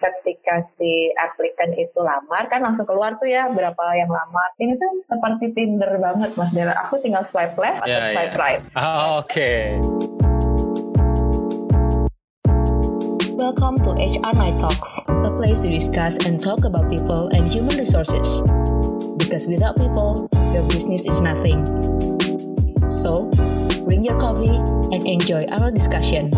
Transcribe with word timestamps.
ketika 0.00 0.64
si 0.64 1.12
aplikan 1.20 1.76
itu 1.76 2.00
lamar 2.00 2.48
kan 2.48 2.64
langsung 2.64 2.88
keluar 2.88 3.20
tuh 3.20 3.28
ya 3.28 3.52
berapa 3.52 3.84
yang 3.92 4.08
lamar. 4.08 4.48
Ini 4.56 4.72
tuh 4.80 4.92
seperti 5.04 5.52
Tinder 5.52 5.92
banget 6.00 6.32
Mas 6.40 6.50
Dela. 6.56 6.72
Aku 6.88 6.96
tinggal 7.04 7.20
swipe 7.28 7.52
left 7.60 7.84
atau 7.84 7.92
Yeah, 7.92 8.16
swipe 8.16 8.32
yeah. 8.34 8.40
right. 8.40 8.60
Ah, 8.80 9.20
Oke. 9.20 9.76
Welcome 13.36 13.76
to 13.84 13.90
HR 13.96 14.34
Night 14.36 14.56
Talks, 14.60 15.00
a 15.08 15.30
place 15.36 15.58
to 15.60 15.68
discuss 15.68 16.16
and 16.24 16.40
talk 16.40 16.64
about 16.64 16.88
people 16.88 17.28
and 17.32 17.44
human 17.48 17.76
resources. 17.76 18.40
Because 19.20 19.48
without 19.48 19.76
people, 19.76 20.28
your 20.52 20.64
business 20.68 21.04
is 21.04 21.16
nothing. 21.20 21.64
So, 22.92 23.28
bring 23.84 24.04
your 24.04 24.16
coffee 24.20 24.60
and 24.92 25.00
enjoy 25.08 25.44
our 25.52 25.72
discussion. 25.72 26.32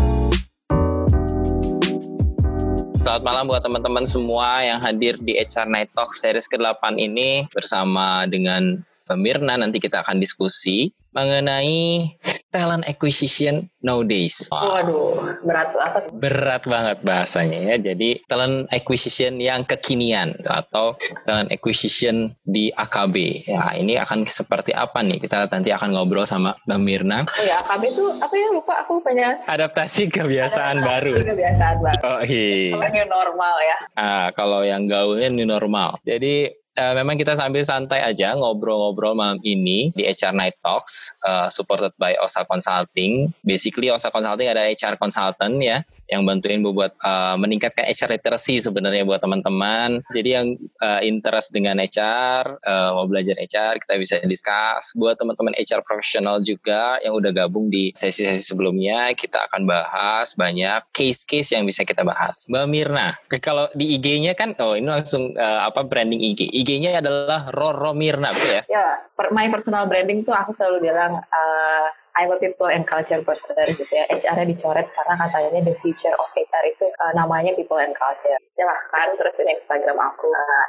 Selamat 3.02 3.26
malam 3.26 3.50
buat 3.50 3.66
teman-teman 3.66 4.06
semua 4.06 4.62
yang 4.62 4.78
hadir 4.78 5.18
di 5.18 5.34
HR 5.34 5.66
Night 5.66 5.90
Talk 5.90 6.14
series 6.14 6.46
ke-8 6.46 7.02
ini. 7.02 7.50
Bersama 7.50 8.30
dengan 8.30 8.78
Pemirna 9.10 9.58
nanti 9.58 9.82
kita 9.82 10.06
akan 10.06 10.22
diskusi 10.22 10.94
mengenai 11.10 12.06
talent 12.52 12.84
acquisition 12.84 13.66
nowadays. 13.80 14.46
Wah, 14.46 14.78
Waduh, 14.78 15.40
berat 15.42 15.72
banget. 15.72 16.02
berat 16.12 16.62
banget 16.62 16.96
bahasanya 17.00 17.58
ya. 17.72 17.76
Jadi 17.82 18.20
talent 18.28 18.68
acquisition 18.68 19.40
yang 19.40 19.64
kekinian 19.64 20.36
atau 20.44 20.94
talent 21.24 21.48
acquisition 21.48 22.36
di 22.44 22.68
AKB. 22.70 23.16
Ya, 23.48 23.72
ini 23.74 23.96
akan 23.96 24.28
seperti 24.28 24.70
apa 24.70 25.00
nih? 25.00 25.18
Kita 25.18 25.48
nanti 25.48 25.72
akan 25.72 25.90
ngobrol 25.90 26.28
sama 26.28 26.54
Mbak 26.68 26.80
Mirna. 26.80 27.18
Oh 27.24 27.42
ya, 27.42 27.64
AKB 27.64 27.82
itu 27.82 28.04
apa 28.20 28.34
ya 28.34 28.46
lupa 28.52 28.74
aku 28.78 29.00
banyak 29.00 29.48
Adaptasi 29.48 30.12
kebiasaan 30.12 30.84
baru. 30.84 31.16
kebiasaan 31.16 31.76
baru. 31.80 32.00
Oh, 32.04 32.20
iya. 32.22 32.76
Kalau 32.76 32.92
new 32.92 33.06
normal 33.08 33.54
ya. 33.58 33.76
Ah, 33.96 34.26
kalau 34.36 34.60
yang 34.60 34.84
gaulnya 34.84 35.32
new 35.32 35.48
normal. 35.48 35.96
Jadi 36.04 36.61
eh, 36.76 36.94
memang 36.96 37.20
kita 37.20 37.36
sambil 37.36 37.62
santai 37.64 38.00
aja 38.00 38.32
ngobrol-ngobrol 38.36 39.16
malam 39.16 39.38
ini 39.44 39.92
di 39.92 40.08
HR 40.08 40.32
Night 40.36 40.56
Talks 40.64 41.16
eh, 41.24 41.48
supported 41.52 41.92
by 42.00 42.16
Osa 42.20 42.44
Consulting. 42.48 43.32
Basically 43.44 43.92
Osa 43.92 44.08
Consulting 44.08 44.48
ada 44.48 44.64
HR 44.68 44.96
consultant 44.96 45.60
ya 45.60 45.84
yang 46.10 46.26
bantuin 46.26 46.64
buat 46.64 46.92
eh, 46.98 47.36
meningkatkan 47.38 47.86
HR 47.86 48.18
literacy 48.18 48.58
sebenarnya 48.62 49.06
buat 49.06 49.22
teman-teman. 49.22 50.02
Jadi 50.10 50.28
yang 50.32 50.46
eh, 50.58 51.00
interest 51.06 51.54
dengan 51.54 51.78
HR, 51.78 52.58
eh, 52.62 52.90
mau 52.94 53.06
belajar 53.06 53.38
HR, 53.38 53.82
kita 53.82 53.94
bisa 54.00 54.14
discuss. 54.26 54.94
Buat 54.98 55.20
teman-teman 55.20 55.54
HR 55.56 55.84
profesional 55.86 56.42
juga 56.42 56.98
yang 57.04 57.14
udah 57.16 57.30
gabung 57.32 57.68
di 57.72 57.94
sesi-sesi 57.94 58.42
sebelumnya, 58.42 59.14
kita 59.14 59.50
akan 59.50 59.64
bahas 59.68 60.34
banyak 60.34 60.84
case-case 60.92 61.54
yang 61.54 61.64
bisa 61.68 61.86
kita 61.86 62.02
bahas. 62.02 62.46
Mbak 62.50 62.66
Mirna, 62.68 63.16
kalau 63.40 63.68
di 63.72 63.96
IG-nya 63.98 64.34
kan, 64.36 64.54
oh 64.58 64.74
ini 64.74 64.88
langsung 64.88 65.34
eh, 65.34 65.60
apa 65.62 65.84
branding 65.86 66.20
IG. 66.20 66.50
IG-nya 66.50 67.00
adalah 67.02 67.50
Roro 67.54 67.92
Mirna, 67.96 68.34
betul 68.34 68.60
ya? 68.60 68.62
Ya, 68.70 68.88
per, 69.14 69.30
my 69.34 69.48
personal 69.48 69.86
branding 69.86 70.24
tuh 70.24 70.34
aku 70.34 70.54
selalu 70.54 70.90
bilang 70.90 71.20
uh, 71.20 71.86
I'm 72.22 72.30
a 72.30 72.38
people 72.38 72.70
and 72.70 72.86
culture 72.86 73.18
person 73.26 73.58
gitu 73.74 73.90
ya. 73.90 74.06
HR-nya 74.06 74.46
dicoret 74.46 74.86
karena 74.94 75.14
katanya 75.18 75.66
the 75.66 75.74
future 75.82 76.14
of 76.14 76.30
HR 76.38 76.64
itu 76.70 76.86
uh, 77.02 77.12
namanya 77.18 77.50
people 77.58 77.82
and 77.82 77.90
culture. 77.98 78.38
Silahkan 78.54 79.10
terus 79.18 79.34
ini 79.42 79.58
Instagram 79.58 79.98
aku 79.98 80.30
uh, 80.30 80.64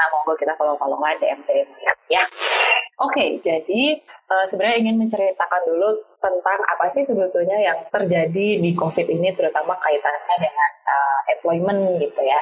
Nah, 0.00 0.06
monggo 0.16 0.32
kita 0.34 0.56
follow-followan 0.56 1.20
DM 1.22 1.44
DM 1.46 1.68
ya. 2.10 2.24
Oke, 2.98 3.38
jadi 3.44 4.00
uh, 4.32 4.44
sebenarnya 4.50 4.80
ingin 4.80 4.96
menceritakan 4.96 5.62
dulu 5.68 6.09
tentang 6.20 6.60
apa 6.62 6.92
sih 6.92 7.02
sebetulnya 7.08 7.56
yang 7.58 7.78
terjadi 7.88 8.46
di 8.60 8.70
COVID 8.76 9.08
ini, 9.08 9.32
terutama 9.32 9.74
kaitannya 9.80 10.36
dengan 10.36 10.70
uh, 10.86 11.20
employment 11.36 11.80
gitu 11.98 12.20
ya. 12.20 12.40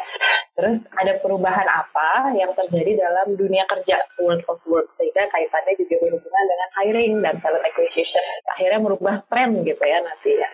Terus 0.58 0.82
ada 0.98 1.14
perubahan 1.22 1.64
apa 1.70 2.34
yang 2.34 2.50
terjadi 2.52 2.98
dalam 2.98 3.38
dunia 3.38 3.62
kerja 3.70 4.02
world 4.18 4.42
of 4.50 4.58
work 4.66 4.90
sehingga 4.98 5.30
kaitannya 5.30 5.78
juga 5.78 5.96
berhubungan 6.02 6.44
dengan 6.50 6.68
hiring 6.82 7.14
dan 7.22 7.34
talent 7.38 7.64
acquisition. 7.64 8.22
Akhirnya 8.58 8.83
merubah 8.83 9.22
tren 9.30 9.62
gitu 9.62 9.84
ya 9.86 10.02
nanti 10.02 10.34
ya. 10.34 10.50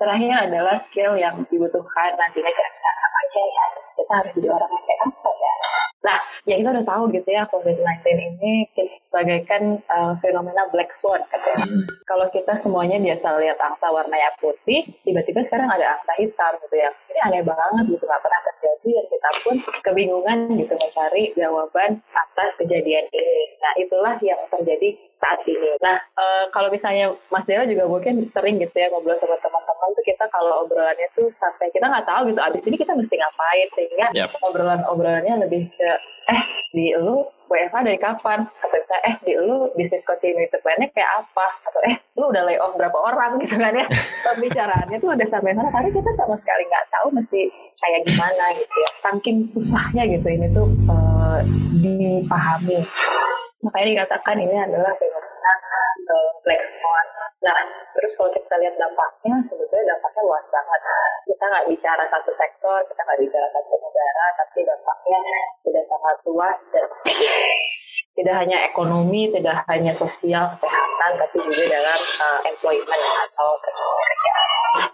Terakhir 0.00 0.48
adalah 0.48 0.80
skill 0.88 1.12
yang 1.18 1.44
dibutuhkan 1.50 2.16
nantinya 2.16 2.48
kira-kira 2.48 2.90
apa 2.94 3.18
aja 3.26 3.42
ya. 3.42 3.66
Kita 4.10 4.26
harus 4.26 4.34
jadi 4.34 4.48
orang 4.50 4.70
yang 4.74 4.84
kayak 4.90 5.02
apa 5.06 5.30
ya. 5.30 5.52
Nah, 6.00 6.18
ya 6.42 6.54
kita 6.58 6.68
udah 6.74 6.82
tahu 6.82 7.02
gitu 7.14 7.28
ya 7.30 7.46
COVID-19 7.46 8.02
ini 8.10 8.66
bagaikan 9.14 9.78
uh, 9.86 10.18
fenomena 10.18 10.66
black 10.74 10.90
swan 10.98 11.22
katanya. 11.30 11.62
Kalau 12.10 12.26
kita 12.34 12.58
semuanya 12.58 12.98
biasa 12.98 13.38
lihat 13.38 13.54
angsa 13.62 13.86
warnanya 13.86 14.34
putih, 14.42 14.82
tiba-tiba 15.06 15.46
sekarang 15.46 15.70
ada 15.70 15.94
angsa 15.94 16.10
hitam 16.18 16.58
gitu 16.66 16.74
ya. 16.74 16.90
Ini 17.06 17.18
aneh 17.22 17.42
banget 17.46 17.86
gitu, 17.86 18.02
nggak 18.02 18.18
pernah 18.18 18.40
terjadi 18.50 18.88
dan 18.98 19.06
kita 19.14 19.30
pun 19.46 19.56
kebingungan 19.86 20.38
gitu 20.58 20.74
mencari 20.74 21.22
jawaban 21.38 22.02
atas 22.10 22.50
kejadian 22.58 23.06
ini. 23.14 23.38
Nah, 23.62 23.72
itulah 23.78 24.18
yang 24.18 24.42
terjadi 24.50 24.98
saat 25.20 25.44
ini. 25.44 25.76
Nah, 25.84 26.00
eh, 26.00 26.44
kalau 26.50 26.72
misalnya 26.72 27.12
Mas 27.28 27.44
Dela 27.44 27.68
juga 27.68 27.84
mungkin 27.84 28.24
sering 28.32 28.56
gitu 28.56 28.72
ya 28.72 28.88
ngobrol 28.88 29.14
sama 29.20 29.36
teman-teman 29.36 29.88
tuh 29.92 30.04
kita 30.08 30.24
kalau 30.32 30.64
obrolannya 30.64 31.08
tuh 31.12 31.28
sampai 31.36 31.68
kita 31.70 31.86
nggak 31.86 32.08
tahu 32.08 32.32
gitu 32.32 32.40
abis 32.40 32.62
ini 32.64 32.76
kita 32.80 32.96
mesti 32.96 33.14
ngapain 33.20 33.68
sehingga 33.76 33.99
Yap. 34.16 34.32
obrolan-obrolannya 34.40 35.44
lebih 35.44 35.68
ke 35.76 35.90
eh 36.32 36.42
di 36.72 36.94
lu 36.96 37.26
WFH 37.50 37.76
dari 37.82 37.98
kapan? 37.98 38.46
Atau 38.46 38.78
misalnya, 38.78 39.02
eh 39.10 39.14
di 39.26 39.32
lu 39.36 39.68
bisnis 39.76 40.06
continuity 40.06 40.56
plan-nya 40.62 40.88
kayak 40.94 41.26
apa? 41.26 41.46
Atau 41.68 41.80
eh 41.84 41.96
lu 42.16 42.30
udah 42.32 42.42
lay 42.46 42.56
off 42.56 42.78
berapa 42.78 42.96
orang? 42.96 43.36
Gitu 43.44 43.56
kan 43.58 43.74
ya. 43.74 43.86
Pembicaraannya 44.24 44.96
tuh 45.02 45.10
udah 45.12 45.28
sampai 45.28 45.52
mana 45.52 45.68
karena 45.68 45.90
kita 45.92 46.10
sama 46.16 46.36
sekali 46.40 46.62
nggak 46.70 46.86
tahu 46.94 47.06
mesti 47.12 47.40
kayak 47.80 48.00
gimana 48.08 48.44
gitu 48.56 48.74
ya. 48.74 48.90
Saking 49.04 49.38
susahnya 49.44 50.02
gitu 50.08 50.26
ini 50.30 50.46
tuh 50.54 50.68
eh, 50.88 51.40
dipahami 51.80 52.80
makanya 53.60 53.86
dikatakan 54.04 54.36
ini 54.40 54.56
adalah 54.56 54.92
fenomena 54.96 55.52
uh, 56.08 56.30
black 56.44 56.62
swan. 56.64 57.06
Nah, 57.40 57.60
terus 57.96 58.12
kalau 58.20 58.28
kita 58.36 58.54
lihat 58.60 58.76
dampaknya, 58.76 59.40
sebetulnya 59.48 59.96
dampaknya 59.96 60.22
luas 60.28 60.44
banget. 60.52 60.80
Kita 61.24 61.44
nggak 61.48 61.66
bicara 61.72 62.04
satu 62.12 62.30
sektor, 62.36 62.78
kita 62.84 63.00
nggak 63.00 63.20
bicara 63.24 63.46
satu 63.48 63.74
negara, 63.80 64.26
tapi 64.36 64.58
dampaknya 64.68 65.18
sudah 65.64 65.84
sangat 65.88 66.16
luas 66.28 66.58
dan 66.68 66.88
tidak 68.20 68.36
hanya 68.36 68.68
ekonomi, 68.68 69.32
tidak 69.32 69.64
hanya 69.72 69.96
sosial, 69.96 70.52
kesehatan, 70.52 71.10
tapi 71.16 71.36
juga 71.40 71.64
dalam 71.72 72.00
uh, 72.20 72.40
employment 72.44 73.04
atau 73.24 73.48
kerjaan. 73.64 74.48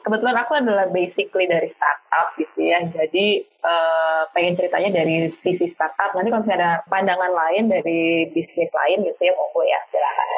Kebetulan 0.06 0.36
aku 0.38 0.52
adalah 0.54 0.86
basically 0.94 1.50
dari 1.50 1.66
startup 1.66 2.38
gitu 2.38 2.70
ya, 2.70 2.86
jadi 2.86 3.42
uh, 3.66 4.30
pengen 4.30 4.54
ceritanya 4.54 5.02
dari 5.02 5.34
visi 5.42 5.66
startup. 5.66 6.14
Nanti 6.14 6.30
kalau 6.30 6.46
misalnya 6.46 6.58
ada 6.62 6.72
pandangan 6.86 7.34
lain 7.34 7.66
dari 7.66 8.30
bisnis 8.30 8.70
lain 8.70 9.02
gitu 9.02 9.20
ya, 9.26 9.34
monggo 9.34 9.62
ya 9.66 9.82
silakan. 9.90 10.28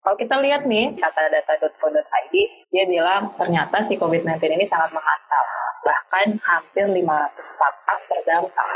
Kalau 0.00 0.16
kita 0.16 0.36
lihat 0.44 0.62
nih, 0.68 0.96
kata 1.00 1.28
data.co.id, 1.28 2.34
dia 2.68 2.84
bilang 2.84 3.32
ternyata 3.40 3.84
si 3.88 3.96
COVID-19 3.96 4.44
ini 4.60 4.64
sangat 4.68 4.92
menghantam. 4.92 5.44
Bahkan 5.84 6.26
hampir 6.44 6.84
500 6.84 7.00
startup 7.36 7.98
terdampak. 8.08 8.68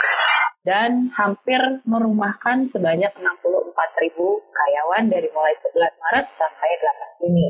Dan 0.64 1.12
hampir 1.12 1.60
merumahkan 1.84 2.72
sebanyak 2.72 3.12
64 3.20 4.00
ribu 4.00 4.40
karyawan 4.48 5.12
dari 5.12 5.28
mulai 5.28 5.52
11 5.60 5.76
Maret 5.76 6.26
sampai 6.40 6.70
8 6.80 7.20
Juni. 7.20 7.48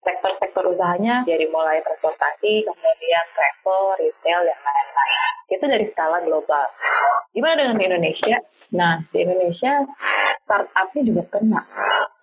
Sektor-sektor 0.00 0.64
usahanya 0.72 1.28
dari 1.28 1.44
mulai 1.52 1.84
transportasi, 1.84 2.64
kemudian 2.64 3.24
travel, 3.36 3.92
retail, 4.00 4.40
dan 4.48 4.56
lain-lain. 4.56 5.20
Itu 5.52 5.64
dari 5.68 5.84
skala 5.92 6.24
global. 6.24 6.64
Gimana 7.36 7.60
dengan 7.60 7.76
di 7.76 7.84
Indonesia? 7.84 8.36
Nah, 8.72 9.04
di 9.12 9.18
Indonesia 9.20 9.84
startupnya 10.48 11.02
juga 11.04 11.22
kena. 11.36 11.60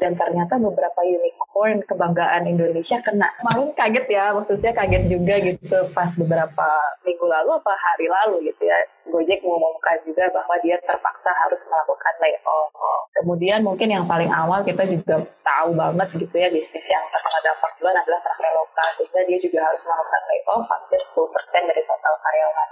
Dan 0.02 0.18
ternyata 0.18 0.58
beberapa 0.58 1.06
unicorn 1.06 1.86
kebanggaan 1.86 2.50
Indonesia 2.50 2.98
kena. 3.06 3.30
Malu 3.46 3.70
kaget 3.78 4.10
ya, 4.10 4.34
maksudnya 4.34 4.74
kaget 4.74 5.14
juga 5.14 5.38
gitu 5.46 5.78
pas 5.94 6.10
beberapa 6.18 6.68
minggu 7.06 7.26
lalu 7.30 7.50
apa 7.54 7.74
hari 7.78 8.10
lalu 8.10 8.50
gitu 8.50 8.66
ya. 8.66 8.78
Gojek 9.08 9.40
mengumumkan 9.44 9.98
juga 10.04 10.28
bahwa 10.30 10.56
dia 10.60 10.76
terpaksa 10.84 11.32
harus 11.32 11.62
melakukan 11.68 12.14
layoff. 12.20 12.72
Kemudian 13.18 13.66
mungkin 13.66 13.90
yang 13.90 14.06
paling 14.06 14.30
awal 14.30 14.62
kita 14.62 14.86
juga 14.86 15.24
tahu 15.42 15.74
banget 15.74 16.08
gitu 16.16 16.36
ya 16.38 16.48
bisnis 16.54 16.86
yang 16.86 17.04
terkena 17.10 17.40
dampak 17.42 17.72
duluan 17.82 17.98
adalah 17.98 18.22
Traveloka 18.22 18.86
sehingga 19.00 19.22
dia 19.26 19.38
juga 19.42 19.60
harus 19.66 19.82
melakukan 19.82 20.22
layoff 20.28 20.64
hampir 20.70 21.00
10% 21.02 21.70
dari 21.72 21.82
total 21.88 22.14
karyawan. 22.22 22.70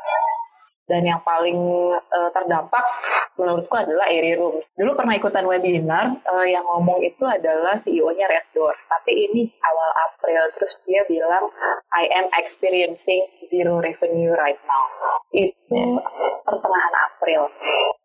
Dan 0.86 1.02
yang 1.02 1.22
paling 1.22 1.58
uh, 1.98 2.30
terdampak 2.30 2.86
menurutku 3.36 3.74
adalah 3.74 4.06
Airy 4.06 4.38
Rooms. 4.38 4.70
Dulu 4.78 4.94
pernah 4.94 5.18
ikutan 5.18 5.42
webinar 5.44 6.14
uh, 6.24 6.46
yang 6.46 6.62
ngomong 6.62 7.02
itu 7.02 7.26
adalah 7.26 7.74
CEO-nya 7.76 8.30
Red 8.30 8.54
Doors. 8.54 8.80
Tapi 8.86 9.12
ini 9.26 9.50
awal 9.66 9.90
April 10.06 10.44
terus 10.54 10.74
dia 10.86 11.02
bilang 11.06 11.50
I 11.90 12.06
am 12.14 12.30
experiencing 12.38 13.26
zero 13.44 13.82
revenue 13.82 14.38
right 14.38 14.62
now. 14.64 14.86
Itu 15.34 16.00
pertengahan 16.46 16.94
April. 17.10 17.50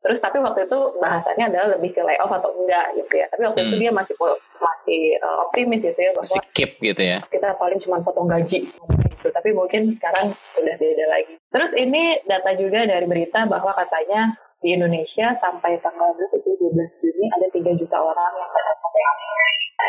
Terus 0.01 0.19
tapi 0.19 0.41
waktu 0.41 0.65
itu 0.65 0.79
bahasannya 0.97 1.53
adalah 1.53 1.77
lebih 1.77 1.93
ke 1.93 2.01
layoff 2.01 2.33
atau 2.33 2.51
enggak 2.57 2.97
gitu 2.97 3.13
ya. 3.21 3.29
Tapi 3.29 3.43
waktu 3.45 3.61
itu 3.61 3.75
Hmm. 3.77 3.83
dia 3.85 3.93
masih 3.93 4.15
masih 4.57 5.01
uh, 5.21 5.45
optimis 5.47 5.85
gitu 5.85 6.01
ya 6.01 6.11
bahwa 6.13 6.27
Skip 6.27 6.81
gitu 6.81 7.03
ya. 7.05 7.21
kita 7.29 7.55
paling 7.57 7.77
cuma 7.79 8.01
potong 8.01 8.27
gaji 8.27 8.65
gitu. 8.67 9.27
Tapi 9.29 9.53
mungkin 9.53 9.93
sekarang 9.95 10.33
udah 10.57 10.75
beda 10.77 11.07
lagi. 11.09 11.37
Terus 11.51 11.75
ini 11.75 12.23
data 12.31 12.55
juga 12.55 12.87
dari 12.87 13.07
berita 13.11 13.43
bahwa 13.51 13.75
katanya 13.75 14.39
di 14.63 14.77
Indonesia 14.77 15.35
sampai 15.41 15.81
tanggal 15.83 16.15
12 16.15 16.39
Juni 16.77 17.27
ada 17.33 17.47
3 17.51 17.81
juta 17.81 17.97
orang 17.99 18.33
yang 18.39 18.51
terkena 18.55 18.89
PHK. 18.95 19.81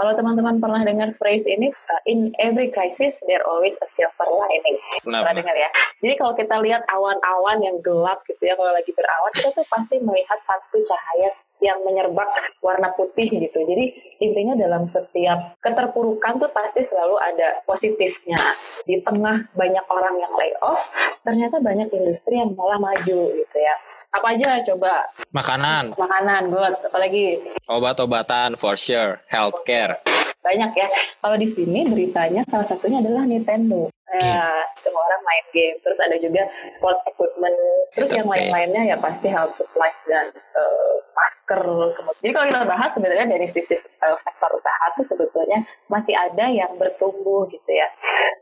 Kalau 0.00 0.12
teman-teman 0.16 0.56
pernah 0.62 0.80
dengar 0.80 1.12
phrase 1.20 1.44
ini, 1.44 1.68
in 2.08 2.32
every 2.40 2.72
crisis 2.72 3.20
there 3.28 3.44
always 3.44 3.76
a 3.84 3.88
silver 3.98 4.28
lining. 4.32 4.78
Kenapa? 5.04 5.28
Pernah 5.28 5.34
dengar 5.44 5.56
ya? 5.60 5.70
Jadi 6.00 6.14
kalau 6.16 6.32
kita 6.38 6.56
lihat 6.64 6.82
awan-awan 6.88 7.60
yang 7.60 7.76
gelap 7.84 8.24
gitu 8.24 8.40
ya, 8.40 8.56
kalau 8.56 8.72
lagi 8.72 8.88
berawan, 8.96 9.32
kita 9.36 9.50
tuh 9.52 9.66
pasti 9.68 10.00
melihat 10.00 10.40
satu 10.48 10.78
cahaya 10.88 11.28
yang 11.60 11.80
menyerbak 11.84 12.28
warna 12.64 12.92
putih 12.96 13.28
gitu. 13.28 13.58
Jadi 13.60 13.92
intinya 14.20 14.56
dalam 14.56 14.84
setiap 14.88 15.56
keterpurukan 15.60 16.40
tuh 16.40 16.50
pasti 16.52 16.84
selalu 16.84 17.16
ada 17.20 17.60
positifnya. 17.64 18.40
Di 18.84 19.00
tengah 19.04 19.48
banyak 19.52 19.84
orang 19.88 20.14
yang 20.18 20.32
lay 20.36 20.52
off, 20.64 20.80
ternyata 21.22 21.60
banyak 21.60 21.92
industri 21.92 22.40
yang 22.40 22.56
malah 22.56 22.80
maju 22.80 23.20
gitu 23.36 23.56
ya. 23.60 23.74
Apa 24.10 24.34
aja 24.34 24.66
coba 24.66 25.06
Makanan, 25.30 25.94
makanan, 25.94 26.50
buat 26.50 26.82
apalagi 26.82 27.38
obat-obatan 27.70 28.58
for 28.58 28.74
sure, 28.74 29.22
healthcare. 29.30 30.02
banyak 30.40 30.72
ya. 30.72 30.88
Kalau 31.20 31.36
di 31.36 31.52
sini 31.52 31.86
beritanya 31.86 32.42
salah 32.48 32.66
satunya 32.66 32.98
adalah 33.04 33.28
Nintendo. 33.28 33.92
Ya, 34.10 34.66
semua 34.82 35.02
orang 35.06 35.22
main 35.22 35.44
game. 35.54 35.76
Terus 35.86 35.98
ada 36.02 36.16
juga 36.18 36.42
sport 36.74 36.98
equipment. 37.06 37.54
Terus 37.94 38.10
yang 38.10 38.26
lain-lainnya 38.26 38.82
ya 38.90 38.96
pasti 38.98 39.30
health 39.30 39.54
supplies 39.54 39.98
dan 40.10 40.34
eh, 40.34 40.94
masker. 41.14 41.62
Kemudian. 41.94 42.20
Jadi 42.22 42.32
kalau 42.34 42.46
kita 42.50 42.60
bahas 42.66 42.90
sebenarnya 42.90 43.26
dari 43.30 43.46
sisi 43.46 43.78
eh, 43.78 44.16
sektor 44.18 44.50
usaha 44.50 44.84
tuh 44.98 45.06
sebetulnya 45.06 45.62
masih 45.86 46.14
ada 46.18 46.50
yang 46.50 46.74
bertumbuh 46.74 47.46
gitu 47.54 47.70
ya. 47.70 47.86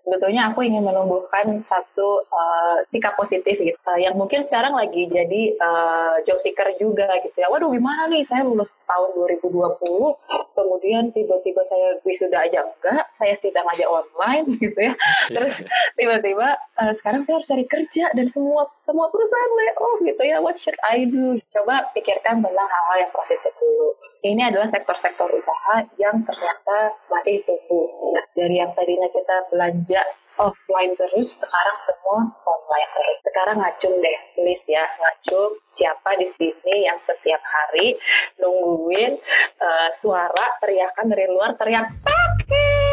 Sebetulnya 0.08 0.52
aku 0.52 0.64
ingin 0.64 0.88
menumbuhkan 0.88 1.60
satu 1.60 2.24
eh, 2.24 2.76
sikap 2.88 3.20
positif 3.20 3.60
gitu. 3.60 3.76
Eh, 3.76 4.08
yang 4.08 4.16
mungkin 4.16 4.48
sekarang 4.48 4.72
lagi 4.72 5.04
jadi 5.04 5.42
eh, 5.52 6.14
job 6.24 6.40
seeker 6.40 6.72
juga 6.80 7.12
gitu 7.20 7.36
ya. 7.36 7.52
Waduh 7.52 7.68
gimana 7.68 8.08
nih 8.08 8.24
saya 8.24 8.46
lulus 8.48 8.72
tahun 8.88 9.12
2020 9.20 10.56
kemudian 10.58 11.14
tiba-tiba 11.14 11.62
saya 11.66 11.98
wisuda 12.02 12.46
aja 12.46 12.66
enggak, 12.66 13.06
saya 13.14 13.34
sidang 13.38 13.66
aja 13.70 13.86
online 13.86 14.46
gitu 14.62 14.78
ya. 14.78 14.94
Terus 15.30 15.57
tiba-tiba 15.98 16.48
eh, 16.78 16.92
sekarang 16.98 17.22
saya 17.24 17.40
harus 17.40 17.48
cari 17.48 17.64
kerja 17.66 18.04
dan 18.14 18.26
semua 18.30 18.68
semua 18.82 19.10
perusahaan 19.10 19.52
layoff 19.58 19.98
gitu 20.04 20.22
ya. 20.24 20.38
What 20.42 20.56
should 20.60 20.78
I 20.84 21.06
do? 21.08 21.38
Coba 21.52 21.90
pikirkan 21.92 22.40
tentang 22.44 22.68
hal-hal 22.68 22.96
yang 23.08 23.12
positif 23.12 23.52
dulu. 23.58 23.88
Ini 24.24 24.42
adalah 24.54 24.68
sektor-sektor 24.70 25.28
usaha 25.30 25.84
yang 25.98 26.22
ternyata 26.24 26.94
masih 27.10 27.42
tumbuh. 27.44 28.14
Nah, 28.14 28.24
dari 28.34 28.60
yang 28.60 28.72
tadinya 28.74 29.08
kita 29.10 29.50
belanja 29.50 30.02
offline 30.38 30.94
terus, 30.94 31.34
sekarang 31.34 31.78
semua 31.82 32.30
online 32.46 32.90
terus. 32.94 33.18
Sekarang 33.26 33.56
ngacung 33.58 33.94
deh, 33.98 34.18
tulis 34.38 34.62
ya, 34.70 34.86
ngacung 34.86 35.58
siapa 35.74 36.14
di 36.14 36.30
sini 36.30 36.86
yang 36.86 36.98
setiap 37.02 37.42
hari 37.42 37.98
nungguin 38.38 39.18
eh, 39.58 39.90
suara 39.98 40.46
teriakan 40.62 41.06
dari 41.10 41.26
luar 41.26 41.58
teriak 41.58 41.90
paket 42.06 42.87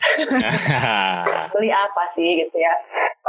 beli 1.52 1.70
apa 1.70 2.02
sih 2.16 2.44
gitu 2.44 2.56
ya. 2.56 2.74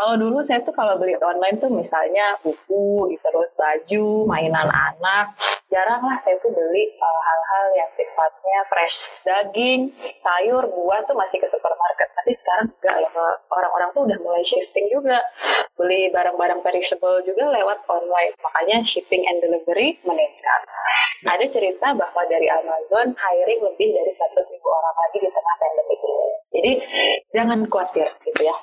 Kalau 0.01 0.17
dulu 0.17 0.41
saya 0.49 0.65
tuh 0.65 0.73
kalau 0.73 0.97
beli 0.97 1.13
online 1.21 1.61
tuh 1.61 1.69
misalnya 1.69 2.33
buku, 2.41 3.05
gitu, 3.13 3.21
terus 3.21 3.53
baju, 3.53 4.25
mainan 4.25 4.65
anak. 4.65 5.37
Jarang 5.69 6.01
lah 6.01 6.17
saya 6.25 6.41
tuh 6.41 6.49
beli 6.49 6.89
uh, 6.97 7.21
hal-hal 7.21 7.65
yang 7.77 7.85
sifatnya 7.93 8.65
fresh. 8.65 9.13
Daging, 9.21 9.93
sayur, 10.25 10.65
buah 10.73 11.05
tuh 11.05 11.13
masih 11.13 11.37
ke 11.37 11.45
supermarket. 11.45 12.09
Tapi 12.17 12.33
sekarang 12.33 12.73
enggak 12.81 12.97
ya. 12.97 13.09
Orang-orang 13.53 13.93
tuh 13.93 14.09
udah 14.09 14.17
mulai 14.25 14.41
shifting 14.41 14.89
juga. 14.89 15.21
Beli 15.77 16.09
barang-barang 16.09 16.65
perishable 16.65 17.21
juga 17.21 17.53
lewat 17.53 17.85
online. 17.85 18.33
Makanya 18.41 18.81
shipping 18.81 19.21
and 19.29 19.37
delivery 19.37 20.01
meningkat. 20.01 20.61
Ada 21.29 21.45
cerita 21.45 21.93
bahwa 21.93 22.25
dari 22.25 22.49
Amazon 22.49 23.13
hiring 23.13 23.61
lebih 23.69 23.93
dari 23.93 24.09
100 24.17 24.49
ribu 24.49 24.65
orang 24.65 24.95
lagi 24.97 25.17
di 25.21 25.29
tengah 25.29 25.55
pandemi 25.61 25.93
ini. 25.93 26.25
Jadi 26.49 26.71
jangan 27.37 27.69
khawatir 27.69 28.09
gitu 28.25 28.41
ya. 28.49 28.57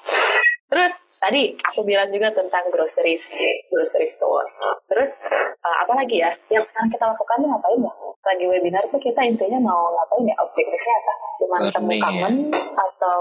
Terus 0.69 0.93
tadi 1.19 1.57
aku 1.57 1.81
bilang 1.83 2.13
juga 2.13 2.31
tentang 2.31 2.69
groceries, 2.69 3.33
grocery 3.73 4.09
store. 4.09 4.47
Terus 4.87 5.11
uh, 5.65 5.77
apa 5.85 5.93
lagi 5.97 6.21
ya? 6.21 6.31
Yang 6.53 6.69
sekarang 6.73 6.89
kita 6.93 7.05
lakukan 7.09 7.37
tuh 7.41 7.49
ngapain 7.49 7.81
ya? 7.81 7.93
Lagi 8.29 8.45
webinar 8.45 8.85
tuh 8.93 9.01
kita 9.01 9.21
intinya 9.25 9.59
mau 9.65 9.89
ngapain 9.97 10.29
ya? 10.29 10.37
Objektifnya 10.45 10.95
apa? 11.01 11.13
Cuma 11.39 11.57
temu 11.73 11.89
Learning, 11.89 12.01
ya. 12.01 12.05
kangen 12.05 12.35
atau 12.77 13.21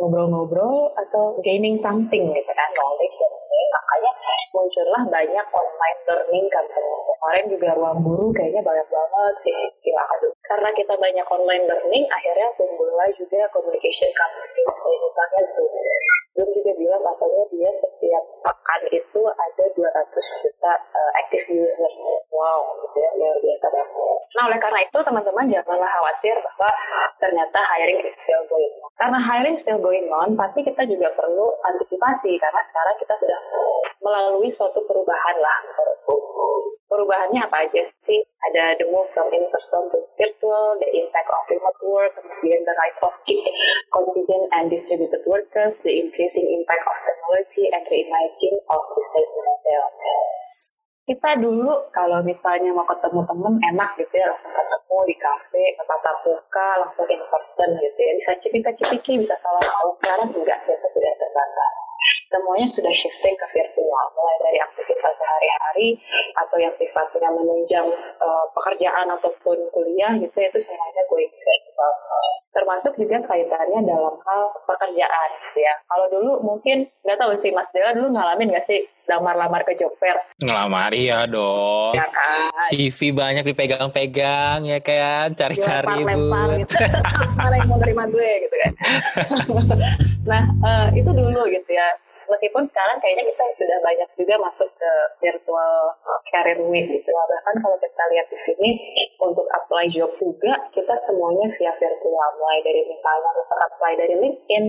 ngobrol-ngobrol 0.00 0.90
atau 0.98 1.38
gaining 1.46 1.78
something 1.78 2.24
gitu 2.34 2.52
kan? 2.52 2.68
Knowledge 2.74 3.16
dan. 3.22 3.32
Makanya 3.74 4.12
muncullah 4.54 5.02
banyak 5.10 5.46
online 5.50 6.00
learning 6.06 6.46
company. 6.48 6.92
Kemarin 7.14 7.44
juga 7.50 7.68
ruang 7.74 7.98
guru 8.04 8.26
kayaknya 8.36 8.62
banyak 8.62 8.88
banget 8.88 9.34
sih. 9.40 9.56
Gila, 9.80 10.04
aduh. 10.04 10.32
Karena 10.44 10.68
kita 10.76 10.94
banyak 10.94 11.26
online 11.26 11.64
learning, 11.64 12.04
akhirnya 12.12 12.48
timbullah 12.54 13.08
juga 13.16 13.48
communication 13.50 14.10
companies. 14.12 14.74
Kayak 14.84 15.00
misalnya 15.02 15.42
Zoom. 15.50 15.70
Zoom 16.34 16.48
juga 16.50 16.72
bilang 16.76 17.02
katanya 17.02 17.42
dia 17.54 17.70
setiap 17.70 18.24
pekan 18.42 18.82
itu 18.90 19.20
ada 19.22 19.64
200 19.70 20.42
juta 20.42 20.72
uh, 20.74 21.10
active 21.24 21.46
users. 21.48 22.00
Wow, 22.34 22.60
gitu 22.84 22.98
ya, 22.98 23.10
luar 23.16 23.36
biasa 23.38 23.66
banget. 23.70 24.14
Nah, 24.34 24.50
oleh 24.50 24.58
karena 24.58 24.80
itu 24.82 24.98
teman-teman 24.98 25.46
janganlah 25.46 25.86
khawatir 25.86 26.34
bahwa 26.42 26.70
ternyata 27.22 27.58
hiring 27.70 28.02
is 28.02 28.18
still 28.18 28.42
going 28.50 28.74
on. 28.82 28.90
Karena 28.98 29.18
hiring 29.22 29.56
still 29.62 29.78
going 29.78 30.10
on, 30.10 30.34
pasti 30.34 30.66
kita 30.66 30.82
juga 30.90 31.14
perlu 31.14 31.54
antisipasi 31.62 32.34
karena 32.42 32.58
sekarang 32.66 32.94
kita 32.98 33.14
sudah 33.14 33.40
melalui 34.02 34.23
suatu 34.52 34.80
perubahan 34.86 35.36
lah 35.40 35.56
menurutku. 35.66 36.16
Perubahannya 36.84 37.40
apa 37.48 37.66
aja 37.66 37.82
sih? 38.06 38.20
Ada 38.50 38.78
the 38.78 38.86
move 38.92 39.08
from 39.16 39.26
in-person 39.32 39.82
to 39.90 39.98
virtual, 40.14 40.78
the 40.78 40.88
impact 40.94 41.26
of 41.32 41.42
remote 41.50 41.80
work, 41.82 42.12
kemudian 42.14 42.60
the 42.62 42.74
rise 42.76 43.00
of 43.02 43.14
contingent 43.90 44.44
and 44.54 44.70
distributed 44.70 45.24
workers, 45.26 45.80
the 45.82 45.90
increasing 45.90 46.44
impact 46.54 46.84
of 46.86 46.96
technology, 47.02 47.66
and 47.72 47.82
reimagining 47.88 48.60
of 48.68 48.80
business 48.94 49.30
model. 49.42 49.84
Kita 51.04 51.36
dulu 51.36 51.92
kalau 51.92 52.24
misalnya 52.24 52.72
mau 52.72 52.88
ketemu 52.88 53.20
temen 53.28 53.54
enak 53.60 53.92
gitu 54.00 54.14
ya 54.16 54.24
langsung 54.24 54.48
ketemu 54.48 54.98
di 55.04 55.16
kafe, 55.20 55.64
tatap 55.76 56.16
muka, 56.24 56.68
langsung 56.80 57.04
in 57.12 57.20
person 57.28 57.68
gitu 57.76 58.00
ya. 58.00 58.12
Bisa 58.16 58.32
cipika-cipiki, 58.40 59.20
bisa 59.20 59.36
salam 59.44 59.60
kalau 59.60 59.92
sekarang 60.00 60.32
enggak, 60.32 60.64
kita 60.64 60.88
sudah 60.88 61.12
terbatas. 61.20 61.74
Semuanya 62.28 62.66
sudah 62.72 62.90
shifting 62.90 63.36
ke 63.36 63.46
virtual, 63.54 64.04
mulai 64.16 64.36
dari 64.42 64.58
aktivitas 64.58 65.14
sehari-hari 65.14 65.88
atau 66.40 66.56
yang 66.58 66.74
sifatnya 66.74 67.30
menunjang 67.30 67.86
eh, 67.94 68.44
pekerjaan 68.56 69.06
ataupun 69.14 69.58
kuliah 69.70 70.12
gitu 70.18 70.34
itu 70.34 70.58
semuanya 70.60 71.02
going 71.06 71.30
virtual. 71.30 71.92
Termasuk 72.54 72.94
juga 72.98 73.18
kaitannya 73.26 73.82
dalam 73.82 74.14
hal 74.22 74.42
pekerjaan 74.66 75.28
gitu 75.50 75.58
ya. 75.62 75.74
Kalau 75.90 76.06
dulu 76.10 76.32
mungkin 76.42 76.86
nggak 77.02 77.18
tahu 77.18 77.34
sih 77.38 77.50
Mas 77.50 77.70
Dela 77.74 77.94
dulu 77.94 78.14
ngalamin 78.14 78.54
nggak 78.54 78.66
sih 78.66 78.86
lamar-lamar 79.04 79.60
ke 79.68 79.76
job 79.76 79.92
fair 80.00 80.16
Ngelamar 80.40 80.96
iya 80.96 81.28
dong. 81.28 81.92
ya 81.92 82.08
kan? 82.08 82.48
CV 82.72 83.12
banyak 83.12 83.44
dipegang-pegang 83.44 84.64
ya 84.64 84.80
kan, 84.80 85.36
cari-cari 85.36 86.00
lempar 86.04 86.64
gitu 86.64 86.74
mana 87.38 87.54
yang 87.60 87.68
mau 87.68 87.78
terima 87.80 88.04
gue 88.08 88.30
gitu 88.48 88.56
kan 88.56 88.72
nah 90.30 90.42
eh, 90.48 90.86
itu 90.96 91.10
dulu 91.12 91.44
gitu 91.52 91.68
ya 91.68 91.88
meskipun 92.28 92.62
sekarang 92.68 92.96
kayaknya 93.00 93.24
kita 93.30 93.44
sudah 93.60 93.78
banyak 93.84 94.08
juga 94.18 94.34
masuk 94.40 94.68
ke 94.76 94.92
virtual 95.22 95.74
eh, 96.04 96.20
career 96.32 96.60
week 96.66 96.86
gitu. 96.90 97.10
Bahkan 97.10 97.54
kalau 97.62 97.76
kita 97.78 98.04
lihat 98.12 98.26
di 98.28 98.38
sini 98.48 98.70
untuk 99.20 99.46
apply 99.50 99.88
job 99.92 100.10
juga 100.20 100.58
kita 100.72 100.94
semuanya 101.08 101.46
via 101.56 101.72
virtual. 101.76 102.28
Mulai 102.40 102.58
dari 102.64 102.82
misalnya 102.88 103.30
apply 103.72 103.92
dari 103.98 104.14
LinkedIn 104.18 104.64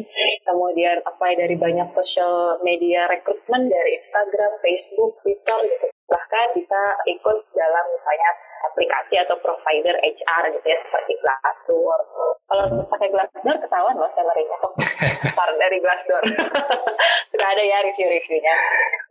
kemudian 0.46 0.98
apply 1.04 1.34
dari 1.36 1.56
banyak 1.58 1.88
social 1.92 2.60
media 2.62 3.10
rekrutmen 3.10 3.68
dari 3.68 3.98
Instagram, 4.00 4.52
Facebook, 4.62 5.20
Twitter 5.22 5.58
gitu. 5.68 5.88
Bahkan 6.06 6.46
bisa 6.54 6.82
ikut 7.10 7.38
dalam 7.58 7.86
misalnya 7.90 8.30
aplikasi 8.72 9.16
atau 9.22 9.36
provider 9.42 9.96
HR 10.02 10.44
gitu 10.54 10.68
ya 10.68 10.78
seperti 10.82 11.14
Glassdoor. 11.22 12.00
Kalau 12.46 12.64
pakai 12.90 13.10
Glassdoor 13.14 13.58
ketahuan 13.62 13.96
loh 13.98 14.12
salary-nya 14.14 14.56
kok 14.62 14.74
besar 15.26 15.50
dari 15.58 15.78
Glassdoor. 15.82 16.24
Sudah 17.32 17.48
ada 17.52 17.64
ya 17.64 17.78
review-reviewnya. 17.84 18.56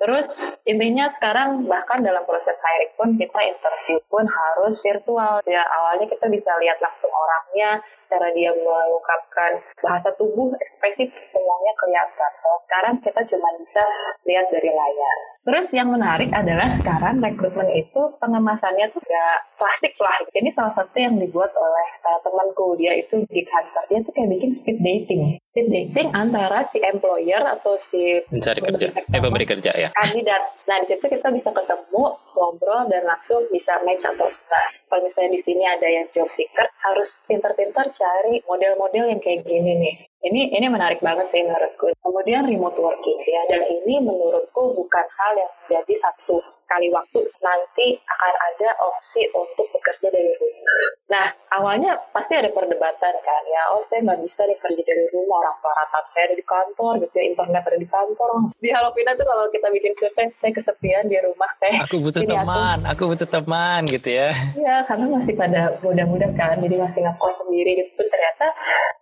Terus 0.01 0.59
intinya 0.67 1.07
sekarang 1.13 1.65
bahkan 1.71 2.01
dalam 2.03 2.27
proses 2.27 2.57
hiring 2.59 2.93
pun 2.99 3.09
kita 3.15 3.41
interview 3.47 3.99
pun 4.11 4.25
harus 4.27 4.81
virtual. 4.83 5.43
Ya 5.47 5.63
awalnya 5.65 6.07
kita 6.11 6.27
bisa 6.31 6.51
lihat 6.61 6.79
langsung 6.83 7.11
orangnya, 7.13 7.83
cara 8.11 8.29
dia 8.33 8.51
mengungkapkan 8.55 9.61
bahasa 9.83 10.11
tubuh, 10.15 10.55
ekspresif 10.63 11.11
semuanya 11.31 11.73
kelihatan. 11.79 12.31
Kalau 12.43 12.59
sekarang 12.67 12.95
kita 13.03 13.21
cuma 13.29 13.49
bisa 13.59 13.85
lihat 14.27 14.47
dari 14.51 14.71
layar. 14.71 15.19
Terus 15.45 15.69
yang 15.77 15.93
menarik 15.93 16.33
adalah 16.33 16.73
sekarang 16.81 17.21
rekrutmen 17.21 17.69
itu 17.77 18.17
pengemasannya 18.17 18.89
tuh 18.97 19.05
gak 19.05 19.37
plastik 19.61 19.93
lah. 20.01 20.17
Ini 20.33 20.49
salah 20.49 20.73
satu 20.73 20.97
yang 20.97 21.21
dibuat 21.21 21.53
oleh 21.53 21.89
uh, 22.09 22.17
temanku. 22.25 22.81
Dia 22.81 22.97
itu 22.97 23.29
di 23.29 23.45
kantor. 23.45 23.85
Dia 23.93 24.01
tuh 24.01 24.13
kayak 24.17 24.41
bikin 24.41 24.51
speed 24.57 24.81
dating. 24.81 25.37
Speed 25.45 25.69
dating 25.69 26.17
antara 26.17 26.65
si 26.65 26.81
employer 26.81 27.45
atau 27.45 27.77
si 27.77 28.25
mencari 28.33 28.61
kerja, 28.65 28.87
eh 28.97 29.21
pemberi 29.21 29.45
kerja 29.45 29.73
ya. 29.77 29.89
Kandidat. 29.93 30.65
Nah 30.65 30.81
di 30.81 30.87
situ 30.89 31.05
kita 31.05 31.29
bisa 31.29 31.53
ketemu, 31.53 32.05
ngobrol 32.33 32.89
dan 32.89 33.05
langsung 33.05 33.45
bisa 33.53 33.85
match 33.85 34.09
atau 34.09 34.25
enggak. 34.25 34.69
Kalau 34.89 35.05
misalnya 35.05 35.37
di 35.37 35.41
sini 35.45 35.65
ada 35.69 35.89
yang 35.93 36.09
job 36.17 36.33
seeker, 36.33 36.73
harus 36.89 37.21
pintar-pintar 37.29 37.93
cari 37.93 38.41
model-model 38.49 39.13
yang 39.13 39.21
kayak 39.21 39.45
gini 39.45 39.77
nih. 39.77 39.97
Ini 40.25 40.57
ini 40.57 40.67
menarik 40.73 41.05
banget 41.05 41.29
sih 41.29 41.45
menurutku. 41.45 41.93
Kemudian 42.01 42.49
remote 42.49 42.81
working 42.81 43.19
ya, 43.29 43.43
dan 43.53 43.61
ini 43.69 44.01
menurutku 44.01 44.73
bukan 44.73 45.05
hal 45.21 45.33
yang 45.37 45.51
menjadi 45.69 45.95
satu 46.09 46.41
kali 46.67 46.89
waktu 46.93 47.21
nanti 47.41 47.97
akan 48.03 48.35
ada 48.35 48.69
opsi 48.85 49.25
untuk 49.33 49.67
bekerja 49.73 50.09
dari 50.11 50.33
rumah. 50.37 50.79
Nah, 51.05 51.27
awalnya 51.53 52.01
pasti 52.11 52.35
ada 52.35 52.49
perdebatan 52.51 53.15
kan 53.21 53.43
ya, 53.47 53.77
oh 53.77 53.85
saya 53.85 54.03
nggak 54.03 54.25
bisa 54.25 54.49
nih 54.49 54.59
kerja 54.59 54.83
dari 54.83 55.07
rumah, 55.13 55.45
orang 55.45 55.57
tua 55.61 55.73
rata 55.77 56.01
saya 56.11 56.33
ada 56.33 56.37
di 56.37 56.47
kantor 56.47 56.93
gitu 57.05 57.15
ya, 57.21 57.25
internet 57.31 57.63
ada 57.63 57.79
di 57.79 57.89
kantor. 57.89 58.31
Di 58.57 58.71
Halopina 58.73 59.13
tuh 59.15 59.27
kalau 59.29 59.45
kita 59.53 59.69
bikin 59.69 59.93
survei, 60.01 60.33
saya 60.41 60.53
kesepian 60.57 61.07
di 61.07 61.21
rumah 61.21 61.51
teh. 61.61 61.77
Aku 61.85 62.01
butuh 62.01 62.25
teman, 62.25 62.89
aku, 62.89 63.05
aku 63.07 63.13
butuh 63.15 63.29
teman 63.29 63.85
gitu 63.87 64.09
ya. 64.11 64.33
Iya, 64.57 64.89
karena 64.89 65.07
masih 65.13 65.35
pada 65.37 65.63
muda-muda 65.85 66.29
kan, 66.35 66.57
jadi 66.59 66.77
masih 66.81 67.01
ngekos 67.05 67.35
sendiri 67.45 67.71
gitu. 67.85 67.91
Terus 68.01 68.11
ternyata 68.11 68.47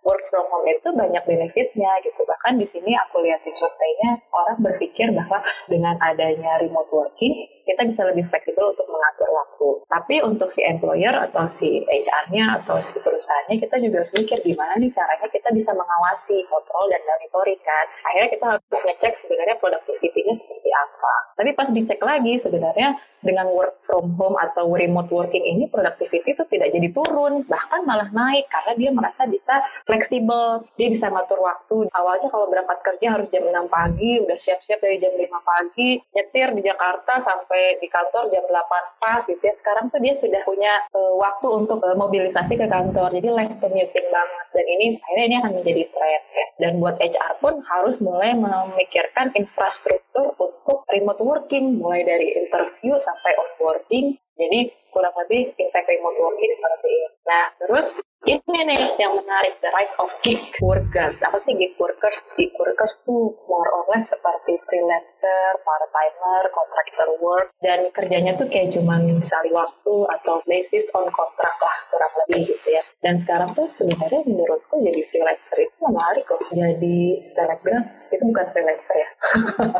work 0.03 0.23
from 0.27 0.45
home 0.51 0.67
itu 0.67 0.89
banyak 0.91 1.23
benefitnya 1.23 1.91
gitu. 2.03 2.21
Bahkan 2.27 2.59
di 2.59 2.67
sini 2.67 2.91
aku 2.99 3.23
lihat 3.23 3.41
di 3.47 3.51
surveinya, 3.55 4.19
orang 4.35 4.57
berpikir 4.59 5.07
bahwa 5.15 5.39
dengan 5.71 5.95
adanya 6.03 6.59
remote 6.59 6.91
working, 6.91 7.47
kita 7.63 7.87
bisa 7.87 8.01
lebih 8.07 8.27
fleksibel 8.27 8.75
untuk 8.75 8.87
mengatur 8.91 9.29
waktu. 9.31 9.69
Tapi 9.87 10.15
untuk 10.23 10.49
si 10.51 10.61
employer 10.63 11.15
atau 11.31 11.47
si 11.47 11.83
HR-nya 11.87 12.63
atau 12.63 12.77
si 12.83 12.99
perusahaannya 12.99 13.57
kita 13.59 13.75
juga 13.79 14.03
harus 14.03 14.13
mikir 14.15 14.39
gimana 14.43 14.75
nih 14.79 14.91
caranya 14.91 15.27
kita 15.31 15.49
bisa 15.55 15.71
mengawasi, 15.71 16.43
kontrol 16.51 16.91
dan 16.91 17.01
monitoring 17.07 17.61
kan. 17.63 17.85
Akhirnya 18.07 18.29
kita 18.29 18.45
harus 18.57 18.81
ngecek 18.83 19.13
sebenarnya 19.15 19.55
productivity-nya 19.59 20.33
seperti 20.35 20.69
apa. 20.75 21.13
Tapi 21.39 21.49
pas 21.55 21.69
dicek 21.71 21.99
lagi 22.03 22.33
sebenarnya 22.43 22.89
dengan 23.23 23.49
work 23.49 23.79
from 23.87 24.13
home 24.19 24.35
atau 24.39 24.67
remote 24.69 25.09
working 25.11 25.43
ini 25.43 25.67
productivity 25.71 26.35
itu 26.35 26.43
tidak 26.51 26.75
jadi 26.75 26.87
turun, 26.91 27.47
bahkan 27.47 27.83
malah 27.87 28.11
naik 28.11 28.47
karena 28.51 28.73
dia 28.75 28.89
merasa 28.91 29.23
bisa 29.25 29.63
fleksibel, 29.87 30.63
dia 30.75 30.91
bisa 30.91 31.07
ngatur 31.09 31.39
waktu. 31.39 31.87
Awalnya 31.91 32.27
kalau 32.29 32.51
berangkat 32.51 32.79
kerja 32.83 33.07
harus 33.19 33.27
jam 33.31 33.47
6 33.47 33.71
pagi, 33.71 34.19
udah 34.23 34.37
siap-siap 34.37 34.79
dari 34.83 34.99
jam 34.99 35.15
5 35.15 35.23
pagi, 35.41 35.99
nyetir 36.13 36.51
di 36.53 36.61
Jakarta 36.63 37.23
sampai 37.23 37.79
di 37.79 37.87
kantor 37.87 38.29
jam 38.29 38.43
8 38.45 39.01
pas 39.01 39.21
gitu 39.23 39.39
ya. 39.39 39.53
Sekarang 39.55 39.87
tuh 39.89 39.99
dia 40.03 40.19
sudah 40.19 40.41
punya 40.43 40.73
uh, 40.91 41.15
waktu 41.17 41.47
untuk 41.47 41.79
uh, 41.83 41.95
mobilisasi 41.95 42.59
ke 42.59 42.67
kantor, 42.67 43.13
jadi 43.15 43.29
less 43.31 43.55
commuting 43.59 44.07
banget. 44.11 44.45
Dan 44.51 44.65
ini 44.67 44.85
akhirnya 44.99 45.25
ini 45.25 45.35
akan 45.39 45.51
menjadi 45.61 45.83
tren. 45.91 46.21
Ya. 46.33 46.45
Dan 46.61 46.71
buat 46.79 46.95
HR 47.01 47.33
pun 47.41 47.63
harus 47.65 47.97
mulai 48.03 48.35
memikirkan 48.37 49.33
infrastruktur 49.33 50.35
untuk 50.37 50.85
remote 50.89 51.21
working, 51.21 51.81
mulai 51.81 52.05
dari 52.05 52.37
interview 52.37 52.95
onboarding. 53.21 54.17
Jadi 54.33 54.59
kurang 54.89 55.13
lebih 55.25 55.53
impact 55.57 55.87
remote 55.89 56.17
working 56.17 56.53
seperti 56.57 56.89
ini. 56.89 57.07
Nah, 57.29 57.45
terus 57.61 57.87
ini 58.23 58.59
nih 58.63 58.95
yang 59.03 59.19
menarik, 59.19 59.59
the 59.59 59.67
rise 59.75 59.91
of 59.99 60.07
gig 60.23 60.39
workers. 60.63 61.19
Apa 61.27 61.35
sih 61.43 61.59
gig 61.59 61.75
workers? 61.75 62.23
Gig 62.39 62.55
workers 62.55 63.03
tuh 63.03 63.35
more 63.51 63.67
or 63.67 63.83
less 63.91 64.07
seperti 64.07 64.55
freelancer, 64.63 65.59
part-timer, 65.67 66.41
contractor 66.55 67.09
work, 67.19 67.51
dan 67.59 67.91
kerjanya 67.91 68.39
tuh 68.39 68.47
kayak 68.47 68.71
cuman 68.71 69.19
sekali 69.27 69.51
waktu 69.51 69.95
atau 70.19 70.39
basis 70.47 70.87
on 70.95 71.11
kontrak 71.11 71.55
lah, 71.59 71.77
kurang 71.91 72.13
lebih 72.23 72.55
gitu 72.55 72.67
ya. 72.71 72.83
Dan 73.03 73.19
sekarang 73.19 73.51
tuh 73.51 73.67
sebenarnya 73.67 74.23
menurutku 74.23 74.79
jadi 74.79 75.01
freelancer 75.11 75.57
itu 75.59 75.75
menarik 75.83 76.25
loh. 76.31 76.41
Jadi 76.55 77.27
selebgram 77.35 77.83
itu 78.07 78.23
bukan 78.23 78.45
freelancer 78.55 78.95
ya. 78.95 79.09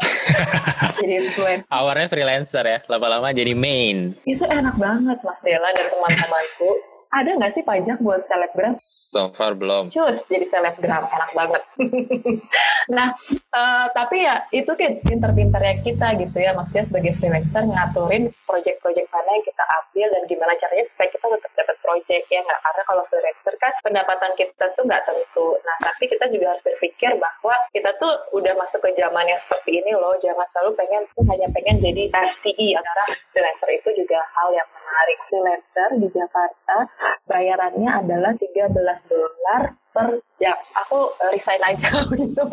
jadi 0.99 1.13
influencer. 1.23 1.67
Awalnya 1.71 2.07
freelancer 2.11 2.63
ya, 2.67 2.79
lama-lama 2.91 3.31
jadi 3.31 3.55
main. 3.55 4.19
Itu 4.27 4.43
enak 4.43 4.75
banget 4.75 5.17
Mas 5.23 5.39
Dela 5.39 5.71
dan 5.71 5.87
teman-temanku 5.87 6.92
ada 7.13 7.29
nggak 7.37 7.53
sih 7.53 7.63
pajak 7.63 8.01
buat 8.01 8.25
selebgram? 8.25 8.73
So 8.81 9.29
far 9.37 9.53
belum. 9.53 9.93
Cus, 9.93 10.25
jadi 10.25 10.49
selebgram, 10.49 11.05
enak 11.05 11.31
banget. 11.37 11.63
nah, 12.95 13.13
uh, 13.53 13.85
tapi 13.93 14.25
ya 14.25 14.49
itu 14.49 14.73
kan 14.73 14.97
pinter-pinternya 15.05 15.85
kita 15.85 16.17
gitu 16.17 16.37
ya, 16.41 16.57
maksudnya 16.57 16.89
sebagai 16.89 17.13
freelancer 17.21 17.69
ngaturin 17.69 18.33
project-project 18.49 19.07
mana 19.13 19.29
yang 19.29 19.45
kita 19.45 19.63
ambil 19.63 20.07
dan 20.09 20.23
gimana 20.25 20.53
caranya 20.57 20.85
supaya 20.89 21.07
kita 21.13 21.25
tetap 21.37 21.51
dapat 21.53 21.77
project 21.85 22.25
ya 22.33 22.39
nggak? 22.41 22.59
Karena 22.65 22.83
kalau 22.89 23.03
freelancer 23.05 23.53
kan 23.61 23.73
pendapatan 23.85 24.31
kita 24.33 24.65
tuh 24.73 24.83
nggak 24.89 25.03
tentu. 25.05 25.47
Nah, 25.61 25.77
tapi 25.85 26.03
kita 26.09 26.25
juga 26.33 26.57
harus 26.57 26.63
berpikir 26.65 27.13
bahwa 27.21 27.55
kita 27.77 27.93
tuh 28.01 28.13
udah 28.33 28.57
masuk 28.57 28.81
ke 28.81 28.89
zaman 28.97 29.29
yang 29.29 29.37
seperti 29.37 29.85
ini 29.85 29.93
loh, 29.93 30.17
jangan 30.17 30.49
selalu 30.49 30.73
pengen 30.81 31.05
hanya 31.29 31.47
pengen 31.53 31.77
jadi 31.77 32.09
FTI, 32.09 32.73
karena 32.73 33.05
freelancer 33.29 33.69
itu 33.69 33.89
juga 34.01 34.17
hal 34.33 34.49
yang 34.57 34.65
menarik. 34.93 35.19
Freelancer 35.25 35.89
di 35.97 36.07
Jakarta 36.13 36.77
bayarannya 37.25 37.89
adalah 37.89 38.37
13 38.37 38.77
dolar 39.09 39.73
per 39.93 40.07
jam. 40.41 40.57
Aku 40.85 41.13
uh, 41.13 41.29
resign 41.31 41.61
aja 41.61 41.89
gitu 42.11 42.43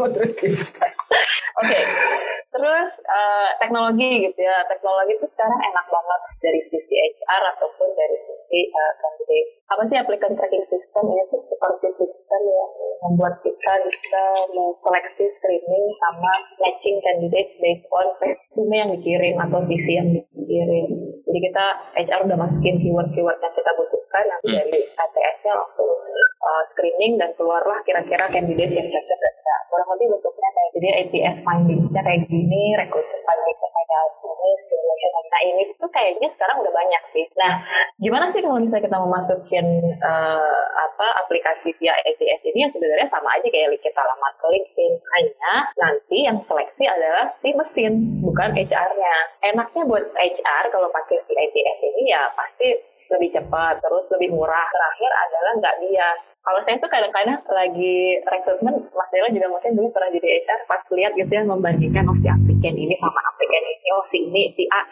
Oke, 1.60 1.66
okay. 1.66 1.82
terus 2.54 2.90
uh, 3.04 3.50
teknologi 3.58 4.30
gitu 4.30 4.40
ya. 4.40 4.64
Teknologi 4.70 5.18
itu 5.18 5.26
sekarang 5.28 5.60
enak 5.60 5.86
banget 5.90 6.20
dari 6.40 6.60
sisi 6.72 6.94
HR 6.94 7.42
ataupun 7.56 7.88
dari 7.98 8.16
sisi 8.22 8.60
uh, 8.70 8.92
candidate. 9.02 9.48
Apa 9.68 9.82
sih 9.90 9.96
applicant 9.98 10.34
tracking 10.38 10.66
system 10.70 11.04
ini 11.10 11.26
tuh 11.28 11.42
seperti 11.42 11.88
sistem 12.00 12.40
yang 12.48 12.70
membuat 13.08 13.34
kita 13.44 13.72
bisa 13.88 14.22
seleksi 14.56 15.26
screening 15.36 15.86
sama 16.00 16.32
matching 16.64 16.98
candidates 17.04 17.58
based 17.60 17.86
on 17.92 18.06
resume 18.22 18.72
yang 18.72 18.90
dikirim 18.94 19.36
atau 19.36 19.60
CV 19.66 19.86
yang 20.00 20.08
dikirim. 20.14 20.88
Jadi 21.30 21.38
kita 21.46 21.66
HR 21.94 22.20
udah 22.26 22.38
masukin 22.40 22.82
keyword-keyword 22.82 23.38
yang 23.38 23.54
kita 23.54 23.70
butuhkan 23.78 24.24
nanti 24.26 24.48
hmm. 24.50 24.58
dari 24.58 24.80
ATS-nya 24.98 25.52
langsung 25.54 25.86
uh, 26.42 26.62
screening 26.66 27.20
dan 27.20 27.29
keluarlah 27.34 27.78
kira-kira 27.86 28.26
candidates 28.30 28.78
yang 28.78 28.88
cocok 28.88 29.18
dan 29.18 29.32
enggak. 29.38 29.60
Kurang 29.70 29.88
lebih 29.96 30.06
bentuknya 30.16 30.48
kayak 30.54 30.70
jadi 30.74 30.88
ATS 31.04 31.36
findings-nya 31.46 32.00
kayak 32.02 32.22
gini, 32.26 32.62
recruiter 32.78 33.18
findings-nya 33.18 33.70
kayak 33.74 34.08
gini, 34.22 34.50
stimulation 34.58 35.10
nah 35.30 35.42
ini 35.46 35.62
tuh 35.78 35.90
kayaknya 35.94 36.28
sekarang 36.28 36.58
udah 36.58 36.72
banyak 36.74 37.02
sih. 37.14 37.24
Nah, 37.38 37.62
gimana 38.02 38.26
sih 38.26 38.42
kalau 38.42 38.58
misalnya 38.58 38.84
kita 38.90 38.98
mau 38.98 39.08
masukin 39.08 39.66
uh, 40.02 40.64
apa 40.74 41.06
aplikasi 41.24 41.70
via 41.78 41.94
ATS 41.94 42.42
ini 42.50 42.66
ya 42.66 42.68
sebenarnya 42.68 43.06
sama 43.06 43.38
aja 43.38 43.46
kayak 43.46 43.78
kita 43.78 44.02
lamar 44.02 44.32
ke 44.36 44.46
LinkedIn. 44.50 44.92
Hanya 44.98 45.54
nanti 45.78 46.18
yang 46.26 46.38
seleksi 46.42 46.84
adalah 46.90 47.30
si 47.38 47.54
mesin, 47.54 48.20
bukan 48.20 48.58
HR-nya. 48.58 49.16
Enaknya 49.54 49.82
buat 49.86 50.10
HR 50.18 50.64
kalau 50.74 50.90
pakai 50.90 51.16
si 51.16 51.32
ATS 51.32 51.78
ini 51.86 52.10
ya 52.10 52.26
pasti 52.34 52.89
lebih 53.10 53.30
cepat, 53.34 53.82
terus 53.82 54.06
lebih 54.14 54.30
murah. 54.32 54.66
Terakhir 54.70 55.10
adalah 55.10 55.52
nggak 55.58 55.76
bias. 55.82 56.20
Kalau 56.40 56.60
saya 56.64 56.76
tuh 56.80 56.90
kadang-kadang 56.90 57.40
lagi 57.50 58.16
rekrutmen, 58.24 58.74
Mas 58.94 59.10
Dela 59.12 59.28
juga 59.28 59.48
mungkin 59.50 59.76
dulu 59.76 59.88
pernah 59.92 60.10
jadi 60.14 60.28
HR, 60.40 60.60
pas 60.70 60.80
lihat 60.94 61.12
gitu 61.18 61.30
ya, 61.30 61.42
membandingkan 61.44 62.08
oh 62.08 62.16
si 62.16 62.30
aplikasi 62.30 62.80
ini 62.80 62.94
sama 62.96 63.20
aplikasi 63.34 63.70
ini, 63.76 63.88
oh 63.92 64.04
si 64.08 64.18
ini, 64.24 64.42
si 64.56 64.64
A, 64.72 64.82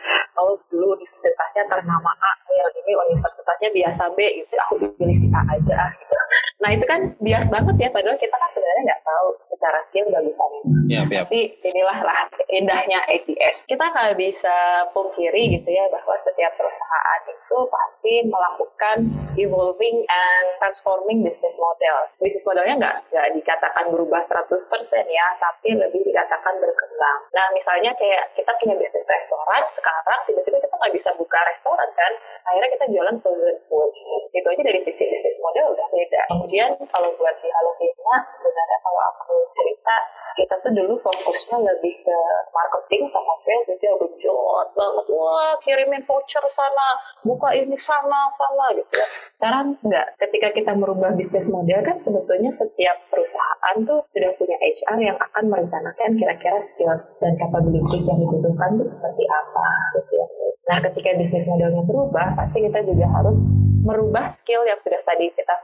oh 0.42 0.58
dulu 0.68 0.98
universitasnya 0.98 1.64
ternama 1.70 2.12
A, 2.20 2.32
oh 2.46 2.54
yang 2.54 2.70
ini 2.84 2.92
universitasnya 2.92 3.68
biasa 3.72 4.02
B, 4.12 4.18
gitu, 4.44 4.54
aku 4.60 4.74
pilih 4.98 5.16
si 5.16 5.26
A 5.32 5.40
aja, 5.48 5.78
gitu. 5.96 6.14
Nah 6.58 6.70
itu 6.74 6.84
kan 6.84 7.00
bias 7.22 7.46
banget 7.48 7.76
ya, 7.78 7.88
padahal 7.94 8.18
kita 8.18 8.34
kan 8.34 8.50
sebenarnya 8.50 8.82
nggak 8.92 9.02
tahu 9.06 9.28
secara 9.54 9.78
skill 9.86 10.06
nggak 10.10 10.24
bisa 10.26 10.42
yep. 10.88 11.26
Tapi 11.26 11.40
inilah 11.66 11.98
lah 12.02 12.26
indahnya 12.48 13.02
ATS. 13.06 13.68
Kita 13.68 13.84
nggak 13.90 14.16
bisa 14.16 14.86
pungkiri 14.94 15.58
gitu 15.58 15.68
ya 15.68 15.84
bahwa 15.92 16.14
setiap 16.18 16.54
perusahaan 16.56 17.20
itu 17.28 17.58
pasti 17.68 18.14
melakukan 18.28 18.96
evolving 19.38 20.02
and 20.06 20.46
transforming 20.58 21.22
business 21.22 21.54
model. 21.58 21.98
Bisnis 22.18 22.44
modelnya 22.46 22.74
nggak 22.78 22.96
nggak 23.12 23.28
dikatakan 23.38 23.84
berubah 23.92 24.22
100% 24.24 24.48
ya, 25.06 25.26
tapi 25.38 25.74
lebih 25.76 26.00
dikatakan 26.06 26.54
berkembang. 26.58 27.18
Nah 27.34 27.46
misalnya 27.54 27.94
kayak 27.94 28.34
kita 28.34 28.50
punya 28.58 28.74
bisnis 28.74 29.04
restoran 29.06 29.62
sekarang 29.74 30.20
tiba-tiba 30.26 30.58
kita 30.62 30.74
nggak 30.74 30.94
bisa 30.94 31.10
buka 31.18 31.38
restoran 31.46 31.88
kan, 31.94 32.12
akhirnya 32.48 32.70
kita 32.78 32.84
jualan 32.94 33.16
frozen 33.22 33.56
food. 33.70 33.90
Itu 34.34 34.46
aja 34.48 34.62
dari 34.62 34.80
sisi 34.82 35.04
bisnis 35.06 35.36
model 35.42 35.74
udah 35.74 35.86
beda. 35.90 36.17
Kemudian 36.26 36.70
kalau 36.90 37.10
buat 37.14 37.36
di 37.38 37.48
Halo 37.52 37.70
sebenarnya 38.24 38.78
kalau 38.82 39.00
aku 39.14 39.34
cerita 39.52 39.96
kita 40.38 40.54
tuh 40.62 40.70
dulu 40.70 40.94
fokusnya 41.02 41.58
lebih 41.58 41.94
ke 42.06 42.18
marketing 42.54 43.10
sama 43.10 43.34
sales 43.42 43.66
jadi 43.74 43.90
aku 43.90 44.06
genjot 44.06 44.68
banget 44.70 45.04
wah 45.10 45.54
kirimin 45.66 46.02
voucher 46.06 46.44
sana 46.46 46.88
buka 47.26 47.50
ini 47.58 47.74
sana 47.74 48.30
sana 48.38 48.66
gitu 48.78 48.94
ya. 48.94 49.06
Sekarang 49.38 49.74
enggak. 49.82 50.06
Ketika 50.18 50.48
kita 50.54 50.72
merubah 50.78 51.14
bisnis 51.18 51.50
model 51.50 51.82
kan 51.82 51.98
sebetulnya 51.98 52.54
setiap 52.54 52.96
perusahaan 53.10 53.76
tuh 53.82 54.06
sudah 54.14 54.30
punya 54.38 54.56
HR 54.62 54.98
yang 55.02 55.18
akan 55.18 55.44
merencanakan 55.50 56.10
kira-kira 56.14 56.58
skills 56.62 57.18
dan 57.18 57.34
capabilities 57.38 58.06
yang 58.06 58.18
dibutuhkan 58.22 58.78
tuh 58.78 58.88
seperti 58.88 59.24
apa 59.26 59.68
gitu 59.98 60.12
ya. 60.22 60.26
Nah 60.70 60.78
ketika 60.86 61.18
bisnis 61.18 61.44
modelnya 61.50 61.82
berubah 61.82 62.38
pasti 62.38 62.62
kita 62.62 62.82
juga 62.86 63.06
harus 63.10 63.42
merubah 63.82 64.34
skill 64.42 64.66
yang 64.66 64.78
sudah 64.82 65.00
tadi 65.06 65.32
kita 65.32 65.54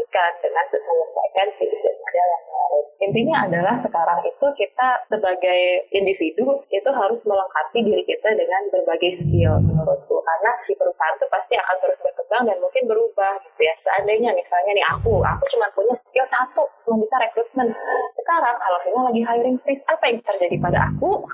formulasikan 0.00 0.32
dengan 0.40 0.64
menyesuaikan 0.72 1.46
si 1.52 1.62
bisnis 1.68 1.96
model 2.00 2.26
yang 2.26 2.44
baru. 2.48 2.80
Intinya 3.00 3.36
adalah 3.48 3.76
sekarang 3.80 4.20
itu 4.24 4.46
kita 4.56 4.88
sebagai 5.08 5.60
individu 5.92 6.64
itu 6.68 6.90
harus 6.92 7.20
melengkapi 7.24 7.78
diri 7.84 8.04
kita 8.04 8.28
dengan 8.36 8.62
berbagai 8.72 9.12
skill 9.12 9.60
menurutku 9.64 10.20
karena 10.20 10.50
si 10.64 10.72
perusahaan 10.76 11.16
itu 11.16 11.26
pasti 11.32 11.54
akan 11.56 11.76
terus 11.80 11.98
berkembang 12.04 12.42
dan 12.48 12.56
mungkin 12.60 12.84
berubah 12.88 13.40
gitu 13.44 13.60
ya. 13.64 13.74
Seandainya 13.80 14.30
misalnya 14.36 14.72
nih 14.76 14.86
aku, 14.88 15.20
aku 15.24 15.44
cuma 15.56 15.66
punya 15.72 15.94
skill 15.96 16.26
satu, 16.28 16.64
cuma 16.84 17.00
bisa 17.00 17.16
rekrutmen. 17.20 17.68
Sekarang 18.16 18.56
kalau 18.60 18.78
kita 18.84 19.00
lagi 19.00 19.22
hiring 19.24 19.56
freeze, 19.64 19.84
apa 19.88 20.04
yang 20.08 20.20
terjadi 20.24 20.56
pada 20.60 20.78
aku? 20.92 21.24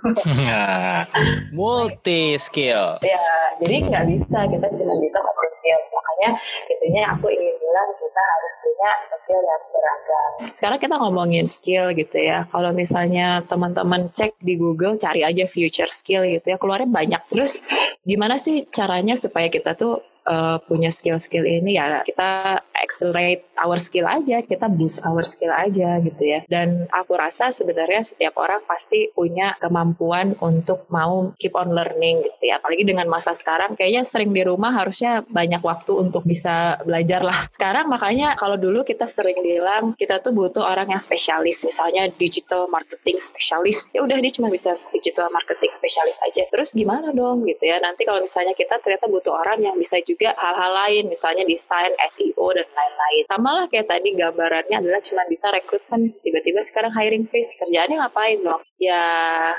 Multi 1.59 2.39
skill. 2.39 3.03
Ya, 3.03 3.27
jadi 3.59 3.91
nggak 3.91 4.05
bisa 4.07 4.39
kita 4.49 4.67
cuma 4.79 4.95
bisa 5.03 5.19
skill. 5.67 5.81
Makanya 5.91 6.31
intinya 6.71 7.03
aku 7.19 7.27
ingin 7.35 7.55
bilang 7.59 7.89
kita 7.99 8.23
harus 8.23 8.53
punya 8.63 8.91
skill 9.19 9.43
yang 9.43 9.63
beragam. 9.75 10.31
Sekarang 10.55 10.79
kita 10.79 10.95
ngomongin 11.03 11.47
skill 11.51 11.87
gitu 11.91 12.19
ya. 12.23 12.47
Kalau 12.55 12.71
misalnya 12.71 13.43
teman-teman 13.51 14.15
cek 14.15 14.39
di 14.39 14.55
Google 14.55 14.95
cari 15.03 15.27
aja 15.27 15.45
future 15.51 15.91
skill 15.91 16.23
gitu 16.23 16.55
ya, 16.55 16.57
keluarnya 16.63 16.87
banyak. 16.87 17.23
Terus 17.27 17.59
gimana 18.07 18.39
sih 18.39 18.63
caranya 18.71 19.19
supaya 19.19 19.51
kita 19.51 19.75
tuh 19.75 19.99
uh, 20.31 20.63
punya 20.71 20.95
skill-skill 20.95 21.43
ini 21.43 21.75
ya 21.75 22.07
kita 22.07 22.63
accelerate 22.79 23.43
our 23.59 23.81
skill 23.83 24.07
aja, 24.07 24.47
kita 24.47 24.71
boost 24.71 25.03
our 25.03 25.27
skill 25.27 25.51
aja 25.51 25.99
gitu 25.99 26.23
ya. 26.23 26.47
Dan 26.47 26.87
aku 26.95 27.19
rasa 27.19 27.51
sebenarnya 27.51 28.07
setiap 28.07 28.39
orang 28.39 28.63
pasti 28.63 29.11
punya 29.11 29.59
kemampuan 29.59 30.39
untuk 30.39 30.87
mau 30.93 31.35
keep 31.41 31.57
on 31.59 31.75
learning 31.75 32.23
gitu 32.23 32.43
ya. 32.47 32.63
Apalagi 32.63 32.87
dengan 32.87 33.11
masa 33.11 33.35
sekarang 33.35 33.75
kayaknya 33.75 34.07
sering 34.07 34.31
di 34.31 34.47
rumah 34.47 34.71
harusnya 34.71 35.27
banyak 35.27 35.56
waktu 35.63 35.93
untuk 35.97 36.23
bisa 36.25 36.81
belajar 36.83 37.23
lah. 37.23 37.49
Sekarang 37.53 37.89
makanya 37.89 38.35
kalau 38.37 38.57
dulu 38.57 38.83
kita 38.83 39.09
sering 39.09 39.39
bilang 39.41 39.97
kita 39.97 40.21
tuh 40.21 40.33
butuh 40.35 40.65
orang 40.65 40.93
yang 40.93 41.03
spesialis, 41.03 41.65
misalnya 41.65 42.09
digital 42.17 42.67
marketing 42.69 43.17
spesialis. 43.21 43.89
Ya 43.93 44.03
udah 44.03 44.19
dia 44.21 44.33
cuma 44.33 44.49
bisa 44.53 44.75
digital 44.93 45.29
marketing 45.33 45.73
spesialis 45.73 46.19
aja. 46.25 46.45
Terus 46.49 46.75
gimana 46.77 47.13
dong 47.13 47.47
gitu 47.49 47.63
ya. 47.65 47.81
Nanti 47.81 48.05
kalau 48.05 48.21
misalnya 48.21 48.53
kita 48.53 48.81
ternyata 48.83 49.07
butuh 49.09 49.33
orang 49.33 49.63
yang 49.63 49.77
bisa 49.79 50.01
juga 50.05 50.35
hal-hal 50.37 50.73
lain, 50.87 51.05
misalnya 51.09 51.45
desain, 51.47 51.93
SEO 52.11 52.47
dan 52.53 52.67
lain-lain. 52.67 53.25
Sama 53.29 53.51
lah 53.63 53.65
kayak 53.71 53.89
tadi 53.89 54.15
gambarannya 54.15 54.77
adalah 54.79 55.01
cuma 55.03 55.23
bisa 55.27 55.49
rekrutmen, 55.51 56.13
tiba-tiba 56.21 56.61
sekarang 56.67 56.93
hiring 56.95 57.25
freeze, 57.29 57.55
kerjaannya 57.61 57.97
ngapain 58.03 58.39
dong? 58.43 58.63
Ya 58.77 59.03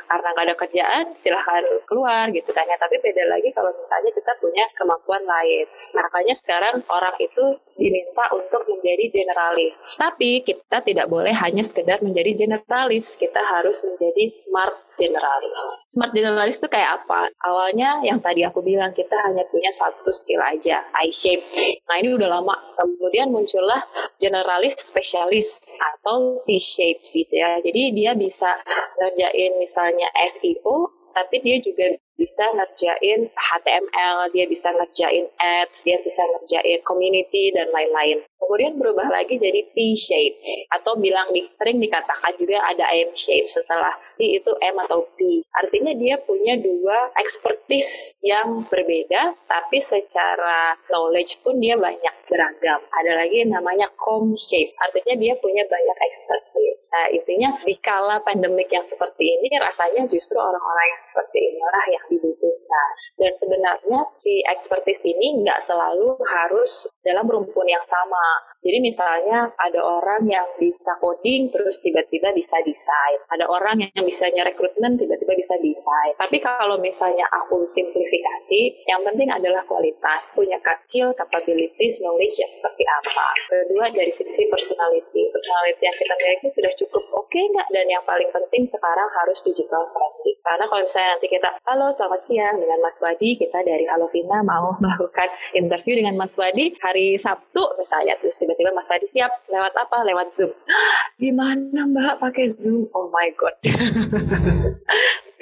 karena 0.06 0.28
nggak 0.34 0.46
ada 0.46 0.56
kerjaan, 0.56 1.06
silahkan 1.18 1.64
keluar 1.90 2.30
gitu 2.30 2.50
kan 2.54 2.70
ya. 2.70 2.78
Tapi 2.78 3.02
beda 3.02 3.24
lagi 3.30 3.50
kalau 3.54 3.74
misalnya 3.74 4.12
kita 4.14 4.32
punya 4.38 4.66
kemampuan 4.78 5.24
lain. 5.26 5.66
Makanya 5.94 6.36
sekarang 6.36 6.84
orang 6.88 7.16
itu 7.20 7.60
diminta 7.78 8.26
untuk 8.34 8.66
menjadi 8.66 9.22
generalis. 9.22 9.96
Tapi 10.02 10.42
kita 10.42 10.82
tidak 10.82 11.08
boleh 11.08 11.32
hanya 11.32 11.62
sekedar 11.62 12.02
menjadi 12.02 12.34
generalis, 12.34 13.16
kita 13.16 13.38
harus 13.38 13.86
menjadi 13.86 14.26
smart 14.28 14.76
generalis. 14.98 15.62
Smart 15.94 16.12
generalis 16.12 16.58
itu 16.58 16.68
kayak 16.68 17.06
apa? 17.06 17.30
Awalnya 17.46 18.02
yang 18.02 18.18
tadi 18.18 18.42
aku 18.42 18.66
bilang 18.66 18.92
kita 18.98 19.14
hanya 19.30 19.46
punya 19.54 19.70
satu 19.70 20.10
skill 20.10 20.42
aja, 20.42 20.82
I 20.98 21.14
shape. 21.14 21.46
Nah 21.86 22.02
ini 22.02 22.18
udah 22.18 22.30
lama. 22.42 22.58
Kemudian 22.76 23.30
muncullah 23.30 23.86
generalis 24.18 24.78
spesialis 24.82 25.78
atau 25.78 26.42
T 26.50 26.58
shape 26.58 27.06
gitu 27.06 27.34
ya. 27.38 27.62
Jadi 27.62 27.94
dia 27.94 28.12
bisa 28.18 28.58
ngerjain 28.98 29.54
misalnya 29.62 30.10
SEO, 30.26 30.90
tapi 31.14 31.46
dia 31.46 31.62
juga 31.62 31.94
bisa 32.18 32.44
ngerjain 32.52 33.30
HTML, 33.30 34.18
dia 34.34 34.46
bisa 34.50 34.74
ngerjain 34.74 35.30
ads, 35.38 35.86
dia 35.86 36.02
bisa 36.02 36.26
ngerjain 36.36 36.82
community 36.84 37.54
dan 37.54 37.70
lain-lain. 37.70 38.26
Kemudian 38.42 38.82
berubah 38.82 39.08
lagi 39.14 39.38
jadi 39.38 39.62
P-shape 39.72 40.68
atau 40.74 40.98
bilang 40.98 41.30
di, 41.32 41.46
sering 41.62 41.78
dikatakan 41.78 42.34
juga 42.42 42.58
ada 42.66 42.90
M-shape 42.90 43.48
setelah 43.48 43.94
Itu 44.22 44.58
M 44.58 44.76
atau 44.88 45.06
P. 45.14 45.46
Artinya 45.54 45.94
dia 45.94 46.18
punya 46.22 46.58
dua 46.58 47.14
expertise 47.22 48.18
yang 48.26 48.66
berbeda 48.66 49.38
tapi 49.46 49.78
secara 49.78 50.74
knowledge 50.90 51.42
pun 51.46 51.62
dia 51.62 51.78
banyak 51.78 52.16
beragam. 52.28 52.82
Ada 52.94 53.12
lagi 53.24 53.46
yang 53.46 53.54
namanya 53.56 53.88
com-shape. 53.98 54.76
Artinya 54.82 55.16
dia 55.18 55.34
punya 55.40 55.64
banyak 55.68 55.98
expertise. 56.04 56.84
Nah, 56.94 57.08
intinya 57.12 57.50
di 57.64 57.76
kala 57.80 58.22
pandemik 58.24 58.70
yang 58.70 58.84
seperti 58.84 59.38
ini 59.40 59.48
rasanya 59.58 60.06
justru 60.12 60.38
orang-orang 60.38 60.86
yang 60.92 61.02
seperti 61.02 61.38
inilah 61.54 61.86
yang 61.92 62.06
dibutuhkan. 62.12 62.90
Dan 63.18 63.32
sebenarnya 63.34 64.00
si 64.22 64.44
expertise 64.46 65.02
ini 65.02 65.42
nggak 65.42 65.64
selalu 65.64 66.20
harus 66.28 66.86
dalam 67.02 67.26
rumpun 67.26 67.66
yang 67.66 67.84
sama. 67.88 68.26
Jadi 68.68 68.84
misalnya 68.84 69.48
ada 69.56 69.80
orang 69.80 70.28
yang 70.28 70.44
bisa 70.60 71.00
coding 71.00 71.48
terus 71.56 71.80
tiba-tiba 71.80 72.36
bisa 72.36 72.60
desain. 72.68 73.24
Ada 73.32 73.48
orang 73.48 73.80
yang 73.80 74.04
bisa 74.04 74.28
rekrutmen 74.28 75.00
tiba-tiba 75.00 75.40
bisa 75.40 75.56
desain. 75.64 76.20
Tapi 76.20 76.44
kalau 76.44 76.76
misalnya 76.76 77.24
aku 77.32 77.64
simplifikasi, 77.64 78.84
yang 78.92 79.08
penting 79.08 79.32
adalah 79.32 79.64
kualitas. 79.64 80.36
Punya 80.36 80.60
skill, 80.84 81.16
capabilities, 81.16 82.04
knowledge 82.04 82.36
yang 82.44 82.52
seperti 82.52 82.84
apa. 82.84 83.28
Kedua 83.48 83.88
dari 83.96 84.12
sisi 84.12 84.44
personality. 84.52 85.32
Personality 85.32 85.84
yang 85.88 85.96
kita 85.96 86.14
miliki 86.20 86.48
sudah 86.52 86.74
cukup 86.76 87.04
oke 87.16 87.32
okay 87.32 87.44
nggak? 87.48 87.68
Dan 87.72 87.86
yang 87.88 88.04
paling 88.04 88.28
penting 88.36 88.68
sekarang 88.68 89.08
harus 89.16 89.40
digital 89.48 89.88
friendly. 89.96 90.36
Karena 90.44 90.66
kalau 90.68 90.84
misalnya 90.84 91.10
nanti 91.16 91.28
kita, 91.28 91.50
halo 91.68 91.88
selamat 91.92 92.22
siang 92.24 92.56
dengan 92.60 92.80
Mas 92.80 92.98
Wadi, 93.04 93.36
kita 93.36 93.60
dari 93.64 93.84
Halovina 93.88 94.40
mau 94.44 94.76
melakukan 94.84 95.28
interview 95.56 96.04
dengan 96.04 96.16
Mas 96.20 96.36
Wadi 96.36 96.76
hari 96.80 97.16
Sabtu 97.16 97.64
misalnya. 97.80 98.16
Terus 98.20 98.36
tiba-tiba 98.58 98.74
Mas 98.74 98.90
Wadi 98.90 99.08
siap 99.14 99.32
lewat 99.54 99.74
apa? 99.78 99.98
Lewat 100.02 100.34
Zoom. 100.34 100.50
Gimana 101.22 101.86
Mbak? 101.86 102.14
Pakai 102.18 102.50
Zoom? 102.50 102.90
Oh 102.98 103.14
my 103.14 103.30
God. 103.38 103.54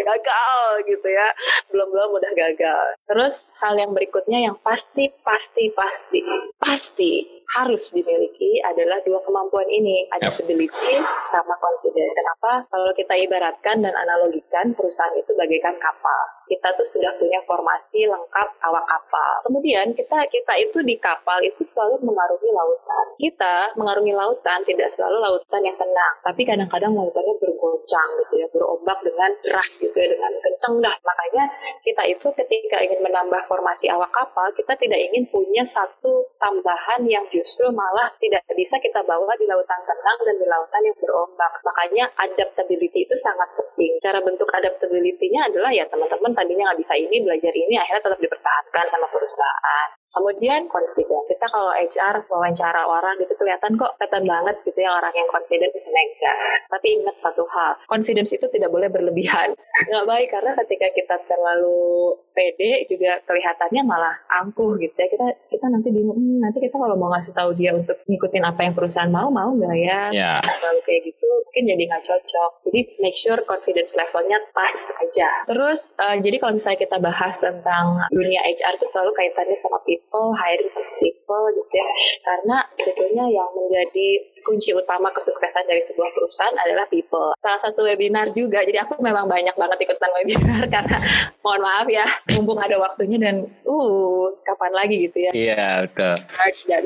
gagal 0.05 0.85
gitu 0.85 1.07
ya. 1.07 1.27
Belum 1.71 1.87
belum 1.89 2.09
udah 2.19 2.31
gagal. 2.35 2.85
Terus 3.07 3.49
hal 3.63 3.79
yang 3.79 3.95
berikutnya 3.95 4.51
yang 4.51 4.55
pasti 4.61 5.09
pasti 5.23 5.71
pasti 5.73 6.21
pasti 6.59 7.25
harus 7.57 7.93
dimiliki 7.95 8.59
adalah 8.61 9.01
dua 9.07 9.23
kemampuan 9.23 9.65
ini. 9.71 10.05
Adaptability 10.13 11.01
sama 11.31 11.55
confidence. 11.57 12.13
Kenapa? 12.13 12.67
Kalau 12.69 12.91
kita 12.93 13.13
ibaratkan 13.17 13.81
dan 13.81 13.95
analogikan 13.95 14.75
perusahaan 14.77 15.15
itu 15.17 15.31
bagaikan 15.33 15.75
kapal. 15.79 16.21
Kita 16.45 16.77
tuh 16.77 16.85
sudah 16.85 17.15
punya 17.17 17.41
formasi 17.49 18.05
lengkap 18.05 18.49
awak 18.61 18.85
kapal. 18.85 19.33
Kemudian 19.49 19.97
kita 19.97 20.29
kita 20.29 20.53
itu 20.61 20.85
di 20.85 20.95
kapal 21.01 21.41
itu 21.41 21.65
selalu 21.65 22.05
mengarungi 22.05 22.49
lautan 22.53 22.94
kita 23.19 23.75
mengarungi 23.79 24.11
lautan 24.11 24.59
tidak 24.67 24.91
selalu 24.91 25.17
lautan 25.23 25.61
yang 25.63 25.77
tenang 25.79 26.13
tapi 26.25 26.41
kadang-kadang 26.43 26.91
lautannya 26.91 27.35
bergoncang 27.37 28.09
gitu 28.25 28.33
ya 28.41 28.47
berombak 28.51 28.99
dengan 29.05 29.31
deras 29.45 29.71
gitu 29.77 29.93
ya 29.93 30.07
dengan 30.09 30.31
kenceng. 30.41 30.75
Dah 30.81 30.95
makanya 31.05 31.43
kita 31.81 32.03
itu 32.09 32.27
ketika 32.33 32.77
ingin 32.81 32.99
menambah 33.05 33.45
formasi 33.45 33.89
awak 33.93 34.09
kapal 34.09 34.49
kita 34.57 34.73
tidak 34.77 34.99
ingin 35.11 35.29
punya 35.29 35.61
satu 35.61 36.25
tambahan 36.41 37.05
yang 37.05 37.23
justru 37.29 37.69
malah 37.71 38.09
tidak 38.17 38.41
bisa 38.53 38.77
kita 38.81 39.01
bawa 39.05 39.33
di 39.37 39.45
lautan 39.45 39.81
tenang 39.85 40.17
dan 40.25 40.35
di 40.41 40.45
lautan 40.49 40.81
yang 40.81 40.97
berombak. 40.97 41.53
Makanya 41.61 42.05
adaptability 42.17 43.05
itu 43.05 43.15
sangat 43.17 43.49
penting. 43.53 43.97
Cara 44.01 44.19
bentuk 44.21 44.47
adaptability-nya 44.49 45.49
adalah 45.51 45.69
ya 45.69 45.85
teman-teman 45.89 46.31
tadinya 46.33 46.71
nggak 46.71 46.79
bisa 46.81 46.93
ini 46.97 47.21
belajar 47.21 47.53
ini 47.53 47.75
akhirnya 47.77 48.03
tetap 48.05 48.19
dipertahankan 48.21 48.85
sama 48.89 49.07
perusahaan 49.09 49.87
Kemudian 50.15 50.71
confident. 50.71 51.27
Kita 51.27 51.45
kalau 51.51 51.75
HR 51.75 52.15
wawancara 52.31 52.87
orang 52.87 53.19
gitu 53.19 53.35
kelihatan 53.35 53.75
kok 53.75 53.99
kelihatan 53.99 54.23
banget 54.23 54.55
gitu 54.63 54.79
ya 54.79 54.95
orang 54.95 55.11
yang 55.11 55.27
confident 55.27 55.71
bisa 55.75 55.91
enggak. 55.91 56.35
Tapi 56.71 56.87
ingat 57.03 57.15
satu 57.19 57.43
hal, 57.51 57.75
confidence 57.91 58.31
itu 58.31 58.47
tidak 58.47 58.71
boleh 58.71 58.87
berlebihan. 58.87 59.51
Nggak 59.91 60.05
baik 60.07 60.27
karena 60.31 60.51
ketika 60.63 60.87
kita 60.95 61.15
terlalu 61.27 62.15
pede 62.31 62.87
juga 62.87 63.19
kelihatannya 63.27 63.81
malah 63.83 64.15
angkuh 64.39 64.79
gitu 64.79 64.95
ya. 64.95 65.07
Kita 65.11 65.27
kita 65.51 65.65
nanti 65.67 65.91
bingung, 65.91 66.15
hmm, 66.15 66.39
nanti 66.39 66.63
kita 66.63 66.79
kalau 66.79 66.95
mau 66.95 67.11
ngasih 67.11 67.35
tahu 67.35 67.51
dia 67.59 67.75
untuk 67.75 67.99
ngikutin 68.07 68.43
apa 68.47 68.61
yang 68.63 68.73
perusahaan 68.73 69.11
mau, 69.11 69.27
mau 69.27 69.51
nggak 69.51 69.75
ya? 69.83 70.01
Yeah. 70.15 70.39
Kalau 70.39 70.79
kayak 70.87 71.11
gitu 71.11 71.27
mungkin 71.27 71.63
jadi 71.75 71.83
nggak 71.91 72.03
cocok. 72.07 72.51
Jadi 72.71 72.79
make 73.03 73.17
sure 73.19 73.39
confidence 73.43 73.99
levelnya 73.99 74.39
pas 74.55 74.75
aja. 75.03 75.29
Terus 75.47 75.91
uh, 75.99 76.15
jadi 76.19 76.39
kalau 76.39 76.55
misalnya 76.55 76.79
kita 76.79 76.97
bahas 77.03 77.35
tentang 77.43 77.99
dunia 78.15 78.43
HR 78.47 78.79
itu 78.79 78.87
selalu 78.87 79.11
kaitannya 79.11 79.57
sama 79.59 79.79
people 79.83 80.04
people, 80.05 80.37
hiring 80.37 80.69
some 80.69 80.85
people 81.01 81.43
gitu 81.49 81.73
ya. 81.73 81.89
Karena 82.21 82.57
sebetulnya 82.69 83.25
yang 83.25 83.49
menjadi 83.57 84.09
kunci 84.45 84.71
utama 84.77 85.09
kesuksesan 85.09 85.65
dari 85.65 85.81
sebuah 85.81 86.09
perusahaan 86.13 86.55
adalah 86.61 86.85
people. 86.87 87.33
Salah 87.41 87.59
satu 87.59 87.83
webinar 87.83 88.31
juga, 88.37 88.61
jadi 88.61 88.85
aku 88.85 89.01
memang 89.01 89.25
banyak 89.25 89.57
banget 89.57 89.77
ikutan 89.81 90.11
webinar 90.13 90.63
karena 90.75 90.97
mohon 91.41 91.61
maaf 91.65 91.89
ya, 91.89 92.05
mumpung 92.37 92.61
ada 92.61 92.77
waktunya 92.77 93.17
dan 93.17 93.49
uh 93.65 94.29
kapan 94.45 94.71
lagi 94.77 94.95
gitu 95.09 95.17
ya. 95.25 95.31
Iya 95.33 95.53
yeah, 95.57 95.73
betul. 95.89 96.15
March 96.37 96.61
dan 96.69 96.83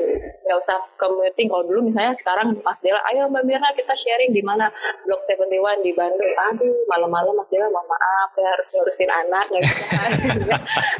nggak 0.48 0.58
usah 0.58 0.78
commuting. 0.96 1.52
Kalau 1.52 1.64
dulu 1.68 1.80
misalnya 1.86 2.16
sekarang 2.16 2.56
Mas 2.64 2.80
Dela, 2.80 3.00
ayo 3.12 3.28
Mbak 3.28 3.44
Mirna 3.44 3.70
kita 3.76 3.94
sharing 3.94 4.32
di 4.32 4.40
mana 4.40 4.72
Blok 5.04 5.20
71 5.24 5.84
di 5.84 5.92
Bandung. 5.92 6.34
Aduh 6.50 6.74
malam-malam 6.88 7.36
Mas 7.36 7.48
Dela 7.52 7.68
mohon 7.68 7.86
maaf 7.86 8.28
saya 8.32 8.48
harus 8.56 8.66
ngurusin 8.72 9.10
anak 9.10 9.44
nggak 9.52 9.62
bisa. 9.64 9.86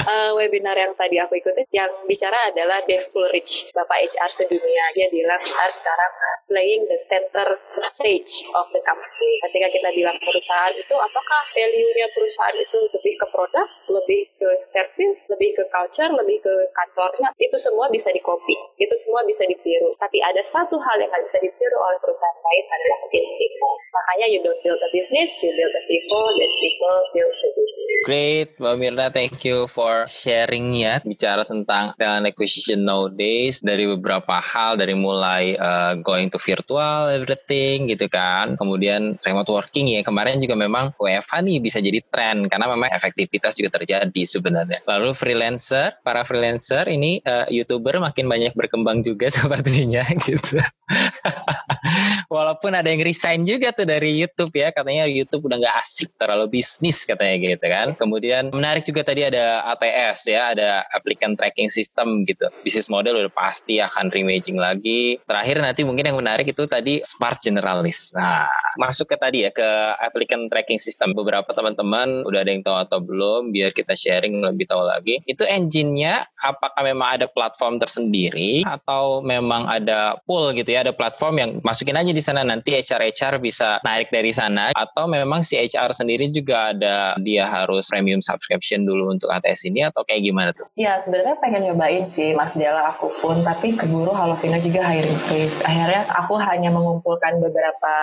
uh, 0.04 0.30
webinar 0.38 0.76
yang 0.76 0.92
tadi 0.94 1.16
aku 1.16 1.40
ikutin 1.40 1.66
yang 1.72 1.90
bicara 2.04 2.52
adalah 2.52 2.84
Dave 2.84 3.08
Ulrich, 3.16 3.72
Bapak 3.72 4.04
HR 4.04 4.30
sedunia. 4.30 4.84
Dia 4.92 5.08
bilang 5.08 5.40
harus 5.40 5.76
sekarang 5.80 6.12
playing 6.50 6.82
the 6.90 6.98
center 7.06 7.46
stage 7.78 8.42
of 8.58 8.66
the 8.74 8.82
company. 8.82 9.32
Ketika 9.46 9.70
kita 9.70 9.88
bilang 9.94 10.18
perusahaan 10.18 10.74
itu, 10.74 10.94
apakah 10.98 11.40
value-nya 11.54 12.10
perusahaan 12.10 12.58
itu 12.58 12.78
lebih 12.90 13.14
ke 13.22 13.26
produk, 13.30 13.68
lebih 13.86 14.26
ke 14.34 14.48
service, 14.74 15.30
lebih 15.30 15.54
ke 15.54 15.62
culture, 15.70 16.10
lebih 16.10 16.42
ke 16.42 16.54
kantornya, 16.74 17.30
itu 17.38 17.56
semua 17.56 17.86
bisa 17.94 18.10
di 18.10 18.18
copy, 18.18 18.58
itu 18.82 18.94
semua 19.06 19.22
bisa 19.24 19.46
ditiru. 19.46 19.94
Tapi 20.02 20.18
ada 20.26 20.42
satu 20.42 20.74
hal 20.82 20.98
yang 20.98 21.08
nggak 21.08 21.24
bisa 21.30 21.38
ditiru 21.38 21.76
oleh 21.78 21.98
perusahaan 22.02 22.38
lain 22.42 22.64
adalah 22.66 22.98
its 23.14 23.32
people. 23.38 23.74
Makanya 23.94 24.26
you 24.34 24.40
don't 24.42 24.60
build 24.66 24.82
a 24.82 24.90
business, 24.90 25.30
you 25.46 25.54
build 25.54 25.70
a 25.70 25.82
people, 25.86 26.26
dan 26.34 26.50
people 26.58 26.96
build 27.14 27.30
a 27.30 27.50
business. 27.54 27.90
Great, 28.10 28.48
Mbak 28.58 28.74
Mirna, 28.80 29.06
thank 29.14 29.46
you 29.46 29.70
for 29.70 30.08
sharingnya 30.10 30.98
bicara 31.06 31.46
tentang 31.46 31.94
talent 31.94 32.26
acquisition 32.26 32.82
nowadays 32.82 33.62
dari 33.62 33.86
beberapa 33.86 34.40
hal 34.40 34.80
dari 34.80 34.96
mulai 34.96 35.54
uh, 35.60 35.94
going 36.00 36.32
to 36.32 36.39
virtual 36.40 37.12
everything 37.12 37.92
gitu 37.92 38.08
kan. 38.08 38.56
Kemudian 38.56 39.20
remote 39.22 39.52
working 39.52 39.92
ya 39.92 40.00
kemarin 40.00 40.40
juga 40.40 40.56
memang 40.56 40.96
WFH 40.96 41.44
nih 41.44 41.58
bisa 41.60 41.78
jadi 41.78 42.00
tren 42.08 42.48
karena 42.48 42.66
memang 42.72 42.88
efektivitas 42.90 43.54
juga 43.60 43.76
terjadi 43.76 44.22
sebenarnya. 44.24 44.80
Lalu 44.88 45.12
freelancer 45.12 46.00
para 46.00 46.24
freelancer 46.24 46.88
ini 46.88 47.20
uh, 47.28 47.44
youtuber 47.52 48.00
makin 48.00 48.26
banyak 48.26 48.56
berkembang 48.56 49.04
juga 49.04 49.28
sepertinya 49.36 50.02
gitu. 50.24 50.56
Walaupun 52.34 52.74
ada 52.78 52.86
yang 52.86 53.02
resign 53.02 53.42
juga 53.42 53.74
tuh 53.74 53.86
dari 53.86 54.14
YouTube 54.14 54.54
ya 54.54 54.70
katanya 54.70 55.06
YouTube 55.10 55.50
udah 55.50 55.58
nggak 55.58 55.76
asik 55.82 56.14
terlalu 56.14 56.60
bisnis 56.60 57.02
katanya 57.02 57.36
gitu 57.42 57.66
kan. 57.66 57.88
Kemudian 57.98 58.54
menarik 58.54 58.86
juga 58.86 59.02
tadi 59.02 59.26
ada 59.26 59.66
ATS 59.74 60.30
ya 60.30 60.54
ada 60.54 60.86
applicant 60.94 61.34
tracking 61.34 61.66
system 61.66 62.22
gitu. 62.26 62.46
Bisnis 62.62 62.86
model 62.86 63.18
udah 63.18 63.32
pasti 63.34 63.82
akan 63.82 64.14
reimaging 64.14 64.58
lagi. 64.58 65.18
Terakhir 65.26 65.58
nanti 65.58 65.82
mungkin 65.82 66.06
yang 66.06 66.18
menarik 66.22 66.29
itu 66.38 66.62
tadi 66.70 67.02
smart 67.02 67.42
generalist 67.42 68.14
nah 68.14 68.46
masuk 68.78 69.10
ke 69.10 69.16
tadi 69.18 69.46
ya 69.46 69.50
ke 69.50 69.68
applicant 69.98 70.50
tracking 70.50 70.78
system 70.78 71.16
beberapa 71.16 71.50
teman-teman 71.50 72.26
udah 72.26 72.40
ada 72.42 72.50
yang 72.50 72.62
tahu 72.62 72.76
atau 72.76 72.98
belum 73.02 73.50
biar 73.50 73.74
kita 73.74 73.94
sharing 73.96 74.42
lebih 74.42 74.68
tahu 74.68 74.84
lagi 74.84 75.22
itu 75.26 75.42
engine-nya 75.46 76.26
apakah 76.38 76.82
memang 76.84 77.20
ada 77.20 77.26
platform 77.26 77.80
tersendiri 77.80 78.62
atau 78.66 79.24
memang 79.24 79.66
ada 79.66 80.18
pool 80.24 80.52
gitu 80.54 80.70
ya 80.70 80.86
ada 80.86 80.94
platform 80.94 81.34
yang 81.38 81.50
masukin 81.64 81.98
aja 81.98 82.12
di 82.12 82.22
sana 82.22 82.46
nanti 82.46 82.76
HR 82.76 83.10
HR 83.10 83.34
bisa 83.42 83.80
narik 83.82 84.12
dari 84.12 84.30
sana 84.34 84.70
atau 84.76 85.06
memang 85.10 85.42
si 85.42 85.58
HR 85.58 85.92
sendiri 85.94 86.30
juga 86.30 86.74
ada 86.74 87.14
dia 87.20 87.46
harus 87.46 87.90
premium 87.90 88.22
subscription 88.22 88.86
dulu 88.86 89.12
untuk 89.12 89.28
ATS 89.30 89.66
ini 89.66 89.86
atau 89.86 90.02
kayak 90.06 90.22
gimana 90.22 90.50
tuh? 90.54 90.66
Ya 90.74 90.98
sebenarnya 91.02 91.36
pengen 91.38 91.70
nyobain 91.70 92.06
sih 92.06 92.32
Mas 92.34 92.54
Dela 92.54 92.90
aku 92.94 93.10
pun, 93.20 93.40
tapi 93.42 93.74
keburu 93.74 94.12
Halovina 94.14 94.58
juga 94.58 94.86
hiring 94.86 95.20
freeze. 95.28 95.62
Akhirnya 95.66 96.06
aku 96.10 96.38
hanya 96.40 96.70
mengumpulkan 96.72 97.38
beberapa 97.38 97.94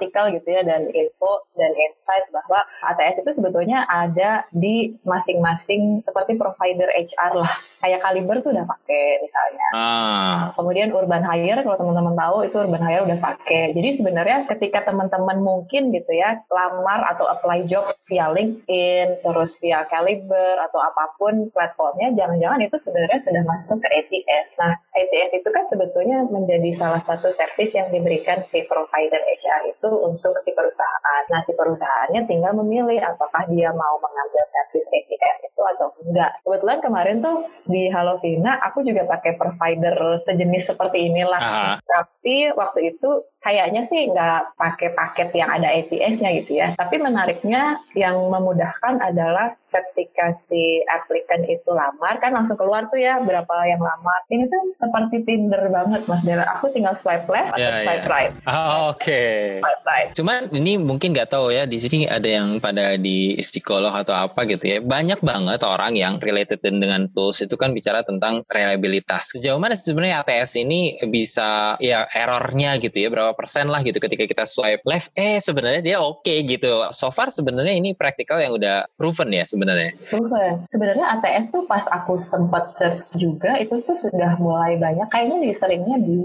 artikel 0.00 0.40
gitu 0.40 0.48
ya 0.48 0.64
dan 0.64 0.88
info 0.88 1.44
dan 1.52 1.76
insight 1.76 2.24
bahwa 2.32 2.64
ATS 2.88 3.20
itu 3.20 3.36
sebetulnya 3.36 3.84
ada 3.84 4.48
di 4.48 4.96
masing-masing 5.04 6.00
seperti 6.00 6.40
provider 6.40 6.88
HR 6.88 7.36
lah. 7.36 7.52
Kayak 7.84 8.00
Kaliber 8.00 8.40
tuh 8.40 8.56
udah 8.56 8.64
pakai 8.64 9.20
misalnya. 9.20 9.68
Ah. 9.76 10.38
Kemudian 10.56 10.88
Urban 10.96 11.20
Hire 11.20 11.60
kalau 11.60 11.76
teman-teman 11.76 12.16
tahu 12.16 12.36
itu 12.48 12.56
Urban 12.56 12.80
Hire 12.80 13.04
udah 13.04 13.18
pakai. 13.20 13.76
Jadi 13.76 13.88
sebenarnya 13.92 14.48
ketika 14.48 14.88
teman-teman 14.88 15.36
mungkin 15.44 15.92
gitu 15.92 16.12
ya 16.16 16.40
lamar 16.48 17.04
atau 17.12 17.28
apply 17.28 17.68
job 17.68 17.84
via 18.08 18.32
LinkedIn 18.32 19.20
terus 19.20 19.60
via 19.60 19.84
Caliber 19.84 20.56
atau 20.64 20.80
apa 20.80 21.12
pun 21.20 21.52
platformnya 21.52 22.12
jangan-jangan 22.16 22.60
itu 22.64 22.76
sebenarnya 22.80 23.20
sudah 23.20 23.42
masuk 23.44 23.78
ke 23.84 23.88
ATS. 23.88 24.48
Nah, 24.60 24.72
ATS 24.96 25.30
itu 25.36 25.48
kan 25.52 25.64
sebetulnya 25.68 26.24
menjadi 26.28 26.70
salah 26.72 27.02
satu 27.02 27.28
service 27.28 27.76
yang 27.76 27.88
diberikan 27.92 28.40
si 28.46 28.64
provider 28.64 29.20
HR 29.20 29.62
itu 29.76 29.89
untuk 29.98 30.34
si 30.38 30.54
perusahaan. 30.54 31.22
Nah, 31.26 31.40
si 31.42 31.56
perusahaannya 31.58 32.22
tinggal 32.28 32.54
memilih 32.62 33.02
apakah 33.02 33.48
dia 33.50 33.74
mau 33.74 33.98
mengambil 33.98 34.44
service 34.46 34.86
ATS 34.92 35.50
itu 35.50 35.62
atau 35.76 35.88
enggak. 36.04 36.38
Kebetulan 36.46 36.78
kemarin 36.78 37.16
tuh 37.18 37.42
di 37.66 37.90
Halovina 37.90 38.60
aku 38.62 38.86
juga 38.86 39.08
pakai 39.08 39.34
provider 39.34 40.20
sejenis 40.22 40.74
seperti 40.74 41.10
inilah. 41.10 41.40
Aha. 41.40 41.72
Tapi 41.82 42.54
waktu 42.54 42.94
itu 42.94 43.10
kayaknya 43.40 43.82
sih 43.88 44.12
nggak 44.12 44.54
pakai 44.54 44.92
paket 44.92 45.28
yang 45.32 45.48
ada 45.48 45.72
ATS-nya 45.72 46.30
gitu 46.44 46.60
ya. 46.60 46.68
Tapi 46.76 47.00
menariknya 47.00 47.80
yang 47.96 48.20
memudahkan 48.28 49.00
adalah 49.00 49.56
ketika 49.72 50.36
si 50.36 50.84
applicant 50.84 51.48
itu 51.48 51.70
lamar 51.72 52.20
kan 52.20 52.36
langsung 52.36 52.60
keluar 52.60 52.92
tuh 52.92 53.00
ya 53.00 53.24
berapa 53.24 53.48
yang 53.64 53.80
lamar. 53.80 54.28
Ini 54.28 54.44
tuh 54.44 54.62
seperti 54.76 55.16
Tinder 55.24 55.64
banget 55.72 56.04
Mas 56.04 56.20
Dela. 56.20 56.44
Aku 56.58 56.68
tinggal 56.68 56.92
swipe 56.92 57.24
left 57.32 57.56
atau 57.56 57.64
yeah, 57.64 57.80
swipe 57.80 58.04
yeah. 58.04 58.12
right. 58.12 58.32
Oh, 58.44 58.92
Oke. 58.92 59.00
Okay. 59.00 59.34
Swipe 59.64 59.84
right. 59.88 60.08
Cuman 60.12 60.40
ini 60.52 60.76
mungkin 60.76 61.16
nggak 61.16 61.32
tahu 61.32 61.48
ya 61.48 61.64
di 61.64 61.80
sini 61.80 62.04
ada 62.04 62.28
yang 62.28 62.60
pada 62.60 63.00
di 63.00 63.40
psikolog 63.40 63.96
atau 63.96 64.12
apa 64.12 64.44
gitu 64.44 64.64
ya. 64.68 64.78
Banyak 64.84 65.24
banget 65.24 65.64
orang 65.64 65.96
yang 65.96 66.20
related 66.20 66.60
dengan 66.60 67.08
tools 67.16 67.40
itu 67.40 67.56
kan 67.56 67.72
bicara 67.72 68.04
tentang 68.04 68.44
reliabilitas. 68.52 69.32
Sejauh 69.32 69.56
mana 69.56 69.72
sebenarnya 69.72 70.20
ATS 70.20 70.60
ini 70.60 71.00
bisa 71.08 71.80
ya 71.80 72.04
errornya 72.12 72.76
gitu 72.82 73.00
ya 73.00 73.08
berapa 73.08 73.30
berapa 73.30 73.38
persen 73.38 73.70
lah 73.70 73.86
gitu 73.86 74.02
ketika 74.02 74.26
kita 74.26 74.42
swipe 74.42 74.82
left 74.82 75.14
eh 75.14 75.38
sebenarnya 75.38 75.86
dia 75.86 75.96
oke 76.02 76.26
okay, 76.26 76.42
gitu 76.42 76.90
so 76.90 77.14
far 77.14 77.30
sebenarnya 77.30 77.78
ini 77.78 77.94
praktikal 77.94 78.42
yang 78.42 78.58
udah 78.58 78.90
proven 78.98 79.30
ya 79.30 79.46
sebenarnya 79.46 79.59
proven 80.08 80.64
sebenarnya 80.70 81.06
ATS 81.18 81.52
tuh 81.52 81.64
pas 81.68 81.84
aku 81.90 82.16
sempat 82.16 82.72
search 82.72 83.20
juga 83.20 83.56
itu 83.60 83.80
tuh 83.84 83.96
sudah 83.96 84.38
mulai 84.40 84.80
banyak. 84.80 85.06
Kayaknya 85.10 85.36
di 85.42 85.50
seringnya 85.52 85.96
di 86.00 86.20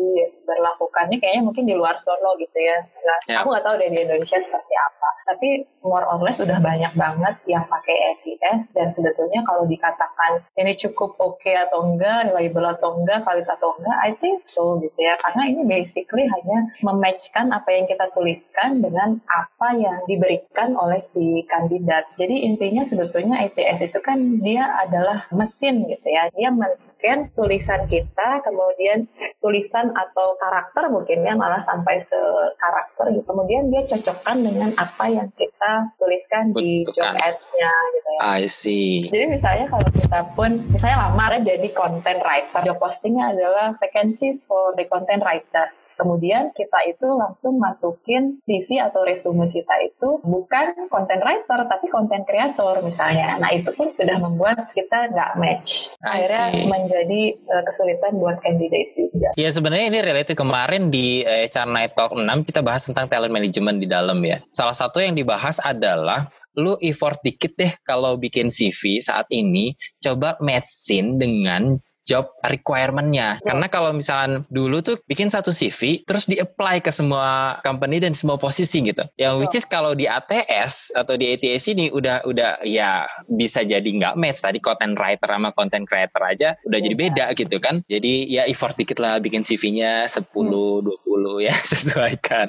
berlakukannya 0.45 1.17
kayaknya 1.19 1.43
mungkin 1.43 1.65
di 1.65 1.75
luar 1.75 1.97
sono 1.97 2.37
gitu 2.37 2.55
ya. 2.55 2.77
Nah, 2.79 3.17
ya. 3.25 3.35
aku 3.41 3.51
nggak 3.51 3.65
tahu 3.65 3.75
deh 3.81 3.89
di 3.91 3.99
Indonesia 4.05 4.37
seperti 4.39 4.73
apa. 4.77 5.09
Tapi 5.25 5.49
more 5.81 6.05
or 6.05 6.21
less 6.21 6.37
udah 6.37 6.61
banyak 6.61 6.93
banget 6.93 7.35
yang 7.49 7.65
pakai 7.65 8.13
ATS 8.13 8.73
dan 8.73 8.93
sebetulnya 8.93 9.41
kalau 9.41 9.65
dikatakan 9.65 10.45
ini 10.57 10.77
cukup 10.77 11.17
oke 11.17 11.41
okay 11.41 11.57
atau 11.57 11.81
enggak, 11.81 12.29
reliable 12.29 12.69
atau 12.69 12.93
enggak, 12.97 13.25
valid 13.25 13.49
atau 13.49 13.73
enggak, 13.77 13.97
I 14.05 14.11
think 14.17 14.37
so 14.37 14.77
gitu 14.81 14.97
ya. 15.01 15.17
Karena 15.17 15.49
ini 15.49 15.65
basically 15.65 16.29
hanya 16.29 16.69
mematchkan 16.85 17.49
apa 17.49 17.69
yang 17.73 17.85
kita 17.89 18.05
tuliskan 18.13 18.81
dengan 18.81 19.17
apa 19.25 19.73
yang 19.73 20.05
diberikan 20.05 20.77
oleh 20.77 21.01
si 21.01 21.41
kandidat. 21.49 22.05
Jadi 22.17 22.45
intinya 22.45 22.85
sebetulnya 22.85 23.41
ATS 23.41 23.89
itu 23.89 23.99
kan 24.05 24.17
dia 24.41 24.69
adalah 24.85 25.25
mesin 25.33 25.89
gitu 25.89 26.05
ya. 26.05 26.29
Dia 26.33 26.53
men-scan 26.53 27.33
tulisan 27.33 27.89
kita, 27.89 28.45
kemudian 28.45 29.09
tulisan 29.41 29.89
atau 29.93 30.34
karakter 30.37 30.91
mungkin 30.91 31.23
ya 31.23 31.33
malah 31.33 31.59
sampai 31.59 31.99
sekarakter 31.99 33.11
gitu. 33.15 33.25
Kemudian 33.25 33.67
dia 33.71 33.83
cocokkan 33.87 34.43
dengan 34.43 34.69
apa 34.75 35.05
yang 35.07 35.29
kita 35.35 35.95
tuliskan 35.97 36.51
di 36.55 36.85
job 36.85 37.15
ads-nya 37.15 37.73
gitu 37.95 38.09
ya. 38.15 38.19
I 38.21 38.43
see. 38.47 39.07
Jadi 39.09 39.25
misalnya 39.29 39.65
kalau 39.71 39.87
kita 39.89 40.19
pun 40.35 40.51
misalnya 40.71 41.09
lamar 41.09 41.39
jadi 41.39 41.69
content 41.71 42.19
writer, 42.23 42.61
job 42.63 42.77
postingnya 42.79 43.35
adalah 43.35 43.75
vacancies 43.77 44.43
for 44.43 44.75
the 44.77 44.85
content 44.87 45.23
writer. 45.23 45.71
Kemudian 45.95 46.51
kita 46.51 46.79
itu 46.91 47.07
langsung 47.15 47.57
masukin 47.57 48.39
CV 48.43 48.83
atau 48.83 49.07
resume 49.07 49.47
kita 49.49 49.75
itu 49.83 50.19
bukan 50.21 50.91
content 50.91 51.21
writer 51.23 51.59
tapi 51.65 51.87
content 51.87 52.27
creator 52.27 52.83
misalnya. 52.83 53.39
Nah 53.39 53.51
itu 53.55 53.71
pun 53.71 53.89
sudah 53.89 54.19
membuat 54.19 54.71
kita 54.75 55.11
nggak 55.11 55.31
match. 55.39 55.95
Akhirnya 56.03 56.67
menjadi 56.67 57.21
uh, 57.47 57.63
kesulitan 57.63 58.19
buat 58.19 58.43
candidate 58.43 58.91
juga. 58.91 59.29
Ya 59.39 59.49
sebenarnya 59.49 59.87
ini 59.95 59.99
related 60.03 60.35
kemarin 60.35 60.91
di 60.91 61.23
HR 61.23 61.67
Night 61.71 61.93
Talk 61.95 62.13
6 62.13 62.27
kita 62.47 62.61
bahas 62.61 62.85
tentang 62.85 63.07
talent 63.07 63.31
management 63.31 63.79
di 63.79 63.87
dalam 63.87 64.19
ya. 64.21 64.43
Salah 64.51 64.75
satu 64.75 64.99
yang 64.99 65.15
dibahas 65.15 65.57
adalah 65.63 66.27
lu 66.55 66.79
effort 66.79 67.19
dikit 67.19 67.55
deh 67.59 67.71
kalau 67.83 68.15
bikin 68.15 68.47
CV 68.47 69.03
saat 69.03 69.27
ini 69.31 69.75
coba 69.99 70.39
matchin 70.39 71.19
dengan 71.19 71.75
job 72.05 72.29
requirement-nya. 72.45 73.41
Ya. 73.41 73.43
Karena 73.43 73.67
kalau 73.67 73.91
misalnya 73.91 74.45
dulu 74.53 74.79
tuh 74.85 75.01
bikin 75.09 75.33
satu 75.33 75.49
CV 75.49 76.05
terus 76.05 76.29
di-apply 76.29 76.79
ke 76.85 76.93
semua 76.93 77.59
company 77.65 77.99
dan 77.99 78.13
semua 78.13 78.37
posisi 78.37 78.85
gitu. 78.85 79.03
Yang 79.17 79.33
ya. 79.33 79.39
which 79.41 79.55
is 79.57 79.65
kalau 79.65 79.97
di 79.97 80.05
ATS 80.05 80.93
atau 80.93 81.17
di 81.17 81.33
ATS 81.33 81.73
ini 81.73 81.89
udah 81.89 82.23
udah 82.29 82.61
ya 82.63 83.09
bisa 83.25 83.65
jadi 83.65 83.85
nggak 83.85 84.15
match 84.15 84.45
tadi 84.45 84.61
content 84.61 84.95
writer 84.95 85.27
sama 85.27 85.51
content 85.51 85.83
creator 85.89 86.21
aja 86.21 86.49
udah 86.63 86.79
ya. 86.79 86.83
jadi 86.85 86.95
beda 86.95 87.25
gitu 87.33 87.57
kan. 87.57 87.81
Jadi 87.89 88.29
ya 88.29 88.45
effort 88.45 88.77
dikit 88.77 89.01
lah 89.01 89.17
bikin 89.19 89.41
CV-nya 89.41 90.05
10 90.05 90.29
hmm. 90.29 90.85
20 90.85 91.05
20 91.15 91.47
ya 91.47 91.55
sesuaikan 91.71 92.47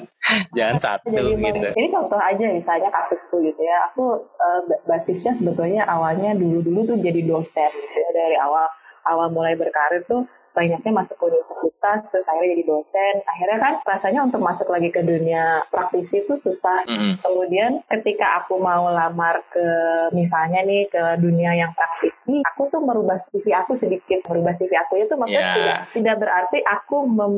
jangan 0.51 0.77
satu 0.77 1.09
Jadi, 1.09 1.39
gitu 1.39 1.67
Ini 1.73 1.87
contoh 1.89 2.19
aja 2.19 2.45
misalnya 2.51 2.89
kasusku 2.91 3.41
gitu 3.41 3.61
ya. 3.63 3.77
Aku 3.91 4.27
uh, 4.27 4.61
basisnya 4.85 5.33
sebetulnya 5.33 5.87
awalnya 5.87 6.35
dulu-dulu 6.35 6.83
tuh 6.83 6.97
jadi 6.99 7.23
dosen 7.23 7.71
gitu 7.71 7.97
ya 7.97 8.09
dari 8.13 8.37
awal 8.37 8.67
awal 9.07 9.31
mulai 9.31 9.55
berkarir 9.55 10.03
tuh 10.03 10.27
banyaknya 10.57 10.89
masuk 10.89 11.21
universitas 11.21 12.09
terus 12.09 12.25
akhirnya 12.25 12.57
jadi 12.57 12.65
dosen 12.65 13.15
akhirnya 13.29 13.57
kan 13.61 13.73
rasanya 13.85 14.25
untuk 14.25 14.41
masuk 14.41 14.73
lagi 14.73 14.89
ke 14.89 15.05
dunia 15.05 15.61
praktisi 15.69 16.25
itu 16.25 16.33
susah 16.41 16.81
mm-hmm. 16.89 17.13
kemudian 17.21 17.71
ketika 17.85 18.41
aku 18.41 18.57
mau 18.57 18.89
lamar 18.89 19.45
ke 19.53 19.69
misalnya 20.17 20.65
nih 20.65 20.89
ke 20.89 21.21
dunia 21.21 21.53
yang 21.53 21.71
praktisi 21.77 22.41
aku 22.41 22.73
tuh 22.73 22.81
merubah 22.81 23.21
CV 23.21 23.53
aku 23.53 23.77
sedikit 23.77 24.25
merubah 24.25 24.57
CV 24.57 24.73
aku 24.81 24.97
itu 24.97 25.13
maksudnya 25.13 25.45
yeah. 25.45 25.53
tidak 25.53 25.79
tidak 25.93 26.15
berarti 26.17 26.59
aku 26.65 26.97
mem, 27.05 27.35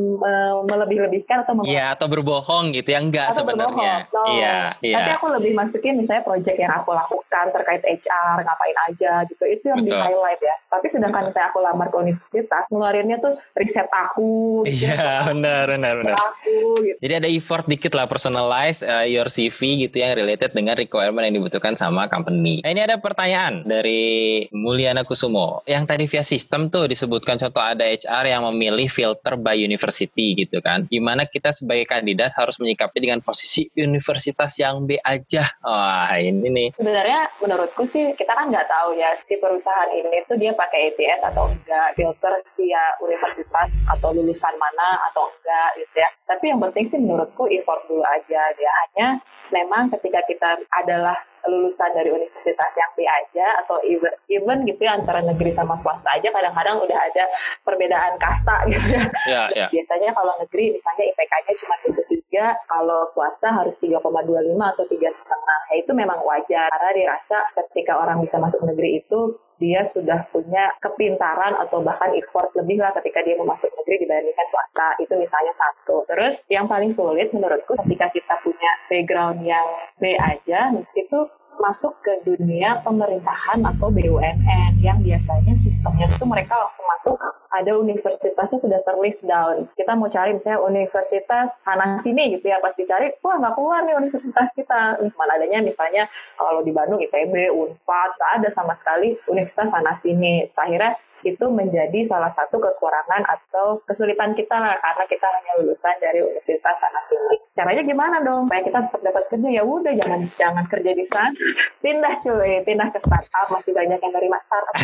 melebih-lebihkan 0.72 1.44
atau 1.44 1.60
yeah, 1.68 1.92
atau 1.92 2.08
berbohong 2.08 2.72
gitu 2.72 2.96
ya 2.96 3.04
enggak 3.04 3.36
sebenarnya 3.36 4.08
no. 4.16 4.24
iya 4.32 4.80
yeah, 4.80 5.04
tapi 5.04 5.12
aku 5.20 5.28
lebih 5.36 5.52
masukin 5.52 6.00
misalnya 6.00 6.24
project 6.24 6.56
yang 6.56 6.72
aku 6.72 6.96
lakukan 6.96 7.46
terkait 7.52 7.84
HR 7.84 8.48
ngapain 8.48 8.78
aja 8.88 9.12
gitu 9.28 9.44
itu 9.44 9.66
yang 9.68 9.84
Betul. 9.84 9.92
di 9.92 10.00
highlight 10.00 10.42
ya 10.42 10.56
tapi 10.72 10.88
sedangkan 10.88 11.28
Betul. 11.28 11.30
misalnya 11.34 11.50
aku 11.52 11.60
lamar 11.60 11.88
ke 11.92 11.98
universitas 12.00 12.64
ngeluarin 12.70 13.09
ngeluarinnya 13.10 13.18
tuh 13.18 13.34
riset 13.58 13.90
aku. 13.90 14.64
Iya, 14.70 14.94
yeah, 14.94 15.18
benar, 15.34 15.66
benar, 15.74 15.94
benar. 15.98 16.16
Aku, 16.16 16.86
gitu. 16.86 16.98
Jadi 17.02 17.14
ada 17.18 17.30
effort 17.30 17.66
dikit 17.66 17.94
lah 17.98 18.06
personalize 18.06 18.86
uh, 18.86 19.06
your 19.06 19.26
CV 19.26 19.90
gitu 19.90 20.06
yang 20.06 20.14
related 20.14 20.54
dengan 20.54 20.78
requirement 20.78 21.26
yang 21.26 21.42
dibutuhkan 21.42 21.74
sama 21.74 22.06
company. 22.08 22.62
Nah, 22.62 22.70
ini 22.70 22.82
ada 22.86 23.02
pertanyaan 23.02 23.66
dari 23.66 24.46
Mulyana 24.54 25.02
Kusumo. 25.02 25.66
Yang 25.66 25.84
tadi 25.90 26.04
via 26.06 26.24
sistem 26.24 26.70
tuh 26.70 26.86
disebutkan 26.86 27.42
contoh 27.42 27.64
ada 27.64 27.84
HR 27.84 28.30
yang 28.30 28.46
memilih 28.54 28.86
filter 28.86 29.34
by 29.40 29.58
university 29.58 30.38
gitu 30.38 30.62
kan. 30.62 30.86
Gimana 30.86 31.26
kita 31.26 31.50
sebagai 31.50 31.90
kandidat 31.90 32.36
harus 32.38 32.62
menyikapi 32.62 33.02
dengan 33.02 33.20
posisi 33.26 33.66
universitas 33.74 34.54
yang 34.62 34.86
B 34.86 35.02
aja. 35.02 35.50
Wah, 35.66 36.14
ini 36.22 36.48
nih. 36.52 36.70
Sebenarnya 36.78 37.32
menurutku 37.42 37.88
sih 37.90 38.14
kita 38.14 38.36
kan 38.36 38.52
nggak 38.52 38.70
tahu 38.70 38.94
ya 39.00 39.16
si 39.16 39.36
perusahaan 39.40 39.90
ini 39.90 40.22
tuh 40.28 40.38
dia 40.38 40.54
pakai 40.54 40.92
ATS 40.94 41.22
atau 41.34 41.50
enggak 41.50 41.96
filter 41.96 42.34
via 42.60 42.99
universitas 43.02 43.70
atau 43.88 44.12
lulusan 44.12 44.56
mana 44.60 45.00
atau 45.12 45.28
enggak 45.28 45.70
gitu 45.80 45.96
ya. 46.00 46.10
Tapi 46.28 46.46
yang 46.52 46.60
penting 46.60 46.86
sih 46.92 47.00
menurutku 47.00 47.48
effort 47.50 47.84
dulu 47.88 48.04
aja 48.04 48.42
dia 48.56 48.72
hanya 48.86 49.08
memang 49.50 49.90
ketika 49.94 50.22
kita 50.26 50.62
adalah 50.78 51.18
lulusan 51.48 51.96
dari 51.96 52.12
universitas 52.12 52.72
yang 52.76 52.92
B 53.00 53.08
aja 53.08 53.64
atau 53.64 53.80
even, 53.88 54.12
even 54.28 54.68
gitu 54.68 54.84
ya 54.84 55.00
antara 55.00 55.24
negeri 55.24 55.50
sama 55.56 55.74
swasta 55.80 56.12
aja 56.12 56.28
kadang-kadang 56.30 56.84
udah 56.84 57.00
ada 57.00 57.24
perbedaan 57.64 58.20
kasta 58.20 58.64
gitu 58.72 58.88
ya. 58.92 59.08
Yeah, 59.26 59.48
yeah. 59.56 59.70
Biasanya 59.72 60.12
kalau 60.12 60.36
negeri 60.44 60.76
misalnya 60.76 61.04
IPK-nya 61.16 61.54
cuma 61.64 61.76
23, 61.88 62.70
kalau 62.70 63.02
swasta 63.16 63.48
harus 63.56 63.76
3,25 63.80 64.04
atau 64.60 64.84
tiga 64.92 65.10
setengah. 65.10 65.60
Ya 65.72 65.76
itu 65.80 65.92
memang 65.96 66.20
wajar 66.28 66.68
karena 66.70 66.92
dirasa 66.92 67.38
ketika 67.56 67.98
orang 67.98 68.20
bisa 68.20 68.38
masuk 68.38 68.62
negeri 68.68 69.02
itu 69.02 69.40
dia 69.60 69.84
sudah 69.84 70.26
punya 70.32 70.72
kepintaran 70.80 71.60
atau 71.60 71.84
bahkan 71.84 72.16
effort 72.16 72.50
lebih 72.56 72.80
lah 72.80 72.96
ketika 72.96 73.20
dia 73.22 73.36
mau 73.36 73.52
masuk 73.52 73.68
negeri 73.76 74.08
dibandingkan 74.08 74.48
swasta. 74.48 74.96
Itu 75.04 75.20
misalnya 75.20 75.54
satu. 75.60 76.08
Terus 76.08 76.42
yang 76.48 76.66
paling 76.66 76.96
sulit 76.96 77.36
menurutku 77.36 77.76
ketika 77.86 78.08
kita 78.10 78.36
punya 78.42 78.72
background 78.88 79.44
yang 79.44 79.68
B 80.00 80.16
aja, 80.16 80.72
itu 80.96 81.20
masuk 81.60 81.94
ke 82.00 82.24
dunia 82.24 82.80
pemerintahan 82.82 83.60
atau 83.62 83.92
BUMN 83.92 84.80
yang 84.80 85.04
biasanya 85.04 85.54
sistemnya 85.60 86.08
itu 86.08 86.24
mereka 86.24 86.56
langsung 86.56 86.88
masuk. 86.88 87.20
Ada 87.52 87.76
universitasnya 87.76 88.58
sudah 88.64 88.80
terlist 88.88 89.28
down. 89.28 89.68
Kita 89.76 89.94
mau 90.00 90.08
cari 90.08 90.32
misalnya 90.34 90.64
universitas 90.64 91.60
sana 91.62 92.00
sini 92.00 92.40
gitu 92.40 92.48
ya 92.48 92.64
pas 92.64 92.72
dicari 92.74 93.12
wah 93.20 93.36
nggak 93.38 93.54
keluar 93.60 93.84
nih 93.84 93.96
universitas 94.00 94.50
kita. 94.56 94.98
Mana 95.20 95.32
adanya 95.36 95.60
misalnya 95.60 96.08
kalau 96.40 96.64
di 96.64 96.72
Bandung 96.72 97.04
ITB 97.04 97.52
Unpad 97.52 98.10
nggak 98.16 98.32
ada 98.42 98.50
sama 98.50 98.72
sekali 98.74 99.20
universitas 99.28 99.70
sana 99.70 99.94
sini. 100.00 100.48
Terus 100.48 100.58
akhirnya 100.58 100.96
itu 101.24 101.46
menjadi 101.52 102.00
salah 102.08 102.32
satu 102.32 102.60
kekurangan 102.60 103.26
atau 103.26 103.82
kesulitan 103.84 104.34
kita 104.36 104.56
lah 104.56 104.76
karena 104.80 105.06
kita 105.08 105.28
hanya 105.28 105.52
lulusan 105.64 105.96
dari 106.00 106.24
universitas 106.24 106.76
sana 106.80 107.02
sini. 107.08 107.38
Caranya 107.56 107.84
gimana 107.84 108.18
dong? 108.24 108.48
Supaya 108.48 108.64
kita 108.64 108.80
tetap 108.88 109.02
dapat 109.04 109.24
kerja 109.28 109.50
ya 109.52 109.64
udah 109.68 109.94
jangan 110.00 110.22
jangan 110.40 110.66
kerja 110.72 110.92
di 110.96 111.06
sana, 111.12 111.36
pindah 111.84 112.14
cuy, 112.16 112.54
pindah 112.64 112.88
ke 112.96 113.00
startup 113.04 113.48
masih 113.52 113.76
banyak 113.76 114.00
yang 114.00 114.14
dari 114.16 114.28
startup. 114.40 114.76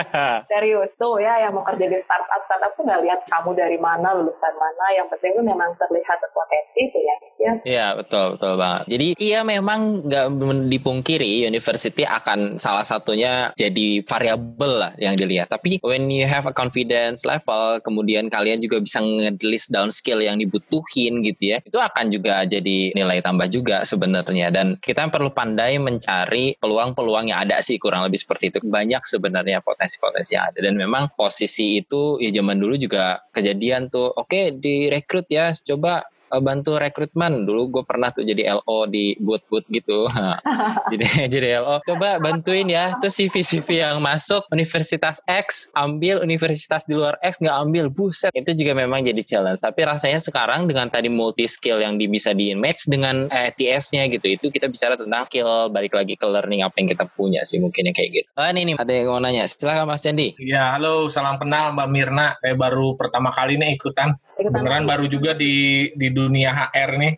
Serius 0.50 0.92
tuh 0.96 1.20
ya 1.20 1.44
yang 1.44 1.52
mau 1.52 1.66
kerja 1.68 1.84
di 1.84 1.98
startup 2.00 2.40
startup 2.48 2.72
tuh 2.76 2.84
nggak 2.88 3.02
lihat 3.04 3.20
kamu 3.28 3.50
dari 3.52 3.76
mana 3.76 4.16
lulusan 4.16 4.54
mana, 4.56 4.86
yang 4.96 5.06
penting 5.12 5.36
tuh 5.36 5.44
memang 5.44 5.76
terlihat 5.76 6.16
berpotensi 6.22 6.82
tuh 6.92 7.02
ya. 7.02 7.16
Ya. 7.34 7.52
Iya 7.66 7.86
betul 8.00 8.38
betul 8.38 8.56
banget. 8.56 8.82
Jadi 8.88 9.08
iya 9.20 9.40
memang 9.44 10.08
nggak 10.08 10.26
dipungkiri 10.72 11.44
university 11.44 12.06
akan 12.06 12.56
salah 12.56 12.86
satunya 12.86 13.52
jadi 13.52 14.00
variabel 14.06 14.72
lah 14.80 14.92
yang 14.96 15.18
dilihat. 15.18 15.52
Tapi 15.52 15.73
when 15.82 16.12
you 16.12 16.28
have 16.28 16.46
a 16.46 16.54
confidence 16.54 17.24
level, 17.24 17.80
kemudian 17.82 18.30
kalian 18.30 18.62
juga 18.62 18.78
bisa 18.78 19.02
nge-list 19.02 19.72
down 19.72 19.90
skill 19.90 20.20
yang 20.20 20.38
dibutuhin 20.38 21.24
gitu 21.24 21.56
ya, 21.56 21.58
itu 21.64 21.78
akan 21.80 22.12
juga 22.12 22.44
jadi 22.46 22.92
nilai 22.94 23.24
tambah 23.24 23.48
juga 23.50 23.82
sebenarnya. 23.82 24.54
Dan 24.54 24.78
kita 24.78 25.08
perlu 25.10 25.32
pandai 25.34 25.80
mencari 25.80 26.54
peluang-peluang 26.60 27.32
yang 27.34 27.48
ada 27.48 27.58
sih 27.64 27.80
kurang 27.80 28.06
lebih 28.06 28.20
seperti 28.20 28.54
itu. 28.54 28.58
Banyak 28.62 29.02
sebenarnya 29.02 29.64
potensi-potensi 29.64 30.36
yang 30.36 30.50
ada. 30.52 30.58
Dan 30.60 30.78
memang 30.78 31.10
posisi 31.16 31.80
itu 31.80 32.20
ya 32.22 32.30
zaman 32.30 32.60
dulu 32.60 32.78
juga 32.78 33.24
kejadian 33.34 33.90
tuh, 33.90 34.12
oke 34.12 34.30
okay, 34.30 34.44
direkrut 34.54 35.26
ya, 35.28 35.52
coba 35.54 36.06
Eh, 36.32 36.42
bantu 36.42 36.80
rekrutmen. 36.80 37.44
Dulu 37.44 37.80
gue 37.80 37.84
pernah 37.84 38.08
tuh 38.10 38.24
jadi 38.24 38.56
LO 38.58 38.88
di 38.88 39.14
boot-boot 39.20 39.68
gitu. 39.70 40.08
Jadi 40.92 41.30
jadi 41.30 41.62
LO 41.62 41.80
coba 41.84 42.18
bantuin 42.18 42.66
ya. 42.66 42.96
Tuh 42.98 43.10
CV 43.10 43.40
CV 43.44 43.82
yang 43.82 44.02
masuk 44.02 44.46
Universitas 44.50 45.22
X 45.26 45.70
ambil 45.74 46.22
Universitas 46.22 46.86
di 46.86 46.96
luar 46.96 47.18
X 47.22 47.38
nggak 47.38 47.56
ambil 47.68 47.86
buset. 47.90 48.30
Itu 48.34 48.54
juga 48.54 48.74
memang 48.78 49.06
jadi 49.06 49.20
challenge. 49.22 49.62
Tapi 49.62 49.86
rasanya 49.86 50.20
sekarang 50.20 50.66
dengan 50.70 50.90
tadi 50.90 51.10
multi 51.10 51.46
skill 51.46 51.82
yang 51.82 51.98
di, 51.98 52.06
bisa 52.06 52.34
di 52.34 52.52
match 52.54 52.86
dengan 52.86 53.26
ETS-nya 53.30 54.06
gitu 54.10 54.34
itu 54.34 54.46
kita 54.50 54.70
bicara 54.70 54.94
tentang 54.98 55.26
skill 55.26 55.70
balik 55.70 55.94
lagi 55.94 56.14
ke 56.14 56.26
learning 56.26 56.62
apa 56.62 56.74
yang 56.78 56.88
kita 56.90 57.04
punya 57.14 57.40
sih 57.42 57.58
mungkinnya 57.58 57.94
kayak 57.94 58.10
gitu. 58.22 58.28
Oh, 58.38 58.46
ini 58.46 58.72
nih 58.72 58.74
ada 58.78 58.92
yang 58.92 59.10
mau 59.10 59.20
nanya. 59.22 59.46
Silakan 59.46 59.90
Mas 59.90 60.02
Candi. 60.02 60.34
Ya 60.40 60.74
halo. 60.76 61.06
Salam 61.10 61.38
kenal 61.38 61.74
Mbak 61.74 61.88
Mirna. 61.90 62.26
Saya 62.38 62.54
baru 62.54 62.94
pertama 62.94 63.30
kali 63.34 63.58
nih 63.58 63.76
ikutan. 63.76 64.14
Beneran 64.34 64.82
baru 64.82 65.06
juga 65.06 65.30
di 65.30 65.88
di 65.94 66.08
dunia 66.24 66.50
HR 66.50 66.90
nih. 66.96 67.12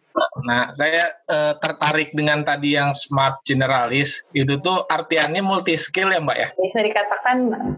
Nah, 0.45 0.69
saya 0.75 1.23
uh, 1.31 1.55
tertarik 1.57 2.13
dengan 2.13 2.43
tadi 2.43 2.75
yang 2.75 2.93
smart 2.93 3.41
generalis. 3.47 4.27
Itu 4.35 4.59
tuh 4.61 4.85
artiannya 4.85 5.41
multi 5.41 5.79
skill 5.79 6.11
ya, 6.13 6.21
Mbak 6.21 6.39
ya? 6.39 6.49
Bisa 6.59 6.83
dikatakan 6.83 7.37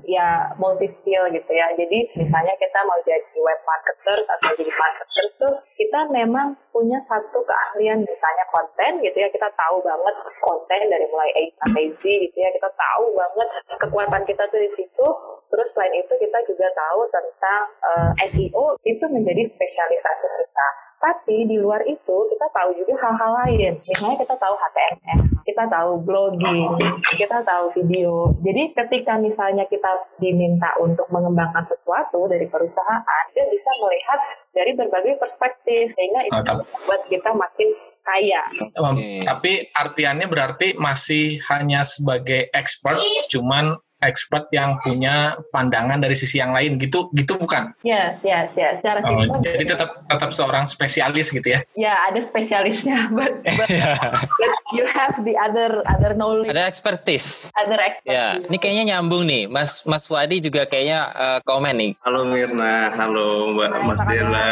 ya 0.09 0.57
multi 0.57 0.89
skill 0.89 1.29
gitu 1.31 1.53
ya. 1.53 1.69
Jadi 1.77 2.17
misalnya 2.17 2.55
kita 2.57 2.81
mau 2.89 2.99
jadi 3.05 3.39
web 3.39 3.61
marketers 3.63 4.27
atau 4.41 4.51
jadi 4.57 4.73
marketers 4.73 5.33
tuh 5.39 5.55
kita 5.77 6.01
memang 6.11 6.57
punya 6.75 6.99
satu 7.07 7.43
keahlian 7.43 8.03
misalnya 8.03 8.45
konten 8.51 9.05
gitu 9.05 9.17
ya. 9.21 9.29
Kita 9.31 9.49
tahu 9.55 9.85
banget 9.85 10.15
konten 10.43 10.83
dari 10.89 11.07
mulai 11.13 11.31
A 11.37 11.43
sampai 11.67 11.93
Z 11.95 12.03
gitu 12.03 12.37
ya. 12.39 12.51
Kita 12.51 12.71
tahu 12.75 13.05
banget 13.15 13.49
kekuatan 13.79 14.23
kita 14.27 14.43
tuh 14.51 14.61
di 14.63 14.71
situ. 14.75 15.07
Terus 15.49 15.69
selain 15.73 15.95
itu 15.95 16.13
kita 16.19 16.39
juga 16.45 16.69
tahu 16.75 17.01
tentang 17.09 17.63
uh, 17.81 18.13
eh, 18.21 18.29
SEO 18.31 18.77
itu 18.85 19.05
menjadi 19.09 19.49
spesialisasi 19.49 20.27
kita. 20.27 20.88
Tapi 20.99 21.47
di 21.47 21.57
luar 21.63 21.87
itu 21.87 22.17
kita 22.35 22.47
tahu 22.51 22.75
juga 22.75 22.99
hal-hal 22.99 23.31
lain. 23.47 23.73
Misalnya 23.87 24.19
kita 24.19 24.35
tahu 24.35 24.55
HTML, 24.59 25.21
kita 25.47 25.65
tahu 25.71 25.91
blogging, 26.03 26.75
kita 27.15 27.39
tahu 27.47 27.71
video. 27.79 28.35
Jadi 28.43 28.75
ketika 28.75 29.15
misalnya 29.15 29.63
kita 29.71 29.89
diminta 30.19 30.75
untuk 30.83 31.07
mengembangkan 31.15 31.63
sesuatu 31.71 32.27
dari 32.27 32.51
perusahaan, 32.51 33.25
dia 33.31 33.47
bisa 33.47 33.71
melihat 33.79 34.19
dari 34.51 34.75
berbagai 34.75 35.23
perspektif 35.23 35.95
sehingga 35.95 36.21
itu 36.27 36.43
oh, 36.51 36.67
membuat 36.67 37.03
kita 37.07 37.31
makin 37.31 37.69
kaya. 38.03 38.43
Okay. 38.75 39.23
Tapi 39.23 39.53
artiannya 39.71 40.27
berarti 40.27 40.69
masih 40.81 41.39
hanya 41.53 41.87
sebagai 41.87 42.49
expert, 42.51 42.99
cuman 43.31 43.77
expert 44.03 44.47
yang 44.55 44.79
punya 44.87 45.35
pandangan 45.51 45.99
dari 45.99 46.15
sisi 46.15 46.39
yang 46.39 46.55
lain 46.55 46.79
gitu 46.79 47.11
gitu 47.19 47.35
bukan? 47.39 47.75
Ya, 47.83 48.15
ya, 48.23 48.47
ya. 48.55 48.79
Secara 48.79 49.03
oh, 49.03 49.43
jadi 49.43 49.65
tetap 49.75 50.07
tetap 50.07 50.31
seorang 50.31 50.71
spesialis 50.71 51.35
gitu 51.35 51.59
ya? 51.59 51.61
Ya, 51.75 51.95
ada 52.07 52.23
spesialisnya, 52.23 53.11
but, 53.17 53.43
but, 53.43 53.69
but 54.39 54.53
you 54.71 54.87
have 54.95 55.15
the 55.27 55.35
other 55.39 55.83
other 55.91 56.15
knowledge. 56.15 56.51
Ada 56.51 56.71
expertise. 56.71 57.51
Other 57.59 57.79
expertise. 57.83 58.15
Ya, 58.15 58.39
ini 58.47 58.57
kayaknya 58.59 58.85
nyambung 58.97 59.27
nih, 59.27 59.51
Mas 59.51 59.83
Mas 59.83 60.07
Wadi 60.07 60.39
juga 60.39 60.67
kayaknya 60.69 61.11
uh, 61.15 61.39
komen 61.43 61.75
nih. 61.79 61.93
Halo 62.07 62.29
Mirna, 62.29 62.95
halo 62.95 63.55
Mbak 63.59 63.69
Hai, 63.75 63.83
Mas 63.83 64.01
Dela. 64.07 64.49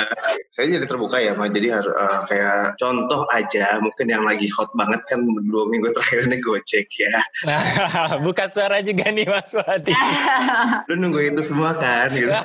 Saya 0.51 0.67
jadi 0.81 0.87
terbuka 0.89 1.23
ya, 1.23 1.39
Mas. 1.39 1.55
Jadi 1.55 1.71
harus 1.71 1.95
uh, 1.95 2.27
kayak 2.27 2.75
contoh 2.83 3.23
aja, 3.31 3.79
mungkin 3.79 4.11
yang 4.11 4.27
lagi 4.27 4.51
hot 4.59 4.73
banget 4.75 5.05
kan 5.07 5.23
dua 5.23 5.65
minggu 5.71 5.95
terakhir 5.95 6.27
ini 6.27 6.43
Gojek 6.43 6.91
ya. 6.99 7.23
buka 8.27 8.51
suara 8.51 8.83
juga 8.83 9.13
nih. 9.13 9.29
Mas 9.29 9.36
Wadi. 9.44 9.92
Lu 10.88 10.94
nunggu 11.01 11.33
itu 11.33 11.42
semua 11.42 11.72
kan 11.77 12.12
gitu. 12.12 12.29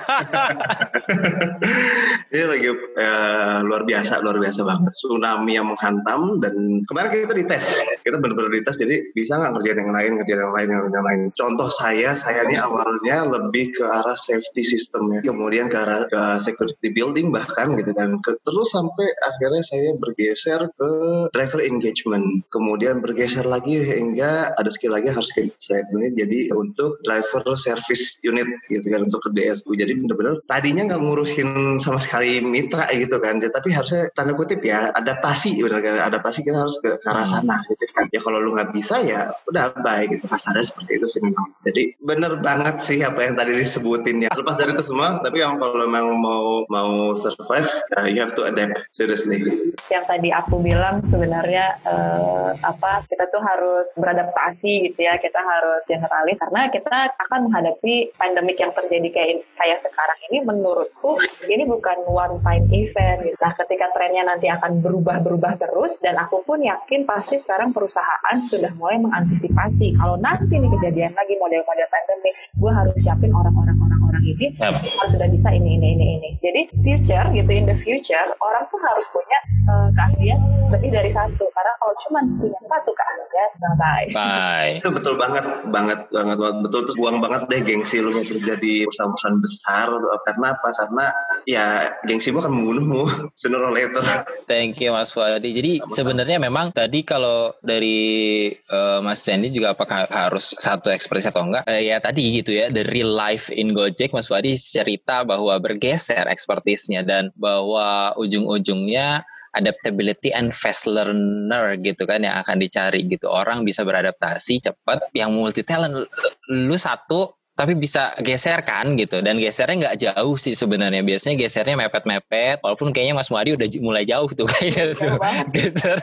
Ini 2.32 2.45
lagi 2.47 2.69
uh, 2.71 3.60
luar 3.67 3.84
biasa, 3.84 4.23
luar 4.23 4.39
biasa 4.39 4.63
banget. 4.63 4.91
Tsunami 4.95 5.51
yang 5.60 5.67
menghantam 5.67 6.39
dan 6.39 6.84
kemarin 6.88 7.27
kita 7.27 7.36
dites, 7.36 7.65
kita 8.08 8.17
benar-benar 8.23 8.51
dites. 8.56 8.75
Jadi 8.80 9.12
bisa 9.12 9.36
nggak 9.36 9.51
ngerjain 9.60 9.80
yang 9.84 9.91
lain, 9.91 10.12
ngerjain 10.19 10.39
yang 10.39 10.54
lain, 10.56 10.67
ngerjain 10.71 10.95
yang 10.95 11.08
lain. 11.08 11.21
Contoh 11.36 11.69
saya, 11.71 12.15
saya 12.15 12.47
ini 12.47 12.56
awalnya 12.56 13.27
lebih 13.27 13.75
ke 13.75 13.84
arah 13.84 14.15
safety 14.15 14.63
system 14.63 15.12
ya, 15.12 15.19
kemudian 15.23 15.67
ke 15.67 15.77
arah 15.77 16.08
ke 16.08 16.21
security 16.39 16.89
building 16.95 17.36
bahkan 17.36 17.75
gitu 17.75 17.91
kan. 17.91 18.15
Terus 18.23 18.67
sampai 18.71 19.08
akhirnya 19.19 19.63
saya 19.63 19.95
bergeser 19.99 20.71
ke 20.71 20.89
driver 21.36 21.62
engagement, 21.63 22.47
kemudian 22.47 23.04
bergeser 23.04 23.43
lagi 23.43 23.84
hingga 23.84 24.56
ada 24.56 24.69
skill 24.71 24.95
lagi 24.95 25.12
harus 25.12 25.32
saya 25.60 25.84
ini 25.91 26.12
jadi 26.15 26.39
untuk 26.56 26.81
driver 27.06 27.44
service 27.58 28.20
unit 28.26 28.48
gitu 28.67 28.86
kan 28.88 29.08
untuk 29.08 29.22
DSU. 29.34 29.74
Jadi 29.74 29.94
benar-benar 29.98 30.41
tadinya 30.48 30.91
nggak 30.91 31.02
ngurusin 31.02 31.78
sama 31.82 32.00
sekali 32.02 32.39
mitra 32.41 32.88
gitu 32.94 33.17
kan, 33.22 33.41
tapi 33.41 33.70
harusnya 33.74 34.10
tanda 34.13 34.34
kutip 34.36 34.62
ya 34.62 34.89
adaptasi 34.96 35.62
benar 35.62 35.80
kan 35.84 35.96
adaptasi 36.12 36.46
kita 36.46 36.58
harus 36.63 36.78
ke, 36.82 36.98
arah 37.06 37.28
sana 37.28 37.62
gitu 37.70 37.86
kan. 37.94 38.08
Ya 38.12 38.20
kalau 38.24 38.39
lu 38.41 38.56
nggak 38.58 38.72
bisa 38.74 39.02
ya 39.04 39.32
udah 39.50 39.76
baik 39.82 40.17
gitu 40.17 40.26
kasarnya 40.28 40.65
seperti 40.65 40.91
itu 41.02 41.08
sih 41.08 41.22
memang. 41.22 41.48
Jadi 41.67 41.84
bener 42.02 42.39
banget 42.39 42.82
sih 42.82 43.00
apa 43.06 43.20
yang 43.24 43.36
tadi 43.38 43.58
disebutin 43.58 44.26
ya. 44.26 44.30
Lepas 44.34 44.58
dari 44.58 44.72
itu 44.72 44.84
semua, 44.86 45.20
tapi 45.20 45.44
yang 45.44 45.60
kalau 45.60 45.84
memang 45.84 46.17
mau 46.17 46.63
mau 46.72 47.13
survive, 47.13 47.67
uh, 48.00 48.08
you 48.08 48.24
have 48.24 48.34
to 48.34 48.48
adapt 48.48 48.88
seriously. 48.96 49.44
Yang 49.91 50.06
tadi 50.08 50.30
aku 50.32 50.63
bilang 50.63 51.04
sebenarnya 51.12 51.78
uh, 51.84 52.56
apa 52.63 53.04
kita 53.12 53.28
tuh 53.30 53.44
harus 53.44 53.88
beradaptasi 54.00 54.91
gitu 54.91 55.00
ya, 55.04 55.20
kita 55.20 55.38
harus 55.38 55.84
generalis 55.86 56.39
karena 56.39 56.71
kita 56.72 57.14
akan 57.28 57.52
menghadapi 57.52 58.16
pandemik 58.16 58.58
yang 58.58 58.72
terjadi 58.72 59.10
kayak 59.12 59.44
kayak 59.60 59.78
sekarang 59.84 60.20
ini 60.32 60.38
menurutku 60.42 61.20
ini 61.46 61.64
bukan 61.68 62.08
one 62.08 62.40
time 62.42 62.66
event 62.72 63.28
gitu. 63.28 63.38
Nah, 63.38 63.54
ketika 63.60 63.92
trennya 63.94 64.24
nanti 64.26 64.48
akan 64.48 64.80
berubah-berubah 64.80 65.60
terus 65.60 66.00
dan 66.00 66.18
aku 66.18 66.42
pun 66.48 66.64
yakin 66.64 67.04
pasti 67.04 67.38
sekarang 67.38 67.76
perusahaan 67.76 68.36
sudah 68.50 68.72
mulai 68.80 68.98
mengantisipasi 69.04 70.00
kalau 70.00 70.16
nanti 70.18 70.56
nih 70.56 70.72
kejadian 70.80 71.12
lagi 71.14 71.36
model-model 71.38 71.88
pandemik, 71.92 72.34
gue 72.58 72.72
harus 72.72 72.96
siapin 72.98 73.36
orang-orang 73.36 73.78
orang-orang 73.78 74.24
ini 74.24 74.48
yep. 74.58 74.80
harus 74.80 75.12
sudah 75.12 75.28
bisa 75.28 75.50
ini 75.52 75.78
ini 75.78 75.88
ini 75.98 76.06
ini. 76.20 76.30
Jadi 76.40 76.62
future 76.82 77.28
gitu 77.36 77.52
in 77.52 77.66
the 77.68 77.78
future 77.82 78.28
orang 78.40 78.64
tuh 78.70 78.80
harus 78.82 79.06
punya 79.12 79.40
uh, 79.68 79.90
keahlian 79.94 80.40
lebih 80.72 80.90
dari 80.94 81.12
satu 81.12 81.44
karena 81.52 81.74
kalau 81.82 81.96
cuma 82.08 82.20
punya 82.40 82.62
satu 82.66 82.92
keahlian 82.94 83.50
bye 83.60 83.76
bye. 83.78 84.08
Bye. 84.14 84.72
Itu 84.80 84.90
betul 84.94 85.16
banget 85.18 85.46
banget 85.70 86.00
banget 86.12 86.38
betul 86.62 86.88
terus 86.88 86.97
buang 86.97 87.19
banget 87.19 87.50
deh 87.50 87.62
gengsi 87.65 88.00
lu 88.00 88.13
mau 88.13 88.24
kerja 88.26 88.56
di 88.58 88.86
perusahaan-perusahaan 88.86 89.39
besar 89.41 89.88
karena 90.26 90.47
apa? 90.54 90.69
Karena 90.74 91.06
ya 91.50 91.65
gengsimu 92.06 92.39
akan 92.41 92.54
membunuhmu 92.54 93.02
sooner 93.39 93.62
or 93.62 93.74
later. 93.74 94.02
Thank 94.45 94.80
you 94.80 94.93
Mas 94.93 95.12
Fuadi. 95.12 95.52
Jadi 95.52 95.82
sebenarnya 95.89 96.38
memang 96.38 96.71
tadi 96.71 97.02
kalau 97.02 97.56
dari 97.60 98.50
uh, 98.69 99.02
Mas 99.02 99.26
Sandy 99.26 99.50
juga 99.52 99.74
apakah 99.74 100.08
harus 100.08 100.54
satu 100.58 100.93
ekspresi 100.93 101.30
atau 101.30 101.45
enggak? 101.45 101.65
Uh, 101.65 101.82
ya 101.82 101.97
tadi 101.97 102.41
gitu 102.41 102.56
ya, 102.56 102.69
the 102.69 102.86
real 102.89 103.12
life 103.12 103.50
in 103.50 103.74
Gojek 103.74 104.13
Mas 104.13 104.30
Fuadi 104.30 104.54
cerita 104.56 105.26
bahwa 105.26 105.58
bergeser 105.58 106.28
ekspertisnya 106.30 107.02
dan 107.02 107.34
bahwa 107.36 108.13
ujung-ujungnya 108.17 109.26
adaptability 109.56 110.32
and 110.32 110.56
fast 110.56 110.88
learner 110.88 111.76
gitu 111.80 112.08
kan 112.08 112.24
yang 112.24 112.40
akan 112.44 112.58
dicari 112.60 113.04
gitu. 113.08 113.28
Orang 113.28 113.68
bisa 113.68 113.84
beradaptasi 113.84 114.64
cepat 114.64 115.12
yang 115.12 115.36
multi 115.36 115.62
talent 115.64 116.08
lu 116.50 116.78
satu 116.80 117.36
tapi 117.52 117.78
bisa 117.78 118.16
geser 118.24 118.64
kan 118.64 118.96
gitu. 118.98 119.20
Dan 119.22 119.38
gesernya 119.38 119.76
nggak 119.88 119.98
jauh 120.02 120.36
sih 120.40 120.56
sebenarnya. 120.56 121.04
Biasanya 121.04 121.36
gesernya 121.38 121.76
mepet-mepet 121.78 122.64
walaupun 122.64 122.96
kayaknya 122.96 123.20
Mas 123.20 123.30
Muadi 123.30 123.54
udah 123.54 123.68
mulai 123.84 124.04
jauh 124.08 124.32
tuh 124.32 124.48
kayaknya 124.48 124.96
tuh 124.98 125.20
geser 125.56 126.00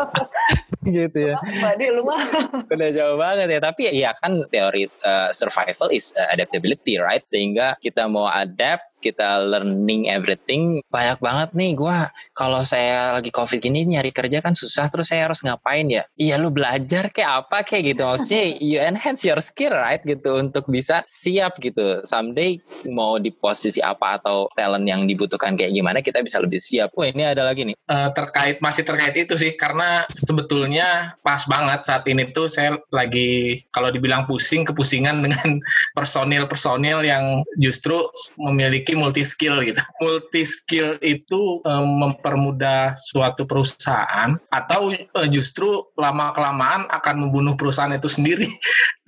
gitu 0.86 1.18
ya. 1.32 1.36
Muadi 1.40 1.86
lu 1.90 2.06
mah. 2.06 2.22
Udah 2.70 2.90
jauh 2.92 3.16
banget 3.18 3.48
ya. 3.50 3.60
Tapi 3.64 3.82
ya 3.90 4.10
kan 4.20 4.46
teori 4.52 4.86
uh, 5.02 5.32
survival 5.32 5.90
is 5.90 6.12
uh, 6.14 6.28
adaptability 6.30 7.00
right? 7.00 7.24
Sehingga 7.26 7.74
kita 7.80 8.06
mau 8.06 8.28
adapt 8.30 8.89
kita 9.00 9.48
learning 9.48 10.06
everything 10.12 10.84
banyak 10.92 11.18
banget 11.18 11.50
nih. 11.56 11.72
Gue 11.74 11.98
kalau 12.36 12.62
saya 12.62 13.16
lagi 13.18 13.32
covid 13.32 13.58
gini 13.58 13.88
nyari 13.88 14.12
kerja 14.12 14.44
kan 14.44 14.52
susah 14.52 14.92
terus 14.92 15.10
saya 15.10 15.28
harus 15.28 15.40
ngapain 15.40 15.88
ya? 15.88 16.04
Iya 16.20 16.36
lu 16.36 16.52
belajar 16.52 17.08
kayak 17.10 17.48
apa 17.48 17.64
kayak 17.64 17.96
gitu? 17.96 18.06
Maksudnya 18.06 18.44
you 18.60 18.78
enhance 18.78 19.24
your 19.24 19.40
skill 19.40 19.72
right? 19.72 20.04
Gitu 20.04 20.28
untuk 20.36 20.68
bisa 20.68 21.00
siap 21.08 21.58
gitu. 21.58 22.04
Someday 22.04 22.60
mau 22.86 23.16
di 23.16 23.32
posisi 23.32 23.80
apa 23.80 24.20
atau 24.20 24.46
talent 24.54 24.84
yang 24.84 25.08
dibutuhkan 25.08 25.56
kayak 25.56 25.72
gimana 25.72 25.98
kita 26.04 26.20
bisa 26.20 26.38
lebih 26.38 26.60
siap. 26.60 26.92
Wah 26.94 27.08
ini 27.08 27.24
ada 27.24 27.48
lagi 27.48 27.64
nih. 27.66 27.76
Uh, 27.88 28.12
terkait 28.12 28.60
masih 28.60 28.84
terkait 28.86 29.16
itu 29.16 29.34
sih 29.34 29.56
karena 29.56 30.04
sebetulnya 30.12 31.16
pas 31.24 31.42
banget 31.48 31.88
saat 31.88 32.04
ini 32.06 32.30
tuh 32.30 32.46
saya 32.46 32.76
lagi 32.92 33.58
kalau 33.72 33.88
dibilang 33.90 34.28
pusing 34.28 34.62
kepusingan 34.68 35.20
dengan 35.24 35.58
personil-personil 35.96 37.06
yang 37.06 37.42
justru 37.56 38.10
memiliki 38.36 38.89
memiliki 38.94 38.98
multi 38.98 39.22
skill 39.26 39.62
gitu. 39.62 39.82
Multi 40.02 40.42
skill 40.42 40.88
itu 41.02 41.62
um, 41.62 41.88
mempermudah 42.02 42.98
suatu 42.98 43.46
perusahaan 43.46 44.34
atau 44.50 44.94
uh, 44.94 45.28
justru 45.30 45.86
lama 45.94 46.34
kelamaan 46.34 46.90
akan 46.90 47.26
membunuh 47.26 47.54
perusahaan 47.54 47.92
itu 47.94 48.10
sendiri 48.10 48.48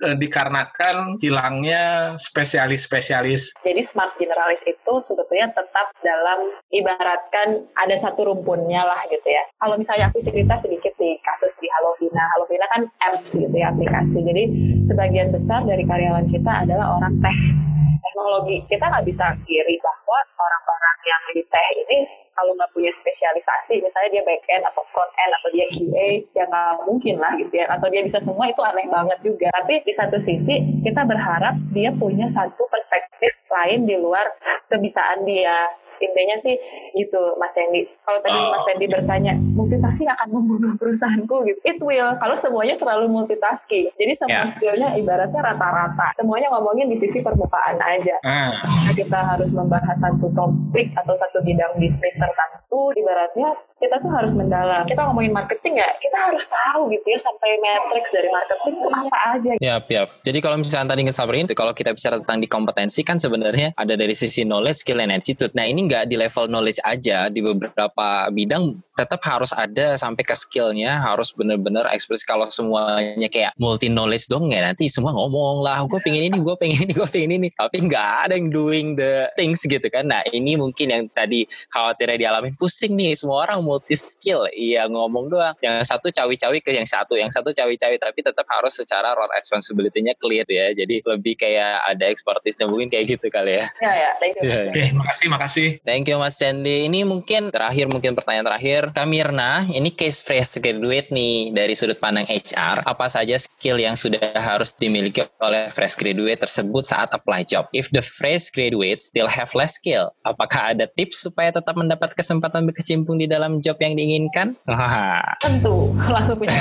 uh, 0.07 0.15
dikarenakan 0.21 1.19
hilangnya 1.19 2.13
spesialis-spesialis. 2.15 3.55
Jadi 3.63 3.81
smart 3.83 4.15
generalis 4.15 4.63
itu 4.63 4.93
sebetulnya 5.03 5.51
tetap 5.51 5.91
dalam 6.03 6.39
ibaratkan 6.71 7.67
ada 7.75 7.95
satu 7.99 8.31
rumpunnya 8.31 8.83
lah 8.87 9.03
gitu 9.11 9.27
ya. 9.27 9.43
Kalau 9.59 9.75
misalnya 9.75 10.11
aku 10.11 10.23
cerita 10.23 10.55
sedikit 10.59 10.93
di 10.99 11.19
kasus 11.23 11.51
di 11.59 11.67
Halovina. 11.67 12.23
Halovina 12.37 12.67
kan 12.71 12.81
apps 13.11 13.35
gitu 13.35 13.53
ya 13.53 13.71
aplikasi. 13.71 14.19
Jadi 14.23 14.43
sebagian 14.87 15.31
besar 15.33 15.65
dari 15.67 15.83
karyawan 15.83 16.27
kita 16.31 16.67
adalah 16.67 16.99
orang 16.99 17.15
teh 17.19 17.63
teknologi 18.03 18.57
kita 18.67 18.85
nggak 18.85 19.05
bisa 19.07 19.25
kiri 19.47 19.75
bahwa 19.79 20.19
orang-orang 20.37 20.97
yang 21.07 21.23
di 21.33 21.43
teh 21.47 21.67
ini 21.87 21.99
kalau 22.33 22.51
nggak 22.57 22.71
punya 22.73 22.89
spesialisasi 22.89 23.79
misalnya 23.79 24.09
dia 24.09 24.23
back 24.25 24.43
end 24.49 24.65
atau 24.65 24.81
front 24.89 25.09
end 25.21 25.31
atau 25.37 25.49
dia 25.53 25.65
QA 25.69 26.09
ya 26.33 26.43
nggak 26.49 26.85
mungkin 26.89 27.15
lah 27.21 27.33
gitu 27.37 27.53
ya. 27.53 27.65
Atau 27.69 27.87
dia 27.93 28.01
bisa 28.01 28.17
semua 28.19 28.49
itu 28.49 28.61
aneh 28.65 28.89
banget 28.89 29.19
juga. 29.21 29.47
Tapi 29.53 29.85
di 29.85 29.93
satu 29.93 30.17
sisi 30.17 30.81
kita 30.81 31.05
berharap 31.05 31.55
dia 31.71 31.93
punya 31.93 32.27
satu 32.33 32.65
perspektif 32.67 33.31
lain 33.53 33.85
di 33.85 33.95
luar 34.01 34.25
kebisaan 34.67 35.23
dia 35.29 35.69
intinya 36.03 36.35
sih 36.43 36.55
gitu 36.99 37.39
Mas 37.39 37.55
Sandy 37.55 37.87
kalau 38.03 38.19
tadi 38.19 38.35
oh. 38.35 38.51
Mas 38.51 38.63
Sandy 38.67 38.85
bertanya 38.91 39.33
multitasking 39.39 40.09
akan 40.11 40.27
membunuh 40.33 40.73
perusahaanku 40.75 41.35
gitu. 41.47 41.59
It 41.63 41.79
will. 41.79 42.11
Kalau 42.19 42.35
semuanya 42.35 42.75
terlalu 42.75 43.07
multitasking. 43.09 43.93
Jadi 43.95 44.13
semua 44.19 44.43
yeah. 44.43 44.51
skillnya 44.51 44.89
ibaratnya 44.99 45.41
rata-rata. 45.41 46.11
Semuanya 46.17 46.51
ngomongin 46.51 46.91
di 46.91 46.97
sisi 46.99 47.23
permukaan 47.23 47.79
aja. 47.79 48.19
Uh. 48.25 48.51
nah, 48.59 48.93
kita 48.93 49.19
harus 49.19 49.49
membahas 49.55 49.97
satu 49.97 50.29
topik 50.35 50.91
atau 50.97 51.15
satu 51.15 51.39
bidang 51.45 51.79
bisnis 51.79 52.15
tertentu. 52.19 52.91
Ibaratnya 52.93 53.55
kita 53.83 53.99
tuh 53.99 54.11
harus 54.15 54.31
mendalam. 54.31 54.87
Kita 54.87 55.03
ngomongin 55.11 55.35
marketing 55.35 55.83
ya, 55.83 55.91
kita 55.99 56.15
harus 56.15 56.47
tahu 56.47 56.87
gitu 56.95 57.03
ya 57.03 57.19
sampai 57.19 57.59
matrix 57.59 58.15
dari 58.15 58.29
marketing 58.31 58.73
itu 58.79 58.87
apa 58.87 59.17
aja. 59.35 59.51
Ya, 59.59 59.75
ya. 59.83 60.03
Jadi 60.23 60.39
kalau 60.39 60.55
misalnya 60.63 60.95
tadi 60.95 61.03
ngesabarin 61.03 61.43
itu 61.51 61.55
kalau 61.59 61.75
kita 61.75 61.91
bicara 61.91 62.23
tentang 62.23 62.39
di 62.39 62.47
kompetensi 62.47 63.03
kan 63.03 63.19
sebenarnya 63.19 63.75
ada 63.75 63.99
dari 63.99 64.15
sisi 64.15 64.47
knowledge, 64.47 64.87
skill, 64.87 65.03
and 65.03 65.11
attitude. 65.11 65.51
Nah 65.51 65.67
ini 65.67 65.91
nggak 65.91 66.07
di 66.07 66.15
level 66.15 66.47
knowledge 66.47 66.79
aja 66.87 67.27
di 67.27 67.43
beberapa 67.43 68.31
bidang 68.31 68.79
tetap 68.93 69.25
harus 69.25 69.49
ada 69.57 69.97
sampai 69.97 70.21
ke 70.21 70.37
skillnya 70.37 71.01
harus 71.01 71.33
benar-benar 71.33 71.89
ekspresi 71.89 72.29
kalau 72.29 72.45
semuanya 72.45 73.25
kayak 73.25 73.51
multi 73.57 73.89
knowledge 73.89 74.29
dong 74.29 74.53
ya 74.53 74.61
nanti 74.61 74.85
semua 74.85 75.17
ngomong 75.17 75.65
lah 75.65 75.81
gue 75.89 75.97
pengen 76.05 76.29
ini 76.29 76.37
gue 76.37 76.55
pengen 76.61 76.85
ini 76.85 76.93
gue 76.93 77.09
pengen 77.09 77.31
ini 77.41 77.47
tapi 77.57 77.89
nggak 77.89 78.09
ada 78.29 78.33
yang 78.37 78.53
doing 78.53 78.93
the 78.93 79.25
things 79.33 79.65
gitu 79.65 79.89
kan 79.89 80.05
nah 80.05 80.21
ini 80.29 80.53
mungkin 80.53 80.93
yang 80.93 81.03
tadi 81.09 81.49
khawatirnya 81.73 82.21
dialami 82.21 82.53
pusing 82.53 82.93
nih 82.93 83.17
semua 83.17 83.49
orang 83.49 83.65
multi 83.73 83.97
skill 83.97 84.45
iya 84.53 84.85
ngomong 84.85 85.33
doang. 85.33 85.57
Yang 85.65 85.89
satu 85.89 86.13
cawi-cawi 86.13 86.61
ke 86.61 86.77
yang 86.77 86.85
satu 86.85 87.17
yang 87.17 87.33
satu 87.33 87.49
cawi-cawi 87.49 87.97
tapi 87.97 88.19
tetap 88.21 88.45
harus 88.53 88.77
secara 88.77 89.17
role 89.17 89.33
responsibility-nya 89.33 90.13
clear 90.21 90.45
ya. 90.45 90.69
Jadi 90.77 91.01
lebih 91.01 91.33
kayak 91.41 91.81
ada 91.89 92.05
expertise 92.05 92.61
mungkin 92.69 92.93
kayak 92.93 93.17
gitu 93.17 93.33
kali 93.33 93.57
ya. 93.57 93.65
Ya 93.81 93.93
ya 93.93 94.09
thank 94.21 94.37
you. 94.37 94.45
Yeah, 94.45 94.69
yeah. 94.69 94.93
oke 94.93 95.01
makasih 95.01 95.27
makasih. 95.33 95.67
Thank 95.81 96.05
you 96.05 96.21
mas 96.21 96.37
Sandy 96.37 96.85
ini 96.85 97.07
mungkin 97.07 97.49
terakhir 97.49 97.89
mungkin 97.89 98.13
pertanyaan 98.13 98.53
terakhir. 98.53 98.81
Kak 98.93 99.07
Mirna, 99.07 99.65
ini 99.69 99.93
case 99.93 100.19
fresh 100.19 100.59
graduate 100.59 101.09
nih 101.09 101.53
dari 101.55 101.73
sudut 101.73 101.97
pandang 101.97 102.27
HR. 102.27 102.83
Apa 102.83 103.07
saja 103.07 103.37
skill 103.39 103.79
yang 103.79 103.95
sudah 103.95 104.33
harus 104.33 104.73
dimiliki 104.75 105.25
oleh 105.39 105.69
fresh 105.69 105.95
graduate 105.95 106.41
tersebut 106.41 106.83
saat 106.83 107.13
apply 107.13 107.45
job? 107.45 107.69
If 107.71 107.93
the 107.93 108.01
fresh 108.01 108.49
graduate 108.49 109.01
still 109.01 109.29
have 109.29 109.53
less 109.53 109.77
skill, 109.77 110.11
apakah 110.25 110.73
ada 110.75 110.89
tips 110.89 111.25
supaya 111.25 111.53
tetap 111.53 111.77
mendapat 111.77 112.17
kesempatan 112.17 112.65
berkecimpung 112.69 113.21
di 113.21 113.29
dalam 113.29 113.52
job 113.61 113.77
yang 113.83 113.93
diinginkan? 113.93 114.57
Tentu, 115.43 115.93
langsung 116.09 116.39
punya. 116.41 116.57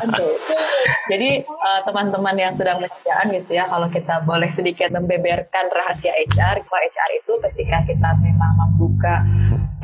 Tentu. 0.00 0.28
Jadi 1.10 1.42
uh, 1.46 1.80
teman-teman 1.82 2.34
yang 2.38 2.52
sedang 2.54 2.78
mengerjakan 2.82 3.26
gitu 3.34 3.50
ya, 3.52 3.66
kalau 3.66 3.90
kita 3.90 4.22
boleh 4.22 4.50
sedikit 4.50 4.90
membeberkan 4.94 5.66
rahasia 5.74 6.14
HR, 6.14 6.62
bahwa 6.66 6.80
HR 6.82 7.10
itu 7.18 7.32
ketika 7.42 7.78
kita 7.86 8.10
memang 8.22 8.36
memang 8.36 8.52
membuka 8.68 9.14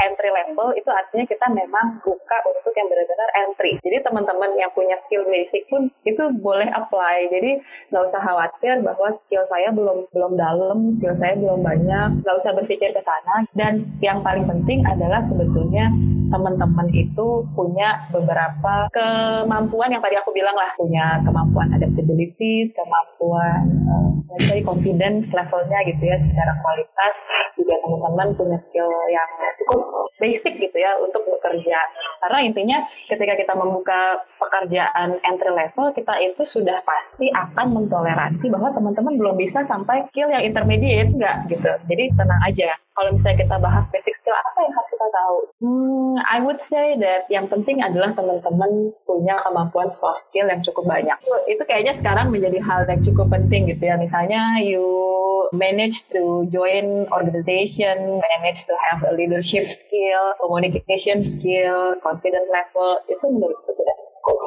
entry 0.03 0.31
level 0.33 0.73
itu 0.77 0.89
artinya 0.89 1.25
kita 1.29 1.47
memang 1.53 2.01
buka 2.01 2.39
untuk 2.49 2.73
yang 2.75 2.89
benar-benar 2.89 3.31
entry. 3.45 3.73
Jadi 3.81 3.97
teman-teman 4.03 4.51
yang 4.57 4.73
punya 4.73 4.97
skill 4.99 5.25
basic 5.29 5.69
pun 5.69 5.93
itu 6.05 6.23
boleh 6.41 6.69
apply. 6.73 7.29
Jadi 7.29 7.61
nggak 7.93 8.03
usah 8.09 8.21
khawatir 8.21 8.83
bahwa 8.83 9.09
skill 9.25 9.45
saya 9.47 9.71
belum 9.71 10.09
belum 10.11 10.33
dalam, 10.37 10.91
skill 10.97 11.15
saya 11.17 11.37
belum 11.39 11.61
banyak, 11.65 12.25
nggak 12.25 12.37
usah 12.41 12.53
berpikir 12.57 12.91
ke 12.93 13.03
sana. 13.05 13.47
Dan 13.55 13.89
yang 14.01 14.25
paling 14.25 14.49
penting 14.49 14.83
adalah 14.89 15.23
sebetulnya 15.29 15.93
teman-teman 16.33 16.89
itu 16.97 17.45
punya 17.53 18.09
beberapa 18.09 18.89
kemampuan 18.89 19.93
yang 19.93 20.01
tadi 20.01 20.17
aku 20.17 20.33
bilang 20.33 20.57
lah, 20.57 20.73
punya 20.81 21.21
kemampuan 21.21 21.69
adaptability, 21.77 22.73
kemampuan 22.73 23.69
uh, 23.87 24.65
confidence 24.65 25.37
levelnya 25.37 25.79
gitu 25.85 26.03
ya 26.09 26.17
secara 26.17 26.57
kualitas. 26.65 27.15
Juga 27.61 27.77
teman-teman 27.85 28.33
punya 28.33 28.57
skill 28.57 28.89
yang 29.13 29.29
cukup 29.63 30.09
basic 30.17 30.57
gitu 30.57 30.77
ya 30.81 30.97
untuk 30.97 31.21
bekerja. 31.29 31.79
Karena 32.25 32.39
intinya 32.47 32.79
ketika 33.11 33.37
kita 33.37 33.53
membuka 33.53 34.25
pekerjaan 34.41 35.21
entry 35.27 35.53
level 35.53 35.93
kita 35.93 36.15
itu 36.23 36.43
sudah 36.49 36.81
pasti 36.87 37.29
akan 37.29 37.77
mentoleransi 37.77 38.49
bahwa 38.49 38.73
teman-teman 38.73 39.21
belum 39.21 39.37
bisa 39.37 39.61
sampai 39.67 40.09
skill 40.09 40.33
yang 40.33 40.43
intermediate 40.43 41.13
enggak 41.13 41.37
gitu. 41.53 41.71
Jadi 41.91 42.05
tenang 42.17 42.43
aja 42.47 42.73
kalau 42.93 43.11
misalnya 43.13 43.45
kita 43.45 43.57
bahas 43.57 43.85
basic 43.89 44.13
skill 44.21 44.37
apa 44.37 44.59
yang 44.61 44.73
harus 44.77 44.91
kita 44.93 45.09
tahu? 45.09 45.37
Hmm, 45.65 46.15
I 46.29 46.39
would 46.45 46.61
say 46.61 46.97
that 47.01 47.25
yang 47.33 47.49
penting 47.49 47.81
adalah 47.81 48.13
teman-teman 48.13 48.93
punya 49.09 49.41
kemampuan 49.49 49.89
soft 49.89 50.29
skill 50.29 50.49
yang 50.49 50.61
cukup 50.61 50.85
banyak. 50.85 51.17
Itu, 51.25 51.37
itu 51.57 51.63
kayaknya 51.65 51.97
sekarang 51.97 52.29
menjadi 52.29 52.61
hal 52.61 52.85
yang 52.85 53.01
cukup 53.01 53.33
penting 53.33 53.73
gitu 53.73 53.83
ya. 53.83 53.97
Misalnya 53.97 54.61
you 54.61 54.85
manage 55.57 56.05
to 56.13 56.45
join 56.53 57.09
organization, 57.09 58.21
manage 58.21 58.69
to 58.69 58.75
have 58.77 59.01
a 59.09 59.13
leadership 59.17 59.73
skill, 59.73 60.37
communication 60.41 61.25
skill, 61.25 61.97
confidence 62.05 62.49
level, 62.53 63.01
itu 63.09 63.25
menurutku 63.25 63.73
tidak 63.73 63.97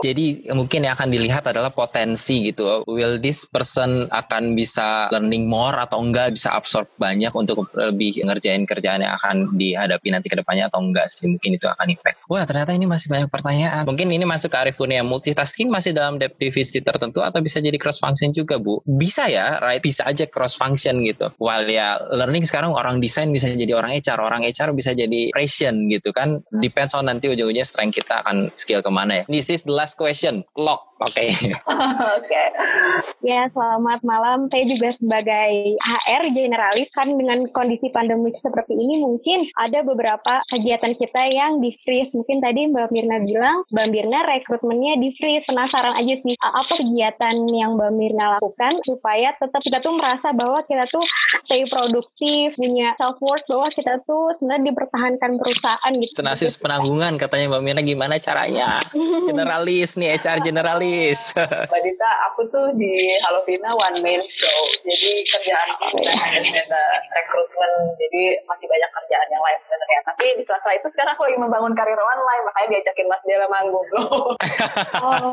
jadi 0.03 0.51
mungkin 0.51 0.83
yang 0.83 0.97
akan 0.97 1.13
dilihat 1.13 1.47
adalah 1.47 1.71
potensi 1.71 2.49
gitu. 2.49 2.83
Will 2.89 3.21
this 3.21 3.45
person 3.47 4.09
akan 4.11 4.57
bisa 4.57 5.07
learning 5.13 5.47
more 5.47 5.75
atau 5.77 6.01
enggak 6.01 6.35
bisa 6.35 6.55
absorb 6.55 6.89
banyak 6.97 7.31
untuk 7.35 7.69
lebih 7.77 8.23
ngerjain 8.25 8.65
kerjaan 8.65 9.05
yang 9.05 9.13
akan 9.19 9.55
dihadapi 9.55 10.07
nanti 10.09 10.27
ke 10.31 10.39
depannya 10.39 10.67
atau 10.67 10.81
enggak 10.81 11.07
sih. 11.07 11.29
Mungkin 11.29 11.55
itu 11.55 11.69
akan 11.69 11.87
impact. 11.93 12.17
Wah 12.27 12.43
ternyata 12.43 12.73
ini 12.73 12.89
masih 12.89 13.07
banyak 13.11 13.29
pertanyaan. 13.29 13.83
Mungkin 13.85 14.09
ini 14.09 14.25
masuk 14.25 14.51
ke 14.51 14.57
Arif 14.57 14.75
Kurnia 14.75 15.05
multitasking 15.05 15.69
masih 15.69 15.93
dalam 15.93 16.17
depth 16.17 16.41
divisi 16.41 16.81
tertentu 16.81 17.21
atau 17.21 17.39
bisa 17.39 17.61
jadi 17.61 17.77
cross 17.77 18.01
function 18.01 18.33
juga 18.33 18.57
Bu. 18.57 18.81
Bisa 18.83 19.29
ya, 19.29 19.61
right? 19.61 19.79
Bisa 19.79 20.07
aja 20.09 20.25
cross 20.25 20.57
function 20.57 21.05
gitu. 21.05 21.29
While 21.37 21.69
ya 21.69 22.01
learning 22.09 22.43
sekarang 22.43 22.73
orang 22.73 22.97
desain 22.97 23.29
bisa 23.29 23.47
jadi 23.47 23.77
orang 23.77 23.93
HR, 24.01 24.19
orang 24.19 24.41
HR 24.41 24.73
bisa 24.73 24.97
jadi 24.97 25.29
operation 25.29 25.85
gitu 25.93 26.09
kan. 26.09 26.41
Depends 26.57 26.97
on 26.97 27.05
nanti 27.05 27.29
ujung-ujungnya 27.29 27.61
strength 27.61 28.01
kita 28.01 28.25
akan 28.25 28.49
skill 28.57 28.81
ke 28.81 28.89
mana 28.89 29.21
ya. 29.21 29.23
This 29.29 29.53
is 29.53 29.61
the 29.61 29.75
last 29.75 29.84
question. 29.93 30.43
Lock. 30.57 30.81
Oke. 31.01 31.09
Okay. 31.11 31.53
Oke. 31.69 32.25
okay. 32.25 33.01
Ya, 33.25 33.49
selamat 33.57 34.05
malam. 34.05 34.53
Saya 34.53 34.69
juga 34.69 34.93
sebagai 35.01 35.49
HR 35.81 36.29
generalis 36.37 36.85
kan 36.93 37.09
dengan 37.09 37.49
kondisi 37.57 37.89
pandemi 37.89 38.29
seperti 38.37 38.77
ini 38.77 39.01
mungkin 39.01 39.49
ada 39.57 39.81
beberapa 39.81 40.45
kegiatan 40.53 40.93
kita 40.93 41.33
yang 41.33 41.57
di 41.57 41.73
freeze. 41.81 42.13
Mungkin 42.13 42.37
tadi 42.37 42.69
Mbak 42.69 42.93
Mirna 42.93 43.17
bilang, 43.25 43.65
Mbak 43.73 43.87
Mirna 43.89 44.29
rekrutmennya 44.29 45.01
di 45.01 45.09
freeze. 45.17 45.41
Penasaran 45.49 45.97
aja 45.97 46.21
sih 46.21 46.37
apa 46.37 46.69
kegiatan 46.77 47.35
yang 47.49 47.73
Mbak 47.81 47.91
Mirna 47.97 48.37
lakukan 48.37 48.77
supaya 48.85 49.33
tetap 49.41 49.61
kita 49.65 49.81
tuh 49.81 49.97
merasa 49.97 50.29
bahwa 50.29 50.61
kita 50.69 50.85
tuh 50.93 51.01
stay 51.49 51.65
produktif, 51.65 52.53
punya 52.61 52.93
self 53.01 53.17
worth 53.25 53.49
bahwa 53.49 53.73
kita 53.73 54.05
tuh 54.05 54.37
sebenarnya 54.37 54.69
dipertahankan 54.69 55.41
perusahaan 55.41 55.91
gitu. 55.97 56.13
Senasis 56.13 56.61
penanggungan 56.61 57.17
katanya 57.17 57.57
Mbak 57.57 57.63
Mirna 57.65 57.81
gimana 57.81 58.21
caranya? 58.21 58.77
generalis 59.29 59.97
nih 59.97 60.13
HR 60.13 60.45
generalis. 60.45 61.33
Mbak 61.33 61.81
Dita, 61.81 62.11
aku 62.29 62.53
tuh 62.53 62.69
di 62.77 63.14
Halovina 63.23 63.71
one 63.75 63.99
man 64.03 64.21
show. 64.27 64.59
Jadi 64.83 65.11
kerjaan 65.29 65.67
bukan 65.77 66.15
hanya 66.15 66.41
sekedar 66.43 66.89
rekrutmen, 67.13 67.71
jadi 67.99 68.23
masih 68.47 68.67
banyak 68.67 68.89
kerjaan 68.91 69.27
yang 69.31 69.43
lain 69.43 69.59
sebenarnya. 69.61 69.99
Tapi 70.05 70.25
di 70.35 70.43
sela-sela 70.43 70.73
itu 70.75 70.87
sekarang 70.91 71.13
aku 71.15 71.23
lagi 71.27 71.39
membangun 71.39 71.73
karir 71.77 71.97
online, 71.97 72.43
makanya 72.47 72.67
diajakin 72.77 73.07
Mas 73.07 73.23
Dela 73.25 73.47
manggung 73.49 73.87
oh, 73.95 74.33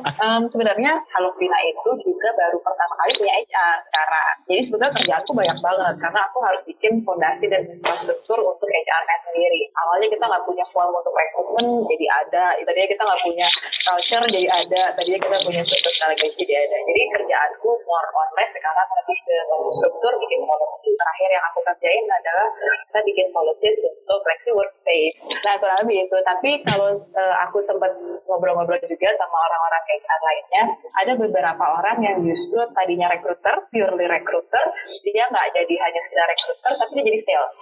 um, 0.25 0.43
sebenarnya 0.49 0.93
Halovina 1.13 1.59
itu 1.65 1.91
juga 2.05 2.29
baru 2.37 2.59
pertama 2.61 2.95
kali 2.99 3.13
punya 3.19 3.35
HR 3.43 3.77
sekarang. 3.89 4.35
Jadi 4.49 4.61
sebetulnya 4.67 4.93
kerjaanku 4.97 5.33
banyak 5.33 5.59
banget 5.63 5.95
karena 6.01 6.21
aku 6.27 6.39
harus 6.45 6.63
bikin 6.69 6.93
fondasi 7.07 7.47
dan 7.49 7.63
infrastruktur 7.69 8.39
untuk 8.41 8.69
HR-nya 8.69 9.17
sendiri. 9.29 9.63
Awalnya 9.77 10.09
kita 10.11 10.25
nggak 10.27 10.45
punya 10.45 10.65
form 10.71 10.93
untuk 10.93 11.15
rekrutmen, 11.15 11.67
jadi 11.89 12.07
ada. 12.25 12.45
Tadinya 12.63 12.89
kita 12.89 13.03
nggak 13.05 13.23
punya 13.25 13.49
culture, 13.85 14.25
jadi 14.29 14.49
ada. 14.49 14.83
Tadinya 14.97 15.21
kita 15.21 15.37
punya 15.45 15.61
struktur 15.61 15.92
strategi 16.03 16.43
dia 16.51 16.59
ada. 16.67 16.79
Jadi 16.83 17.03
kerjaanku 17.15 17.71
more 17.87 18.09
or 18.11 18.29
less 18.35 18.51
sekarang 18.51 18.89
lebih 18.99 19.19
ke 19.23 19.37
struktur 19.79 20.13
bikin 20.19 20.43
policy. 20.43 20.91
Terakhir 20.99 21.29
yang 21.31 21.45
aku 21.47 21.59
kerjain 21.63 22.05
adalah 22.11 22.47
kita 22.91 23.01
bikin 23.07 23.27
policy 23.31 23.69
untuk 23.87 24.19
flexi 24.27 24.51
workspace. 24.51 25.17
Nah 25.47 25.55
kurang 25.63 25.79
lebih 25.87 26.11
itu. 26.11 26.17
Tapi 26.27 26.51
kalau 26.67 26.99
uh, 26.99 27.35
aku 27.47 27.63
sempat 27.63 27.95
ngobrol-ngobrol 28.27 28.83
juga 28.83 29.15
sama 29.15 29.37
orang-orang 29.47 29.83
HR 29.95 30.21
lainnya, 30.27 30.65
ada 30.99 31.13
beberapa 31.15 31.65
orang 31.79 31.99
yang 32.03 32.17
justru 32.27 32.59
tadinya 32.75 33.07
recruiter, 33.15 33.55
purely 33.71 34.07
recruiter, 34.11 34.65
dia 35.07 35.25
nggak 35.31 35.47
jadi 35.55 35.75
hanya 35.79 36.01
sekedar 36.03 36.27
recruiter, 36.27 36.73
tapi 36.83 36.91
dia 36.99 37.05
jadi 37.15 37.21
sales. 37.23 37.55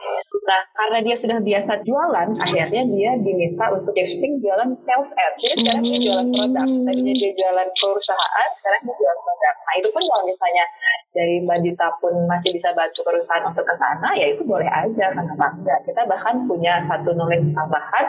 Nah 0.49 0.61
karena 0.73 0.99
dia 1.05 1.17
sudah 1.19 1.39
biasa 1.45 1.73
jualan, 1.85 2.29
akhirnya 2.41 2.83
dia 2.89 3.11
diminta 3.21 3.69
untuk 3.75 3.93
shifting 3.93 4.41
jualan 4.41 4.73
sales 4.81 5.11
ad. 5.21 5.35
Jadi 5.37 5.55
sekarang 5.61 5.85
dia 5.85 5.99
jualan 6.01 6.27
produk. 6.33 6.69
Tadinya 6.89 7.15
dia 7.15 7.31
jualan 7.37 7.69
perusahaan, 7.77 8.30
sekarang 8.59 8.81
dia 8.87 8.95
jual 8.95 9.17
produk. 9.23 9.55
Nah 9.67 9.75
itu 9.79 9.89
pun 9.93 10.03
kalau 10.07 10.25
misalnya 10.27 10.65
dari 11.11 11.43
Mbak 11.43 11.59
Dita 11.67 11.89
pun 11.99 12.15
masih 12.31 12.55
bisa 12.55 12.71
bantu 12.71 13.03
perusahaan 13.03 13.43
untuk 13.43 13.67
ke 13.67 13.75
sana, 13.75 14.15
ya 14.15 14.31
itu 14.31 14.47
boleh 14.47 14.71
aja, 14.71 15.11
kenapa 15.11 15.59
enggak. 15.59 15.83
Kita 15.83 16.07
bahkan 16.07 16.47
punya 16.47 16.79
satu 16.87 17.11
nulis 17.19 17.51
tambahan, 17.51 18.07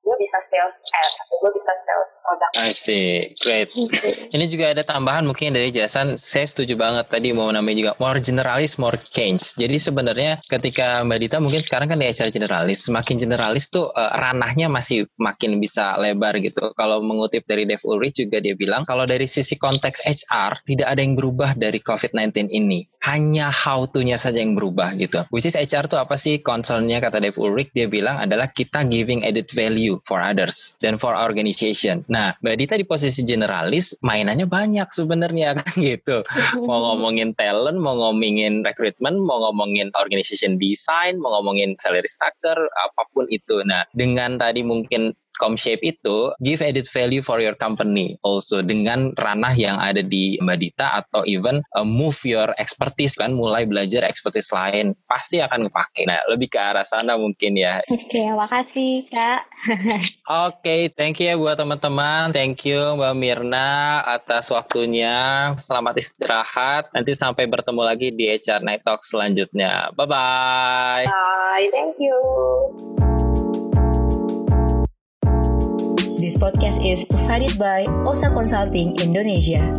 gue 0.00 0.16
bisa 0.16 0.38
sales 0.48 0.76
ad, 0.80 1.12
gue 1.28 1.50
bisa 1.52 1.72
sales 1.84 2.10
produk. 2.24 2.50
I 2.56 2.72
see, 2.72 3.36
great. 3.44 3.68
Ini 4.32 4.44
juga 4.48 4.72
ada 4.72 4.80
tambahan 4.80 5.28
mungkin 5.28 5.52
dari 5.52 5.68
Jason, 5.68 6.16
saya 6.16 6.48
setuju 6.48 6.80
banget 6.80 7.12
tadi 7.12 7.36
mau 7.36 7.52
namanya 7.52 7.76
juga 7.76 7.92
more 8.00 8.20
generalis, 8.24 8.80
more 8.80 8.96
change. 9.12 9.52
Jadi 9.60 9.76
sebenarnya 9.76 10.40
ketika 10.48 11.04
Mbak 11.04 11.18
Dita 11.20 11.36
mungkin 11.44 11.60
sekarang 11.60 11.92
kan 11.92 12.00
di 12.00 12.08
HR 12.08 12.32
generalis, 12.32 12.88
semakin 12.88 13.20
generalis 13.20 13.68
tuh 13.68 13.92
uh, 13.92 14.12
ranahnya 14.16 14.72
masih 14.72 15.04
makin 15.20 15.60
bisa 15.60 16.00
lebar 16.00 16.40
gitu. 16.40 16.72
Kalau 16.72 17.04
mengutip 17.04 17.44
dari 17.44 17.68
Dave 17.68 17.84
Ulrich 17.84 18.24
juga 18.24 18.40
dia 18.40 18.56
bilang, 18.56 18.88
kalau 18.88 19.04
dari 19.04 19.28
sisi 19.28 19.57
konteks 19.58 20.00
HR, 20.06 20.62
tidak 20.64 20.88
ada 20.88 21.00
yang 21.02 21.18
berubah 21.18 21.58
dari 21.58 21.82
COVID-19 21.82 22.48
ini. 22.54 22.86
Hanya 23.02 23.50
how 23.50 23.86
to-nya 23.86 24.18
saja 24.18 24.42
yang 24.42 24.58
berubah 24.58 24.94
gitu. 24.98 25.22
Which 25.30 25.46
is 25.46 25.54
HR 25.54 25.86
tuh 25.86 25.98
apa 25.98 26.18
sih 26.18 26.42
concernnya 26.42 26.98
kata 26.98 27.22
Dave 27.22 27.38
Ulrich, 27.38 27.74
dia 27.74 27.86
bilang 27.86 28.18
adalah 28.18 28.50
kita 28.50 28.86
giving 28.86 29.22
added 29.22 29.50
value 29.54 29.98
for 30.06 30.18
others 30.18 30.78
dan 30.82 30.98
for 30.98 31.14
organization. 31.14 32.02
Nah, 32.10 32.34
Mbak 32.42 32.56
Dita 32.58 32.74
di 32.74 32.86
posisi 32.86 33.22
generalis, 33.22 33.94
mainannya 34.02 34.46
banyak 34.50 34.88
sebenarnya 34.90 35.54
kan 35.58 35.74
gitu. 35.78 36.26
Mau 36.62 36.94
ngomongin 36.94 37.34
talent, 37.34 37.78
mau 37.78 37.94
ngomongin 37.94 38.66
recruitment, 38.66 39.18
mau 39.22 39.50
ngomongin 39.50 39.90
organization 39.98 40.58
design, 40.58 41.18
mau 41.18 41.38
ngomongin 41.38 41.74
salary 41.78 42.06
structure, 42.06 42.58
apa 42.58 43.02
pun 43.10 43.26
itu. 43.30 43.62
Nah, 43.66 43.86
dengan 43.94 44.38
tadi 44.38 44.62
mungkin 44.62 45.14
ComShape 45.38 45.86
itu 45.86 46.34
give 46.42 46.58
added 46.58 46.90
value 46.90 47.22
for 47.22 47.38
your 47.38 47.54
company 47.54 48.18
also 48.26 48.58
dengan 48.60 49.14
ranah 49.14 49.54
yang 49.54 49.78
ada 49.78 50.02
di 50.02 50.34
Mbak 50.42 50.58
Dita 50.58 50.98
atau 50.98 51.22
even 51.22 51.62
uh, 51.78 51.86
move 51.86 52.18
your 52.26 52.50
expertise 52.58 53.14
kan 53.14 53.38
mulai 53.38 53.62
belajar 53.62 54.02
expertise 54.02 54.50
lain 54.50 54.98
pasti 55.06 55.38
akan 55.38 55.70
kepake. 55.70 56.02
Nah, 56.10 56.18
lebih 56.26 56.50
ke 56.50 56.58
arah 56.58 56.82
sana 56.82 57.14
mungkin 57.14 57.54
ya. 57.54 57.78
Oke, 57.86 58.22
makasih 58.34 59.06
Kak. 59.06 59.40
Oke, 60.26 60.60
okay, 60.60 60.80
thank 60.92 61.22
you 61.22 61.28
ya 61.28 61.36
buat 61.36 61.60
teman-teman. 61.60 62.32
Thank 62.32 62.64
you 62.64 62.96
Mbak 62.96 63.14
Mirna 63.20 64.00
atas 64.00 64.48
waktunya. 64.48 65.52
Selamat 65.60 66.00
istirahat. 66.00 66.88
Nanti 66.96 67.12
sampai 67.12 67.44
bertemu 67.44 67.82
lagi 67.84 68.08
di 68.16 68.32
HR 68.32 68.64
Night 68.64 68.80
Talk 68.80 69.04
selanjutnya. 69.04 69.92
Bye-bye. 69.92 71.04
Bye, 71.04 71.68
thank 71.68 72.00
you. 72.00 73.27
Podcast 76.38 76.78
is 76.86 77.04
provided 77.04 77.58
by 77.58 77.84
OSA 78.06 78.30
Consulting 78.30 78.94
Indonesia. 79.02 79.74